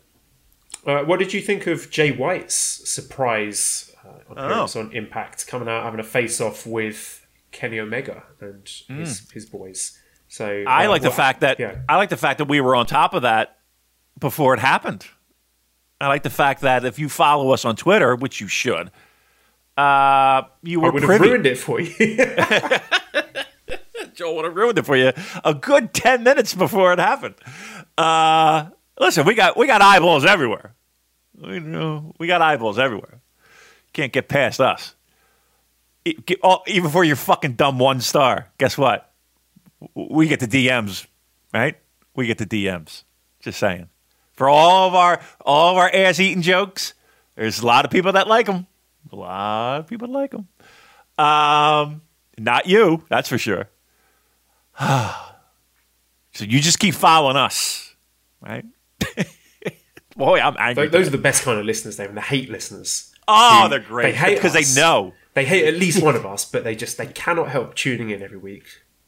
[0.87, 4.81] Uh, what did you think of Jay White's surprise uh, appearance Oh.
[4.81, 9.99] on Impact, coming out having a face off with Kenny Omega and his, his boys?
[10.35, 10.69] So Hmm.
[10.69, 11.77] I uh, like the fact that yeah.
[11.89, 13.59] I like the fact that we were on top of that
[14.19, 15.07] before it happened.
[16.01, 18.91] I like the fact that if you follow us on Twitter, which you should,
[19.77, 21.95] uh, you I were would have ruined it for you.
[24.15, 25.13] Joel would have ruined it for you
[25.45, 27.37] a good ten minutes before it happened.
[27.97, 30.75] Uh, listen, we got we got eyeballs everywhere.
[31.41, 33.21] We, know, we got eyeballs everywhere.
[33.93, 34.97] Can't get past us.
[36.43, 39.14] Oh, Even for your fucking dumb one star, guess what?
[39.95, 41.07] We get the DMs,
[41.53, 41.77] right?
[42.15, 43.05] We get the DMs.
[43.41, 43.89] Just saying.
[44.33, 46.95] For all of our all of our ass eating jokes,
[47.37, 48.67] there's a lot of people that like them.
[49.13, 50.49] A lot of people like them.
[51.19, 52.03] Um,
[52.39, 53.69] not you, that's for sure.
[54.81, 57.95] so you just keep following us,
[58.41, 58.65] right?
[60.17, 60.85] Boy, I'm angry.
[60.85, 62.17] Th- Those are the best kind of listeners, David.
[62.17, 63.13] The hate listeners.
[63.29, 65.13] oh, they're great They hate because they know.
[65.35, 68.23] They hate at least one of us, but they just they cannot help tuning in
[68.23, 68.65] every week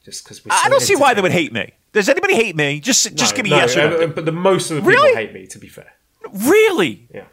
[0.07, 0.53] just because we're.
[0.55, 1.75] I don't see why they would hate me.
[1.93, 2.81] Does anybody hate me?
[2.81, 3.97] Just just No, give me no, yes or no.
[4.05, 5.15] uh, But the most of the people Really?
[5.15, 5.47] hate me.
[5.49, 5.93] To be fair,
[6.33, 7.07] really?
[7.13, 7.25] yeah.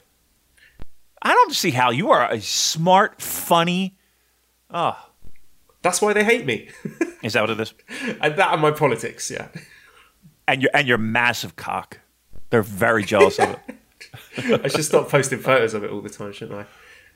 [1.21, 3.97] I don't see how you are a smart, funny.
[4.69, 5.09] Ah.
[5.81, 6.69] That's why they hate me.
[7.23, 7.73] Is that what it is?
[8.21, 9.47] and that and my politics, yeah.
[10.47, 11.99] And your and your massive cock.
[12.49, 13.57] They're very jealous of
[14.37, 14.61] it.
[14.65, 16.65] I should stop posting photos of it all the time, shouldn't I?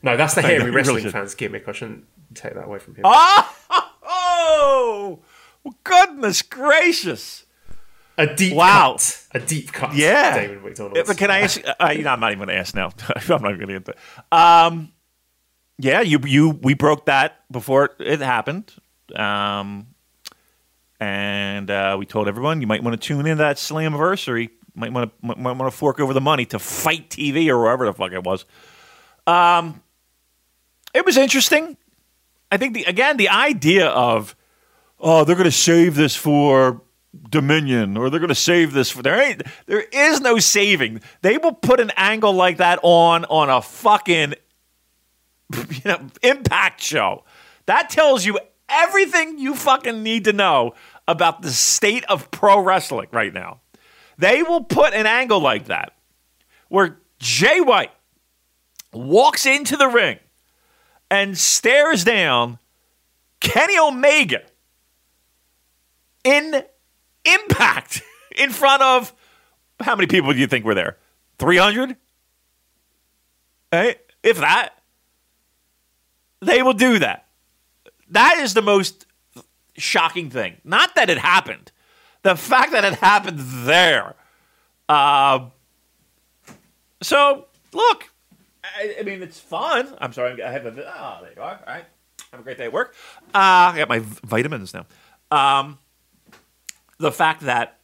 [0.03, 1.11] No, that's the hairy really wrestling should.
[1.11, 1.67] fans gimmick.
[1.67, 3.03] I shouldn't take that away from him.
[4.09, 5.19] Oh,
[5.84, 7.45] goodness gracious!
[8.18, 8.94] a deep Wow.
[8.94, 9.23] cut.
[9.31, 9.94] A deep cut.
[9.95, 10.39] Yeah.
[10.39, 11.06] David McDonald.
[11.06, 11.61] But can I ask?
[11.80, 12.88] Uh, you know, I'm not even going to ask now.
[13.15, 13.91] I'm not going to get into.
[13.91, 13.98] It.
[14.31, 14.91] Um,
[15.77, 18.73] yeah, you you we broke that before it happened,
[19.15, 19.88] um,
[20.99, 24.49] and uh, we told everyone you might want to tune in to that Slammiversary.
[24.73, 27.85] Might want to might, want to fork over the money to FITE TV or wherever
[27.85, 28.45] the fuck it was.
[29.27, 29.81] Um,
[30.94, 31.77] it was interesting.
[32.52, 34.35] I think the again the idea of
[34.99, 36.81] oh they're going to save this for
[37.29, 41.01] Dominion or they're going to save this for there ain't there is no saving.
[41.21, 44.33] They will put an angle like that on on a fucking
[45.53, 47.23] you know impact show.
[47.65, 50.73] That tells you everything you fucking need to know
[51.07, 53.61] about the state of pro wrestling right now.
[54.17, 55.93] They will put an angle like that
[56.69, 57.91] where Jay White
[58.91, 60.19] walks into the ring
[61.09, 62.59] and stares down
[63.39, 64.41] Kenny Omega
[66.27, 66.63] in
[67.25, 68.01] impact
[68.35, 69.13] in front of
[69.79, 70.97] how many people do you think were there?
[71.39, 71.95] 300?
[73.71, 74.73] Hey, if that.
[76.41, 77.27] They will do that.
[78.09, 79.05] That is the most
[79.75, 80.57] shocking thing.
[80.63, 81.71] Not that it happened,
[82.23, 84.15] the fact that it happened there.
[84.87, 85.49] Uh,
[87.01, 88.09] so, look,
[88.63, 89.95] I, I mean, it's fun.
[89.99, 90.69] I'm sorry, I have a.
[90.69, 91.55] Oh, there you are.
[91.55, 91.85] All right.
[92.31, 92.95] Have a great day at work.
[93.27, 94.85] Uh, I got my vitamins now.
[95.31, 95.77] Um,
[96.97, 97.79] the fact that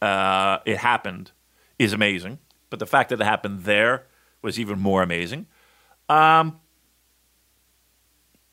[0.00, 1.32] uh, it happened
[1.78, 2.38] is amazing,
[2.70, 4.06] but the fact that it happened there
[4.42, 5.46] was even more amazing.
[6.08, 6.60] Um,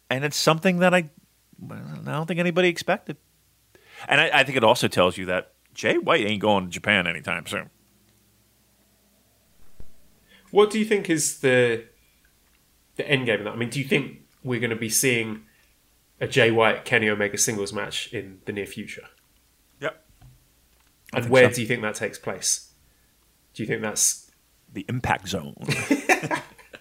[0.10, 1.10] and it's something that I,
[1.70, 3.18] I don't think anybody expected.
[4.08, 7.08] And I, I think it also tells you that Jay White ain't going to Japan
[7.08, 7.70] anytime soon.
[10.52, 11.86] What do you think is the
[12.96, 13.54] the end game of that?
[13.54, 15.44] I mean, do you think we're going to be seeing
[16.20, 19.08] a Jay White Kenny Omega singles match in the near future?
[21.14, 21.56] And where so.
[21.56, 22.72] do you think that takes place?
[23.54, 24.32] Do you think that's
[24.74, 25.56] The impact zone.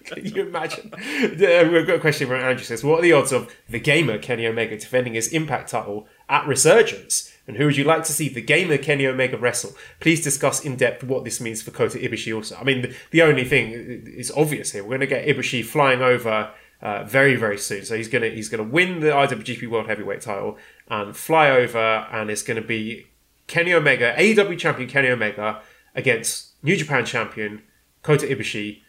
[0.05, 0.91] Can you imagine?
[0.97, 4.47] We've got a question from Andrew says, What are the odds of the gamer Kenny
[4.47, 7.31] Omega defending his Impact title at Resurgence?
[7.47, 9.75] And who would you like to see the gamer Kenny Omega wrestle?
[9.99, 12.55] Please discuss in depth what this means for Kota Ibushi also.
[12.55, 14.83] I mean, the, the only thing is obvious here.
[14.83, 16.51] We're going to get Ibushi flying over
[16.81, 17.85] uh, very, very soon.
[17.85, 20.57] So he's going to he's going to win the IWGP World Heavyweight title
[20.87, 21.77] and fly over,
[22.11, 23.07] and it's going to be
[23.49, 25.61] Kenny Omega, AEW champion Kenny Omega
[25.95, 27.63] against New Japan champion
[28.03, 28.81] Kota Ibushi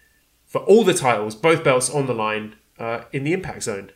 [0.45, 3.91] for all the titles, both belts on the line uh, in the Impact Zone.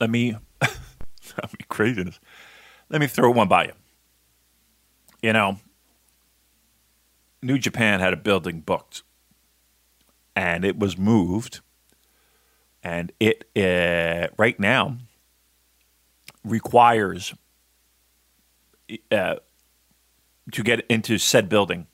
[0.00, 2.20] let me that'd be craziness.
[2.90, 3.72] Let me throw one by you.
[5.22, 5.58] You know,
[7.42, 9.02] New Japan had a building booked,
[10.36, 11.60] and it was moved,
[12.82, 14.98] and it uh, right now
[16.44, 17.34] requires
[19.10, 19.36] uh,
[20.52, 21.86] to get into said building,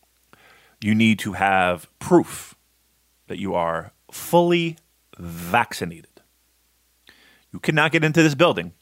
[0.81, 2.55] you need to have proof
[3.29, 4.77] that you are fully
[5.19, 6.23] vaccinated.
[7.53, 8.73] You cannot get into this building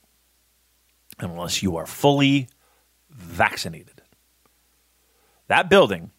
[1.19, 2.49] unless you are fully
[3.11, 4.03] vaccinated.
[5.47, 6.11] That building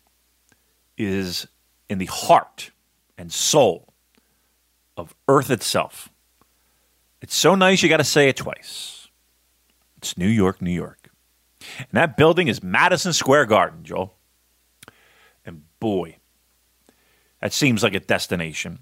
[0.97, 1.47] is
[1.89, 2.71] in the heart
[3.17, 3.93] and soul
[4.95, 6.09] of Earth itself.
[7.21, 9.07] It's so nice you got to say it twice.
[9.97, 11.04] It's New York, New York.
[11.79, 14.13] And that building is Madison Square Garden, Joel.
[15.45, 16.17] And boy,
[17.41, 18.79] that seems like a destination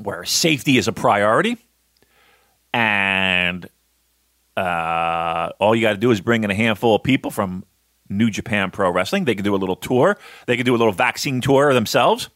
[0.00, 1.58] where safety is a priority
[2.72, 3.68] and
[4.56, 7.64] uh, all you got to do is bring in a handful of people from
[8.08, 9.24] New Japan Pro Wrestling.
[9.24, 10.18] They can do a little tour.
[10.46, 12.28] They can do a little vaccine tour themselves.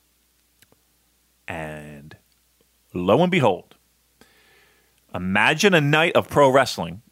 [1.48, 2.16] And
[2.92, 3.76] lo and behold,
[5.14, 7.02] imagine a night of pro wrestling.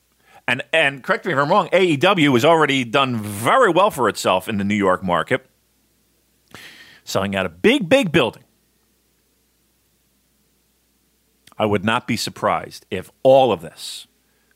[0.47, 4.49] And and correct me if I'm wrong, AEW has already done very well for itself
[4.49, 5.47] in the New York market,
[7.03, 8.45] selling out a big, big building.
[11.57, 14.07] I would not be surprised if all of this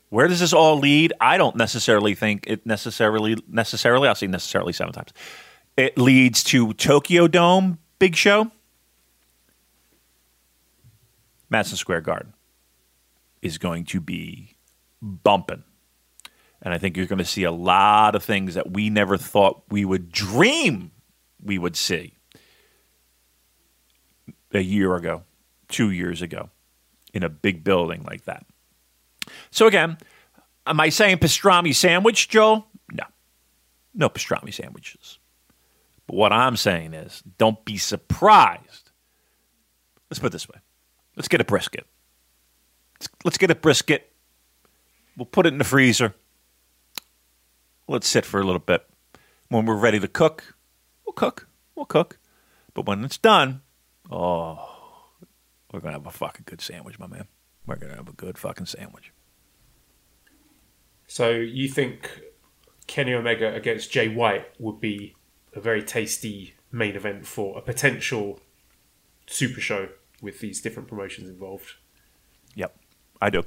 [0.09, 1.13] where does this all lead?
[1.21, 4.07] I don't necessarily think it necessarily necessarily.
[4.07, 5.13] I'll say necessarily seven times.
[5.77, 8.51] It leads to Tokyo Dome big show.
[11.49, 12.33] Madison Square Garden
[13.41, 14.55] is going to be
[15.01, 15.63] bumping.
[16.61, 19.63] And I think you're going to see a lot of things that we never thought
[19.69, 20.91] we would dream
[21.43, 22.15] we would see
[24.51, 25.23] a year ago,
[25.67, 26.49] two years ago,
[27.13, 28.45] in a big building like that.
[29.51, 29.97] So again,
[30.65, 32.65] am I saying pastrami sandwich, Joe?
[32.91, 33.05] No.
[33.93, 35.19] No pastrami sandwiches.
[36.07, 38.91] But what I'm saying is don't be surprised.
[40.09, 40.59] Let's put it this way.
[41.15, 41.85] Let's get a brisket.
[42.99, 44.11] Let's, let's get a brisket.
[45.15, 46.15] We'll put it in the freezer.
[47.89, 48.87] Let's sit for a little bit.
[49.47, 50.53] When we're ready to cook,
[51.03, 51.47] we'll cook.
[51.73, 52.19] We'll cook.
[52.75, 53.63] But when it's done,
[54.11, 55.07] oh,
[55.73, 57.25] we're going to have a fucking good sandwich, my man.
[57.65, 59.11] We're going to have a good fucking sandwich.
[61.07, 62.21] So you think
[62.85, 65.15] Kenny Omega against Jay White would be
[65.55, 68.39] a very tasty main event for a potential
[69.25, 69.89] super show
[70.21, 71.73] with these different promotions involved?
[72.53, 72.77] Yep,
[73.19, 73.41] I do.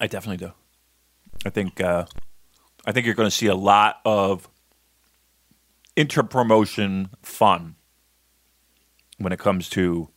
[0.00, 0.54] I definitely do.
[1.44, 2.06] I think uh,
[2.86, 4.48] I think you're going to see a lot of
[5.96, 7.74] inter promotion fun
[9.18, 10.08] when it comes to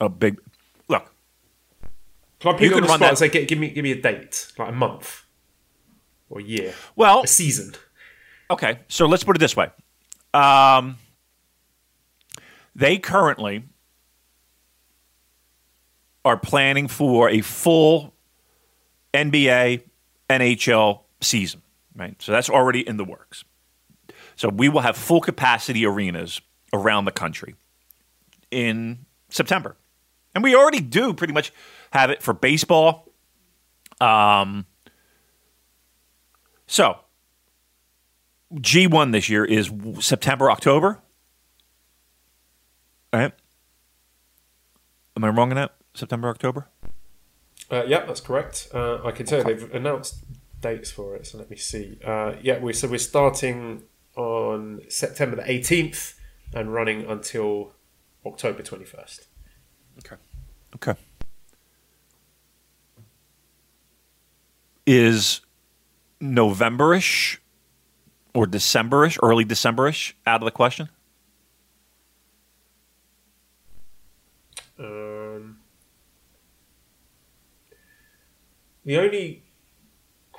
[0.00, 0.40] a big
[0.88, 1.14] look.
[2.40, 3.58] Can I put You you, on can the run spot that- and say, "Gi- give
[3.58, 5.24] me, give me a date, like a month
[6.28, 7.74] or a year, Well, a season?
[8.50, 9.70] Okay, so let's put it this way.
[10.34, 10.96] Um,
[12.74, 13.64] they currently
[16.24, 18.14] are planning for a full
[19.14, 19.82] NBA,
[20.28, 21.62] NHL season,
[21.94, 22.20] right?
[22.20, 23.44] So that's already in the works.
[24.36, 26.40] So we will have full capacity arenas
[26.72, 27.54] around the country
[28.50, 29.76] in September.
[30.34, 31.52] And we already do pretty much
[31.92, 33.12] have it for baseball.
[34.00, 34.66] Um,
[36.66, 37.00] so
[38.54, 39.70] G1 this year is
[40.00, 41.00] September, October.
[43.12, 43.32] Right?
[45.16, 45.74] Am I wrong in that?
[45.94, 46.68] September, October?
[47.70, 48.68] Uh, yeah, that's correct.
[48.72, 50.24] Uh, I can tell you they've announced
[50.60, 51.26] dates for it.
[51.26, 51.98] So let me see.
[52.04, 53.84] Uh, yeah, we so we're starting
[54.16, 56.18] on September the eighteenth
[56.54, 57.74] and running until
[58.26, 59.26] October twenty first.
[59.98, 60.16] Okay.
[60.76, 60.94] Okay.
[64.86, 65.40] Is
[66.20, 67.38] Novemberish
[68.34, 70.88] or Decemberish, early Decemberish, out of the question?
[74.78, 75.58] Um,
[78.84, 79.42] the only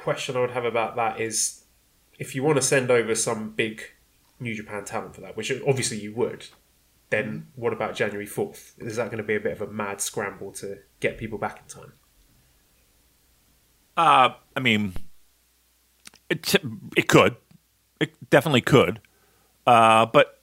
[0.01, 1.63] question I would have about that is
[2.19, 3.81] if you want to send over some big
[4.39, 6.47] New Japan talent for that, which obviously you would,
[7.09, 8.73] then what about January 4th?
[8.79, 11.59] Is that going to be a bit of a mad scramble to get people back
[11.61, 11.93] in time?
[13.97, 14.93] Uh, I mean,
[16.29, 16.55] it
[16.95, 17.35] it could,
[17.99, 19.01] it definitely could,
[19.67, 20.41] uh, but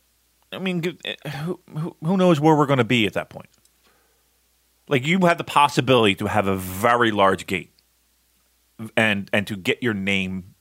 [0.52, 3.48] I mean, who who- who knows where we're going to be at that point?
[4.88, 7.72] Like you have the possibility to have a very large gate,
[8.96, 10.54] and and to get your name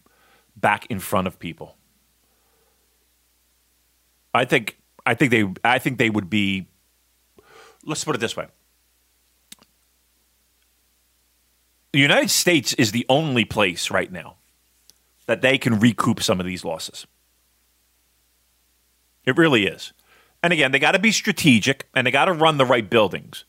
[0.56, 1.76] back in front of people.
[4.34, 6.68] I think I think they I think they would be.
[7.86, 8.48] Let's put it this way.
[11.94, 14.36] The United States is the only place right now
[15.26, 17.08] that they can recoup some of these losses.
[19.26, 19.94] It really is.
[20.44, 23.46] And again, they got to be strategic and they got to run the right buildings.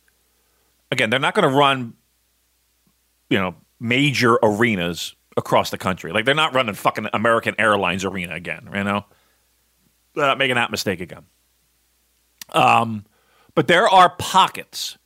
[0.90, 1.94] Again, they're not going to run,
[3.28, 6.12] you know, major arenas across the country.
[6.12, 9.04] Like they're not running fucking American Airlines arena again, you know?
[10.14, 11.24] They're not making that mistake again.
[12.50, 13.04] Um,
[13.54, 14.98] but there are pockets.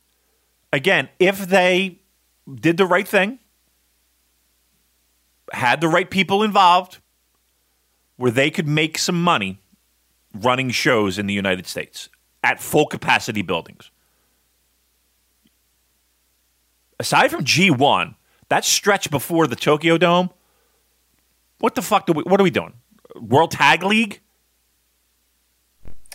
[0.71, 1.99] Again, if they
[2.53, 3.39] did the right thing,
[5.51, 6.97] had the right people involved,
[8.17, 9.59] where they could make some money
[10.33, 12.09] running shows in the United States
[12.43, 13.91] at full capacity buildings.
[16.99, 18.15] Aside from G1,
[18.53, 20.29] that stretch before the Tokyo Dome,
[21.57, 22.73] what the fuck do we what are we doing?
[23.19, 24.21] World Tag League?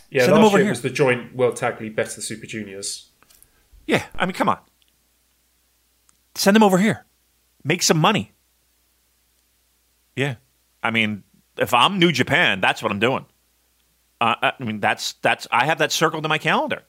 [0.09, 0.71] Yeah, Send last over year here.
[0.73, 3.11] was the joint World Tag League Best of Super Juniors.
[3.89, 4.59] Yeah, I mean, come on.
[6.37, 7.07] Send them over here.
[7.65, 8.31] Make some money.
[10.15, 10.37] Yeah.
[10.81, 11.25] I mean,
[11.57, 13.27] if I'm New Japan, that's what I'm doing.
[14.21, 16.85] Uh, I mean, that's that's I have that circled in my calendar.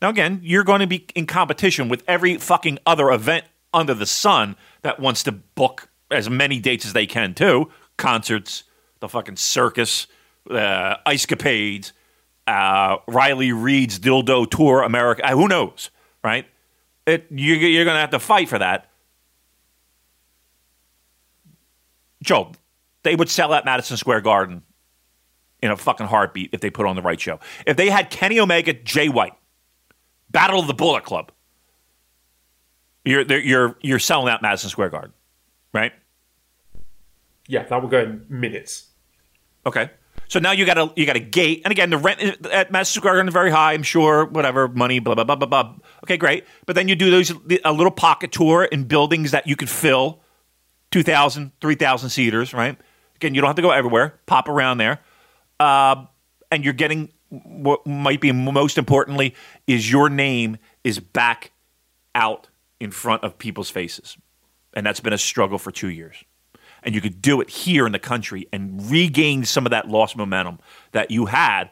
[0.00, 4.06] Now, again, you're going to be in competition with every fucking other event under the
[4.06, 7.70] sun that wants to book as many dates as they can too.
[7.96, 8.64] Concerts,
[9.00, 10.06] the fucking circus,
[10.50, 11.92] uh, ice capades,
[12.46, 15.24] uh, Riley Reid's dildo tour, America.
[15.24, 15.90] uh, Who knows,
[16.24, 16.46] right?
[17.06, 18.90] It, you, you're going to have to fight for that.
[22.22, 22.52] Joe,
[23.02, 24.62] they would sell at Madison Square Garden
[25.62, 27.38] in a fucking heartbeat if they put on the right show.
[27.66, 29.34] If they had Kenny Omega, Jay White,
[30.30, 31.32] Battle of the Bullet Club,
[33.04, 35.12] you're you're you're selling out Madison Square Garden,
[35.72, 35.92] right?
[37.46, 38.88] Yeah, that will go in minutes.
[39.66, 39.90] Okay.
[40.28, 43.00] So now you got a you got a gate, and again, the rent at Madison
[43.00, 43.72] Square Garden is very high.
[43.72, 45.74] I'm sure, whatever money, blah blah blah blah blah.
[46.04, 46.44] Okay, great.
[46.66, 47.32] But then you do those
[47.64, 50.20] a little pocket tour in buildings that you could fill,
[50.92, 52.78] 2,000, 3,000 seaters, right?
[53.16, 54.20] Again, you don't have to go everywhere.
[54.26, 55.00] Pop around there,
[55.58, 56.04] uh,
[56.52, 59.34] and you're getting what might be most importantly
[59.66, 61.52] is your name is back
[62.14, 62.49] out
[62.80, 64.16] in front of people's faces,
[64.74, 66.24] and that's been a struggle for two years
[66.82, 70.16] and you could do it here in the country and regain some of that lost
[70.16, 70.58] momentum
[70.92, 71.70] that you had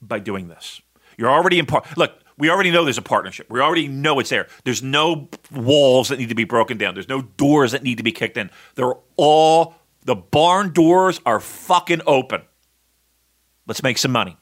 [0.00, 0.80] by doing this.
[1.16, 1.96] You're already in part.
[1.96, 3.50] Look, we already know there's a partnership.
[3.50, 4.46] We already know it's there.
[4.64, 6.94] There's no walls that need to be broken down.
[6.94, 8.50] There's no doors that need to be kicked in.
[8.74, 9.74] They're all
[10.04, 12.42] the barn doors are fucking open.
[13.66, 14.36] Let's make some money.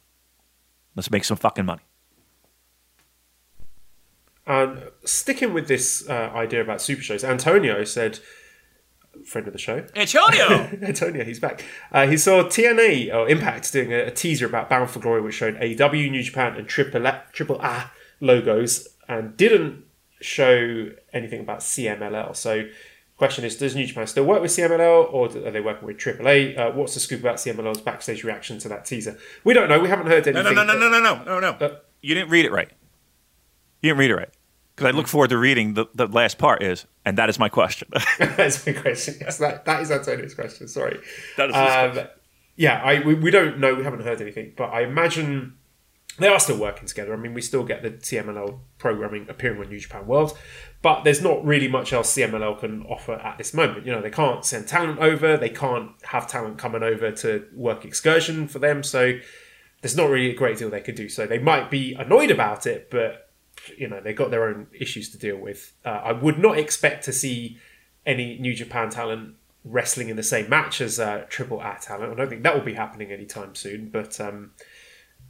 [0.94, 1.82] Let's make some fucking money.
[4.46, 8.18] And sticking with this uh, idea about super shows, Antonio said,
[9.24, 10.48] friend of the show, Antonio.
[10.82, 11.64] Antonio, he's back.
[11.90, 15.34] Uh, he saw TNA or Impact doing a, a teaser about Bound for Glory, which
[15.34, 17.90] showed AEW, New Japan, and Triple A, Triple A
[18.20, 19.84] logos, and didn't
[20.20, 22.36] show anything about CMLL.
[22.36, 22.68] So,
[23.16, 26.58] question is, does New Japan still work with CMLL, or are they working with AAA?
[26.58, 29.16] Uh, what's the scoop about CMLL's backstage reaction to that teaser?
[29.44, 29.78] We don't know.
[29.80, 30.54] We haven't heard No, anything.
[30.56, 31.66] no, no, no, no, no, no, no, no.
[31.66, 32.70] Uh, you didn't read it right.
[33.84, 34.30] You didn't read it right.
[34.74, 37.50] Because I look forward to reading the, the last part is, and that is my
[37.50, 37.86] question.
[38.18, 39.16] That's my question.
[39.20, 40.68] Yes, that, that is Antonio's question.
[40.68, 40.98] Sorry.
[41.36, 42.08] That is um, question.
[42.56, 43.74] Yeah, I we, we don't know.
[43.74, 45.58] We haven't heard anything, but I imagine
[46.18, 47.12] they are still working together.
[47.12, 50.34] I mean, we still get the CMLL programming appearing on New Japan World,
[50.80, 53.84] but there's not really much else CMLL can offer at this moment.
[53.84, 55.36] You know, they can't send talent over.
[55.36, 58.82] They can't have talent coming over to work excursion for them.
[58.82, 59.18] So
[59.82, 61.10] there's not really a great deal they could do.
[61.10, 63.23] So they might be annoyed about it, but
[63.76, 65.72] you know they've got their own issues to deal with.
[65.84, 67.58] Uh, I would not expect to see
[68.06, 69.34] any New Japan talent
[69.64, 72.12] wrestling in the same match as uh, Triple A talent.
[72.12, 73.88] I don't think that will be happening anytime soon.
[73.88, 74.52] But um,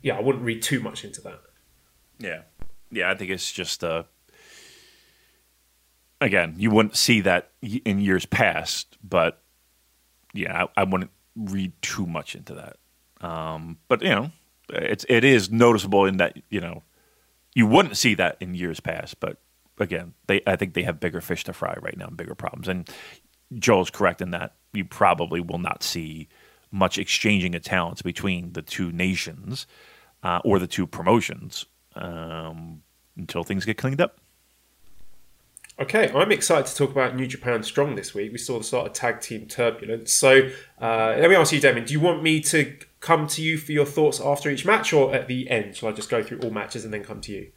[0.03, 1.41] yeah, I wouldn't read too much into that.
[2.19, 2.43] Yeah.
[2.91, 4.05] Yeah, I think it's just uh
[6.21, 9.43] again, you wouldn't see that in years past, but
[10.33, 12.77] yeah, I, I wouldn't read too much into that.
[13.27, 14.31] Um, but you know,
[14.69, 16.83] it's it is noticeable in that you know
[17.55, 19.39] you wouldn't see that in years past, but
[19.79, 22.69] again, they I think they have bigger fish to fry right now and bigger problems.
[22.69, 22.89] And
[23.59, 26.29] Joel's correct in that you probably will not see
[26.71, 29.67] much exchanging of talents between the two nations
[30.23, 32.83] uh, or the two promotions um,
[33.17, 34.19] until things get cleaned up.
[35.79, 38.31] Okay, I'm excited to talk about New Japan Strong this week.
[38.31, 40.13] We saw the start of tag team turbulence.
[40.13, 40.51] So
[40.81, 43.73] uh, let me ask you, Damien, do you want me to come to you for
[43.73, 45.77] your thoughts after each match or at the end?
[45.77, 47.53] Shall I just go through all matches and then come to you?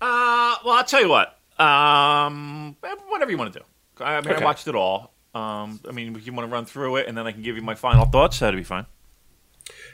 [0.00, 1.38] Uh, well, I'll tell you what.
[1.60, 2.76] Um,
[3.08, 3.64] whatever you want to do.
[4.04, 4.42] I mean, Okay.
[4.42, 5.12] I watched it all.
[5.34, 7.56] Um, I mean, if you want to run through it, and then I can give
[7.56, 8.86] you my final thoughts, that'd be fine.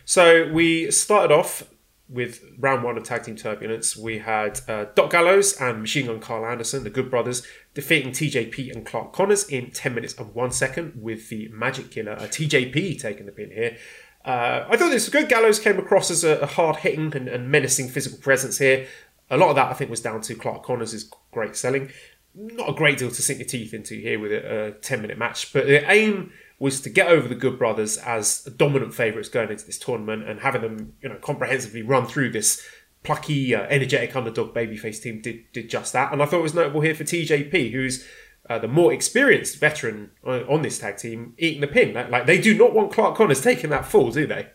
[0.05, 1.65] So we started off
[2.09, 6.21] with round one of Tag Team Turbulence, we had uh, Doc Gallows and Machine Gun
[6.21, 10.51] Karl Anderson, the Good Brothers, defeating TJP and Clark Connors in 10 minutes and 1
[10.53, 13.79] second, with the Magic Killer, uh, TJP, taking the pin here.
[14.25, 15.29] Uh, I thought this was good.
[15.29, 18.87] Gallows came across as a, a hard hitting and, and, menacing physical presence here.
[19.31, 21.91] A lot of that, I think, was down to Clark Connors' great selling.
[22.35, 25.19] Not a great deal to sink your teeth into here with a, a 10 minute
[25.19, 29.51] match, but the aim was to get over the Good Brothers as dominant favourites going
[29.51, 32.67] into this tournament and having them, you know, comprehensively run through this
[33.03, 36.13] plucky, uh, energetic underdog babyface team did did just that.
[36.13, 38.07] And I thought it was notable here for TJP, who's
[38.49, 41.95] uh, the more experienced veteran on, on, this tag team, eating the pin.
[41.95, 44.49] Like, like, they do not want Clark Connors taking that fall, do they?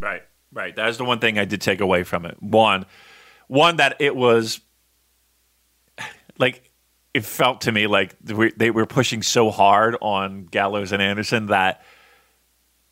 [0.00, 0.22] Right,
[0.52, 0.74] right.
[0.76, 2.40] That's the one thing I did take away from it.
[2.40, 2.86] One,
[3.48, 4.60] one that it was
[6.38, 6.70] like
[7.14, 11.82] it felt to me like they were pushing so hard on Gallows and Anderson that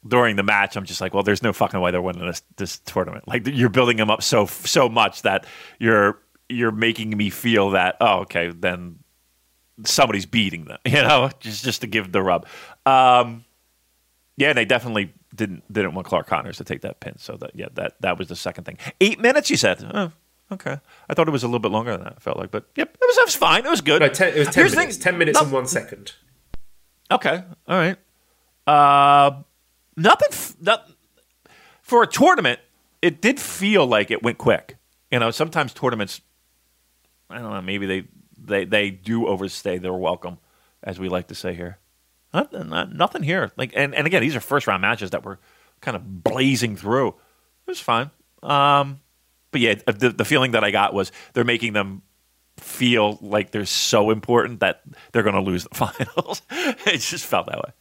[0.06, 2.78] during the match, I'm just like, well, there's no fucking way they're winning this this
[2.78, 3.28] tournament.
[3.28, 5.46] Like you're building them up so so much that
[5.78, 9.03] you're you're making me feel that oh, okay, then
[9.84, 12.46] somebody's beating them, you know, just just to give the rub.
[12.86, 13.44] Um,
[14.36, 17.18] yeah, they definitely didn't didn't want Clark Connors to take that pin.
[17.18, 18.78] So that yeah, that that was the second thing.
[19.00, 19.84] Eight minutes, you said.
[19.92, 20.12] Oh,
[20.52, 20.78] Okay,
[21.08, 22.14] I thought it was a little bit longer than that.
[22.16, 23.64] I felt like, but yep, it was, it was fine.
[23.64, 24.02] It was good.
[24.02, 24.98] No, ten, it was ten Here's minutes.
[24.98, 26.12] Ten minutes no, and one second.
[27.10, 27.96] Okay, all right.
[28.66, 29.42] Uh,
[29.96, 30.28] nothing.
[30.30, 30.90] F- not,
[31.80, 32.60] for a tournament,
[33.00, 34.76] it did feel like it went quick.
[35.10, 36.20] You know, sometimes tournaments,
[37.30, 38.04] I don't know, maybe they
[38.46, 40.38] they they do overstay their welcome,
[40.82, 41.78] as we like to say here.
[42.32, 43.52] Not, not, nothing here.
[43.56, 45.38] Like, and, and again, these are first round matches that were
[45.80, 47.08] kind of blazing through.
[47.08, 47.14] It
[47.68, 48.10] was fine.
[48.42, 49.00] Um,
[49.52, 52.02] but yeah, the, the feeling that I got was they're making them
[52.58, 56.42] feel like they're so important that they're going to lose the finals.
[56.50, 57.72] it just felt that way.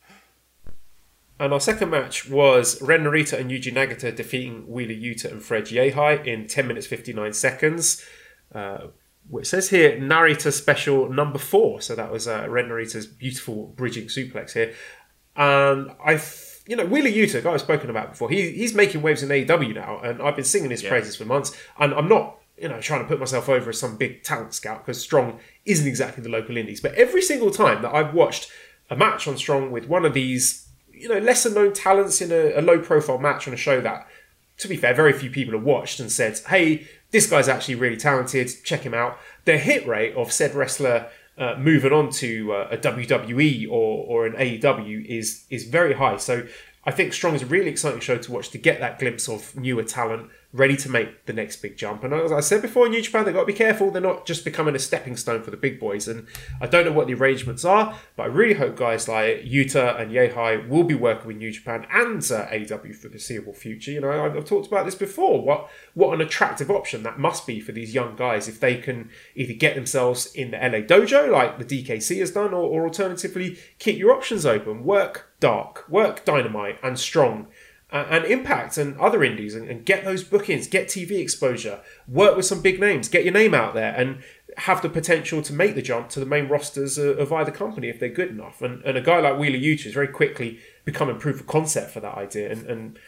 [1.40, 5.66] And our second match was Ren Narita and Yuji Nagata defeating Wheeler Yuta and Fred
[5.66, 8.06] Yehi in 10 minutes 59 seconds.
[8.54, 8.88] Uh,
[9.32, 11.82] it says here Narita special number four.
[11.82, 14.74] So that was uh, Ren Narita's beautiful bridging suplex here.
[15.36, 16.18] And I
[16.66, 19.76] you know, Wheeler Yuta, guy I've spoken about before, he, he's making waves in AEW
[19.76, 20.90] now, and I've been singing his yeah.
[20.90, 21.56] praises for months.
[21.78, 24.86] And I'm not, you know, trying to put myself over as some big talent scout
[24.86, 26.80] because Strong isn't exactly the local indies.
[26.80, 28.50] But every single time that I've watched
[28.90, 32.60] a match on Strong with one of these, you know, lesser known talents in a,
[32.60, 34.08] a low profile match on a show that,
[34.58, 37.98] to be fair, very few people have watched and said, hey, this guy's actually really
[37.98, 39.18] talented, check him out.
[39.46, 41.08] The hit rate of said wrestler
[41.38, 46.18] uh, moving on to uh, a WWE or, or an AEW is is very high.
[46.18, 46.48] So
[46.86, 49.56] I think Strong is a really exciting show to watch to get that glimpse of
[49.56, 52.04] newer talent ready to make the next big jump.
[52.04, 53.90] And as I said before in New Japan, they've got to be careful.
[53.90, 56.08] They're not just becoming a stepping stone for the big boys.
[56.08, 56.28] And
[56.62, 60.12] I don't know what the arrangements are, but I really hope guys like Yuta and
[60.12, 63.92] Yehi will be working with New Japan and uh, AEW for the foreseeable future.
[63.92, 65.44] You know, I've talked about this before.
[65.44, 69.10] What what an attractive option that must be for these young guys if they can
[69.36, 73.58] either get themselves in the LA dojo like the DKC has done, or, or alternatively
[73.80, 74.84] keep your options open.
[74.84, 77.48] Work dark, work dynamite and strong
[77.94, 82.46] and Impact and other indies and, and, get those bookings, get TV exposure, work with
[82.46, 84.24] some big names, get your name out there, and
[84.58, 87.90] have the potential to make the jump to the main rosters of, of either company
[87.90, 88.62] if they're good enough.
[88.62, 92.00] And, and a guy like Wheeler Yuta is very quickly becoming proof of concept for
[92.00, 92.52] that idea.
[92.52, 93.00] And, and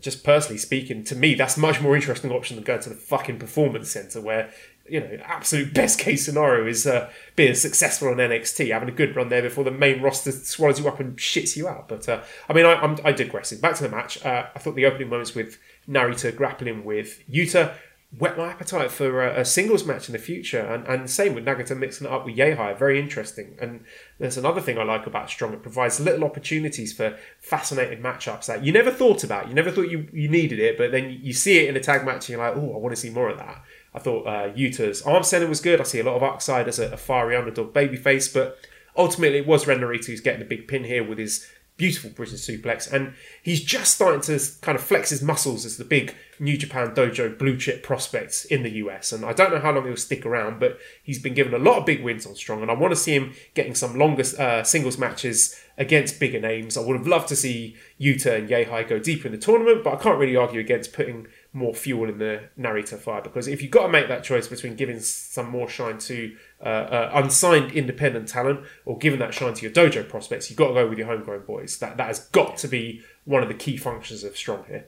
[0.00, 3.38] just personally speaking, to me, that's much more interesting option than going to the fucking
[3.38, 4.50] performance center where
[4.90, 9.14] you know, absolute best case scenario is uh, being successful on NXT, having a good
[9.16, 11.88] run there before the main roster swallows you up and shits you out.
[11.88, 13.60] But uh, I mean, I, I'm, I digressing.
[13.60, 14.24] Back to the match.
[14.24, 15.58] Uh, I thought the opening moments with
[15.88, 17.74] Narita grappling with Yuta
[18.16, 20.60] whet my appetite for a, a, singles match in the future.
[20.60, 23.56] And, and same with Nagata mixing it up with Yehi, very interesting.
[23.60, 23.84] And
[24.18, 25.52] there's another thing I like about Strong.
[25.52, 29.48] It provides little opportunities for fascinating matchups that you never thought about.
[29.48, 32.06] You never thought you, you needed it, but then you see it in a tag
[32.06, 33.62] match and you're like, oh, I want to see more of that.
[33.94, 35.80] I thought uh, Yuta's arm center was good.
[35.80, 38.58] I see a lot of upside as a, a fiery underdog babyface, but
[38.96, 41.48] ultimately it was Ren who's getting the big pin here with his
[41.78, 45.84] beautiful British suplex, and he's just starting to kind of flex his muscles as the
[45.84, 49.12] big New Japan Dojo blue chip prospect in the US.
[49.12, 51.78] And I don't know how long he'll stick around, but he's been given a lot
[51.78, 54.64] of big wins on Strong, and I want to see him getting some longer uh,
[54.64, 56.76] singles matches against bigger names.
[56.76, 59.94] I would have loved to see Yuta and Yehi go deeper in the tournament, but
[59.94, 63.70] I can't really argue against putting more fuel in the Narita fire because if you've
[63.70, 68.28] got to make that choice between giving some more shine to uh, uh, unsigned independent
[68.28, 71.06] talent or giving that shine to your dojo prospects, you've got to go with your
[71.06, 71.78] homegrown boys.
[71.78, 74.86] That that has got to be one of the key functions of Strong here.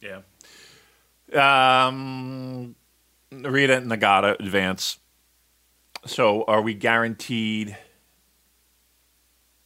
[0.00, 0.20] Yeah.
[1.32, 2.76] Um,
[3.32, 4.98] Rita Nagata advance.
[6.06, 7.76] So are we guaranteed?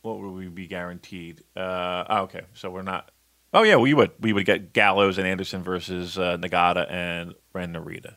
[0.03, 1.45] What will we be guaranteed?
[1.55, 3.11] Uh, oh, okay, so we're not
[3.53, 4.13] Oh yeah, we would.
[4.19, 8.17] We would get Gallows and Anderson versus uh, Nagata and Ren Narita.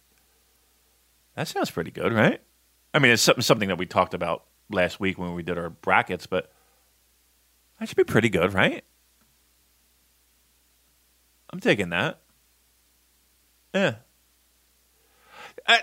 [1.36, 2.42] That sounds pretty good, right?
[2.94, 6.26] I mean, it's something that we talked about last week when we did our brackets,
[6.28, 6.52] but
[7.80, 8.86] that should be pretty good, right?
[11.50, 12.22] I'm taking that.
[13.74, 13.96] Yeah.
[15.68, 15.78] Uh,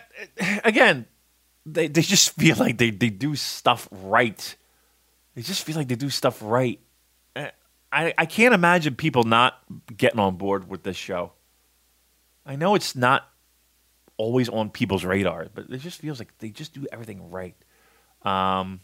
[0.64, 1.06] again,
[1.66, 4.56] they they just feel like they, they do stuff right.
[5.34, 6.80] They just feel like they do stuff right.
[7.92, 9.58] I, I can't imagine people not
[9.94, 11.32] getting on board with this show.
[12.46, 13.28] I know it's not
[14.16, 17.54] always on people's radar, but it just feels like they just do everything right.
[18.22, 18.80] Um,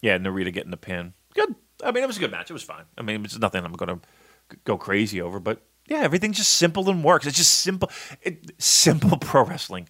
[0.00, 1.12] yeah, Narita getting the pin.
[1.34, 1.54] Good.
[1.84, 2.50] I mean, it was a good match.
[2.50, 2.84] It was fine.
[2.96, 6.88] I mean, it's nothing I'm going to go crazy over, but yeah, everything's just simple
[6.88, 7.26] and works.
[7.26, 7.90] It's just simple,
[8.22, 9.88] it, simple pro wrestling.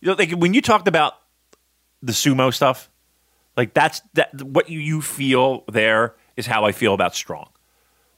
[0.00, 1.14] You know, like when you talked about
[2.02, 2.90] the sumo stuff,
[3.56, 7.48] like that's that what you, you feel there is how I feel about strong,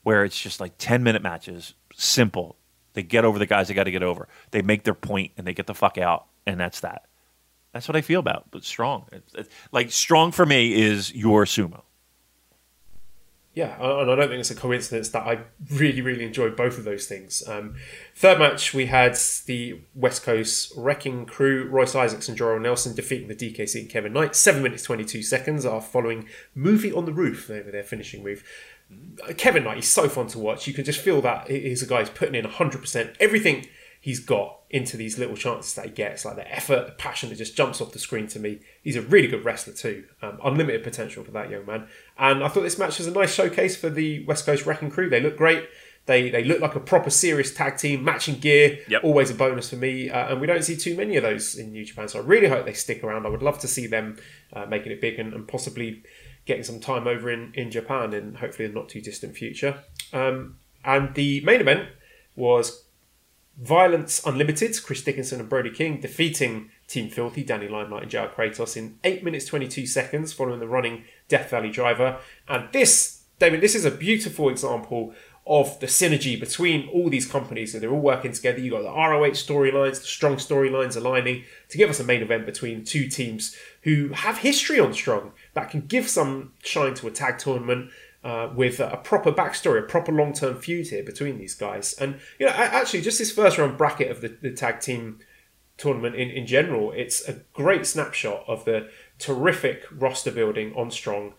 [0.02, 2.56] where it's just like ten minute matches, simple.
[2.94, 4.28] They get over the guys they got to get over.
[4.52, 7.06] They make their point and they get the fuck out, and that's that.
[7.72, 8.50] That's what I feel about.
[8.52, 11.82] But strong, it's, it's, like strong for me is your sumo.
[13.54, 15.38] Yeah, and I don't think it's a coincidence that I
[15.70, 17.46] really, really enjoyed both of those things.
[17.46, 17.76] Um,
[18.16, 19.16] third match, we had
[19.46, 24.12] the West Coast Wrecking Crew, Royce Isaacs and Jorel Nelson defeating the DKC and Kevin
[24.12, 24.34] Knight.
[24.34, 26.26] Seven minutes, 22 seconds are following
[26.56, 28.42] Movie on the Roof, over their finishing move.
[29.36, 30.66] Kevin Knight is so fun to watch.
[30.66, 33.14] You can just feel that he's a guy who's putting in 100%.
[33.20, 33.68] Everything
[34.00, 37.36] he's got into these little chances that he gets, like the effort, the passion that
[37.36, 38.58] just jumps off the screen to me.
[38.84, 40.04] He's a really good wrestler too.
[40.22, 41.88] Um, unlimited potential for that young man.
[42.18, 45.08] And I thought this match was a nice showcase for the West Coast Wrecking Crew.
[45.08, 45.66] They look great.
[46.06, 48.78] They they look like a proper serious tag team, matching gear.
[48.88, 49.02] Yep.
[49.02, 50.10] Always a bonus for me.
[50.10, 52.08] Uh, and we don't see too many of those in New Japan.
[52.08, 53.24] So I really hope they stick around.
[53.24, 54.18] I would love to see them
[54.52, 56.02] uh, making it big and, and possibly
[56.44, 59.78] getting some time over in, in Japan in hopefully the not too distant future.
[60.12, 61.88] Um, and the main event
[62.36, 62.84] was
[63.58, 68.76] Violence Unlimited, Chris Dickinson and Brody King defeating Team Filthy, Danny Limelight and JR Kratos
[68.76, 72.18] in 8 minutes 22 seconds following the running Death Valley driver.
[72.48, 75.14] And this, David, this is a beautiful example
[75.46, 77.72] of the synergy between all these companies.
[77.72, 78.58] So they're all working together.
[78.58, 82.46] You've got the ROH storylines, the strong storylines aligning to give us a main event
[82.46, 87.10] between two teams who have history on strong that can give some shine to a
[87.10, 87.90] tag tournament
[88.24, 91.92] uh, with a proper backstory, a proper long term feud here between these guys.
[91.92, 95.20] And, you know, actually, just this first round bracket of the, the tag team
[95.76, 98.88] tournament in, in general, it's a great snapshot of the
[99.18, 101.34] terrific roster building on Strong.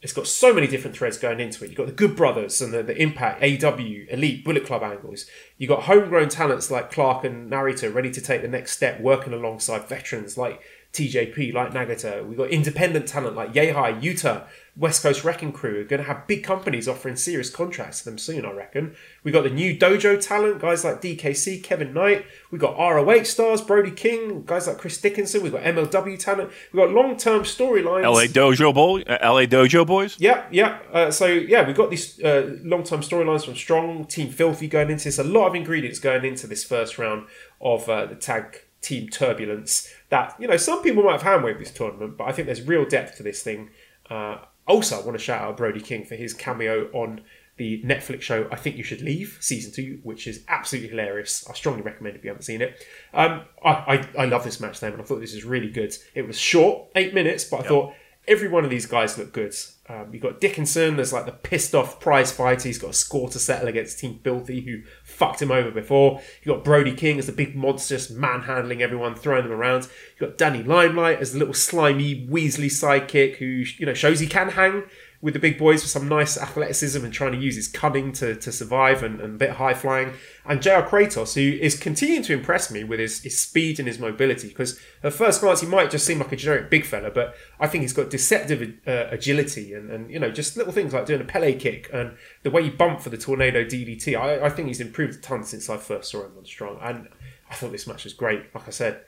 [0.00, 1.70] It's got so many different threads going into it.
[1.70, 5.26] You've got the Good Brothers and the, the Impact, AEW, Elite, Bullet Club angles.
[5.56, 9.32] You've got homegrown talents like Clark and Narita ready to take the next step, working
[9.32, 10.60] alongside veterans like
[10.92, 12.26] TJP, like Nagata.
[12.26, 14.46] We've got independent talent like Yehi, Yuta,
[14.78, 18.16] West Coast Wrecking Crew are going to have big companies offering serious contracts to them
[18.16, 18.94] soon, I reckon.
[19.24, 22.24] We've got the new dojo talent, guys like DKC, Kevin Knight.
[22.52, 25.42] We've got ROH stars, Brody King, guys like Chris Dickinson.
[25.42, 26.50] We've got MLW talent.
[26.72, 28.04] We've got long term storylines.
[28.04, 30.16] LA Dojo Boy, uh, LA Dojo Boys.
[30.20, 30.78] Yeah, yeah.
[30.92, 34.90] Uh, so yeah, we've got these uh, long term storylines from Strong, Team Filthy going
[34.90, 35.18] into this.
[35.18, 37.26] A lot of ingredients going into this first round
[37.60, 39.92] of uh, the tag team turbulence.
[40.10, 42.62] That you know, some people might have hand waved this tournament, but I think there's
[42.62, 43.70] real depth to this thing.
[44.08, 47.22] Uh, also, I want to shout out Brody King for his cameo on
[47.58, 51.46] the Netflix show I Think You Should Leave, season two, which is absolutely hilarious.
[51.50, 52.86] I strongly recommend if you haven't seen it.
[53.12, 55.94] Um, I, I, I love this match, then, and I thought this was really good.
[56.14, 57.68] It was short, eight minutes, but I yep.
[57.68, 57.94] thought
[58.28, 59.54] every one of these guys looked good.
[59.88, 62.68] Um, you've got Dickinson, there's like the pissed off prize fighter.
[62.68, 64.82] He's got a score to settle against Team Filthy, who
[65.18, 66.22] fucked him over before.
[66.42, 69.88] You've got Brody King as the big monster, just manhandling everyone, throwing them around.
[70.18, 74.28] You've got Danny Limelight as the little slimy Weasley sidekick who, you know, shows he
[74.28, 74.84] can hang
[75.20, 78.36] with the big boys for some nice athleticism and trying to use his cunning to,
[78.36, 80.12] to survive and, and a bit high flying.
[80.44, 83.98] And JR Kratos, who is continuing to impress me with his, his speed and his
[83.98, 87.34] mobility, because at first glance he might just seem like a generic big fella, but
[87.58, 91.06] I think he's got deceptive uh, agility and, and, you know, just little things like
[91.06, 94.16] doing a Pele kick and the way he bumped for the tornado DDT.
[94.16, 96.78] I, I think he's improved a ton since I first saw him on Strong.
[96.80, 97.08] And
[97.50, 98.54] I thought this match was great.
[98.54, 99.00] Like I said,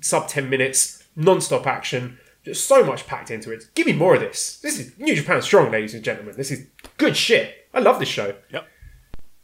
[0.00, 3.64] sub 10 minutes, non stop action just so much packed into it.
[3.74, 4.58] Give me more of this.
[4.60, 6.34] This is New Japan Strong, ladies and gentlemen.
[6.36, 6.66] This is
[6.98, 7.68] good shit.
[7.72, 8.34] I love this show.
[8.50, 8.68] Yep.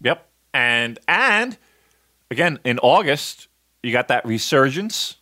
[0.03, 0.29] Yep.
[0.53, 1.57] And and
[2.31, 3.49] again in August,
[3.83, 5.17] you got that resurgence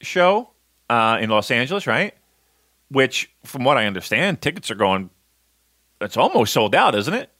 [0.00, 0.50] show
[0.88, 2.14] uh, in Los Angeles, right?
[2.90, 5.10] Which, from what I understand, tickets are going.
[6.00, 7.30] It's almost sold out, isn't it?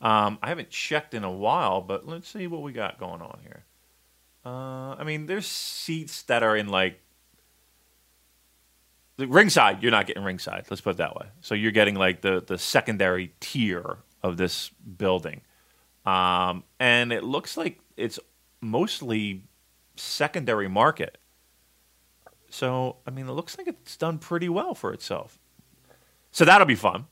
[0.00, 3.38] Um, I haven't checked in a while, but let's see what we got going on
[3.42, 3.64] here.
[4.44, 7.00] Uh, I mean, there's seats that are in like
[9.26, 10.66] ringside, you're not getting ringside.
[10.70, 11.26] Let's put it that way.
[11.40, 15.42] So you're getting like the the secondary tier of this building.
[16.06, 18.18] um, and it looks like it's
[18.60, 19.44] mostly
[19.96, 21.18] secondary market.
[22.50, 25.38] So I mean, it looks like it's done pretty well for itself.
[26.32, 27.06] So that'll be fun,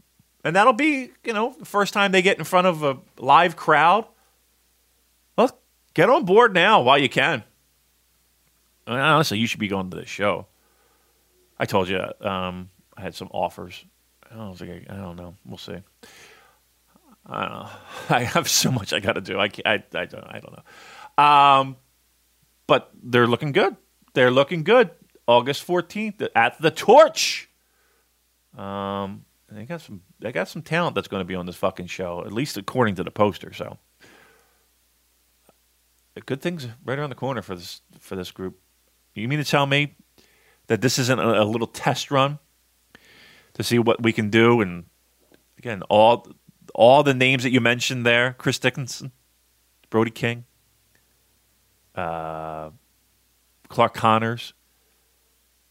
[0.44, 3.56] and that'll be you know the first time they get in front of a live
[3.56, 4.06] crowd.
[5.36, 5.58] Well,
[5.94, 7.44] get on board now while you can.
[8.86, 10.46] I mean, honestly, you should be going to the show.
[11.60, 13.84] I told you um, I had some offers.
[14.30, 15.34] I don't I don't know.
[15.44, 15.76] We'll see.
[17.26, 17.68] I don't know.
[18.16, 19.38] I have so much I got to do.
[19.38, 21.22] I, I, I, don't, I don't know.
[21.22, 21.76] Um,
[22.66, 23.76] but they're looking good.
[24.14, 24.90] They're looking good.
[25.26, 27.50] August 14th at the Torch.
[28.56, 31.86] Um, they got some they got some talent that's going to be on this fucking
[31.86, 33.52] show, at least according to the poster.
[33.52, 33.78] So,
[36.24, 38.58] good things right around the corner for this for this group.
[39.14, 39.96] You mean to tell me
[40.70, 42.38] that this isn't a, a little test run
[43.54, 44.60] to see what we can do?
[44.60, 44.84] And
[45.58, 46.28] again, all
[46.76, 49.10] all the names that you mentioned there: Chris Dickinson,
[49.90, 50.44] Brody King,
[51.96, 52.70] uh,
[53.68, 54.54] Clark Connors,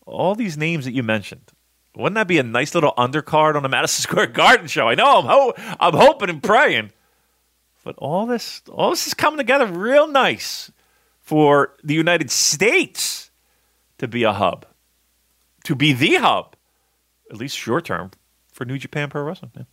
[0.05, 1.53] all these names that you mentioned.
[1.95, 4.89] Wouldn't that be a nice little undercard on a Madison Square Garden show?
[4.89, 6.91] I know I'm ho- I'm hoping and praying,
[7.85, 10.73] but all this all this is coming together real nice
[11.21, 13.31] for the United States
[13.97, 14.65] to be a hub,
[15.69, 16.55] to be the hub,
[17.29, 18.09] at least short term
[18.51, 19.51] for New Japan Pro Wrestling.
[19.55, 19.63] Yeah.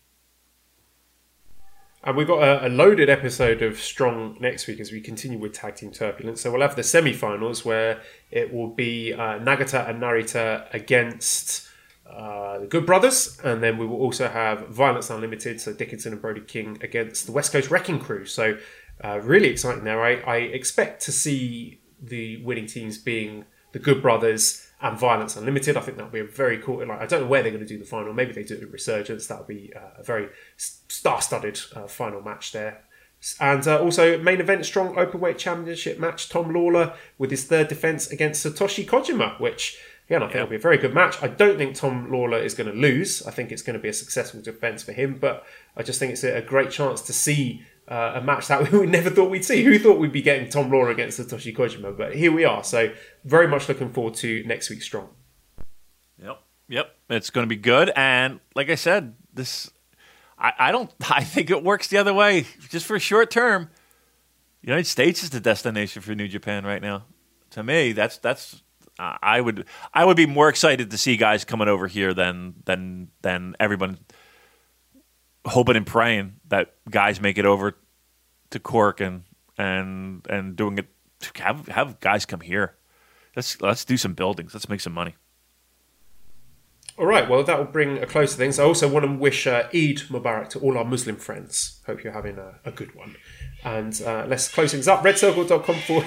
[2.05, 5.55] And we've got a, a, loaded episode of Strong next week as we continue with
[5.55, 6.43] Tag Team Turbulence.
[6.43, 11.67] So we'll have the semi finals where it will be uh, Nagata and Narita against
[12.07, 13.41] uh, the Good Brothers.
[13.43, 17.33] And then we will also have Violence Unlimited, so Dickinson and Brody King against the
[17.33, 18.27] West Coast Wrecking Crew.
[18.27, 18.59] So
[19.03, 20.05] uh, really exciting there.
[20.05, 25.77] I, I expect to see the winning teams being the Good Brothers and Violence Unlimited.
[25.77, 26.87] I think that'll be a very cool.
[26.87, 28.13] Like, I don't know where they're going to do the final.
[28.13, 29.27] Maybe they do it Resurgence.
[29.27, 32.83] That'll be uh, a very star-studded uh, final match there.
[33.41, 36.29] And uh, also main event strong openweight championship match.
[36.29, 40.43] Tom Lawlor with his third defense against Satoshi Kojima, which again I think yeah.
[40.43, 41.23] will be a very good match.
[41.23, 43.27] I don't think Tom Lawlor is going to lose.
[43.27, 45.45] I think it's going to be a successful defense for him, but
[45.77, 49.11] I just think it's a great chance to see uh, a match that we never
[49.11, 49.63] thought we'd see.
[49.63, 51.97] Who thought we'd be getting Tom Lawlor against Satoshi Kojima?
[51.97, 52.65] But here we are.
[52.65, 52.93] So
[53.25, 55.09] very much looking forward to next week's Strong.
[56.23, 57.93] Yep, yep, it's going to be good.
[57.95, 59.71] And like I said, this
[60.39, 60.91] I, I don't.
[61.11, 63.71] I think it works the other way, just for short term.
[64.63, 67.05] United States is the destination for New Japan right now.
[67.51, 68.63] To me, that's that's.
[68.99, 73.09] I would I would be more excited to see guys coming over here than than
[73.21, 73.99] than everyone
[75.47, 77.77] hoping and praying that guys make it over
[78.51, 79.23] to Cork and
[79.57, 80.89] and and doing it.
[81.37, 82.77] Have have guys come here.
[83.35, 84.55] Let's let's do some buildings.
[84.55, 85.15] Let's make some money.
[86.99, 88.59] All right, well, that will bring a close to things.
[88.59, 91.83] I also want to wish uh, Eid Mubarak to all our Muslim friends.
[91.87, 93.17] Hope you're having a, a good one.
[93.65, 95.03] And uh, let's close things up.
[95.03, 96.07] Redcircle.com forward,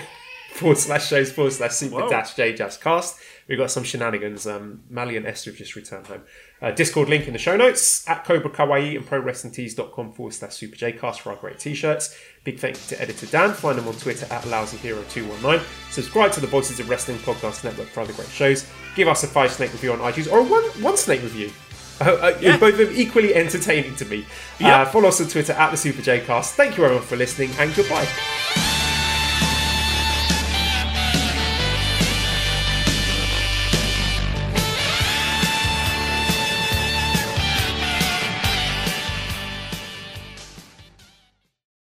[0.53, 3.19] forward slash shows forward slash super dash J cast.
[3.47, 4.45] We've got some shenanigans.
[4.45, 6.21] Um, Mally and Esther have just returned home.
[6.61, 10.75] Uh, Discord link in the show notes at Cobra Kawaii and ProWrestlingTees.com forward slash Super
[10.75, 12.15] Jcast for our great t shirts.
[12.43, 13.53] Big thank you to editor Dan.
[13.53, 15.63] Find him on Twitter at LousyHero219.
[15.91, 18.67] Subscribe to the Voices of Wrestling Podcast Network for other great shows.
[18.95, 21.51] Give us a five snake review on iTunes or a one, one snake review.
[22.01, 22.57] Uh, uh, yeah.
[22.57, 24.25] Both of them equally entertaining to me.
[24.61, 26.51] Uh, follow us on Twitter at the Super Jcast.
[26.51, 28.07] Thank you everyone for listening and goodbye.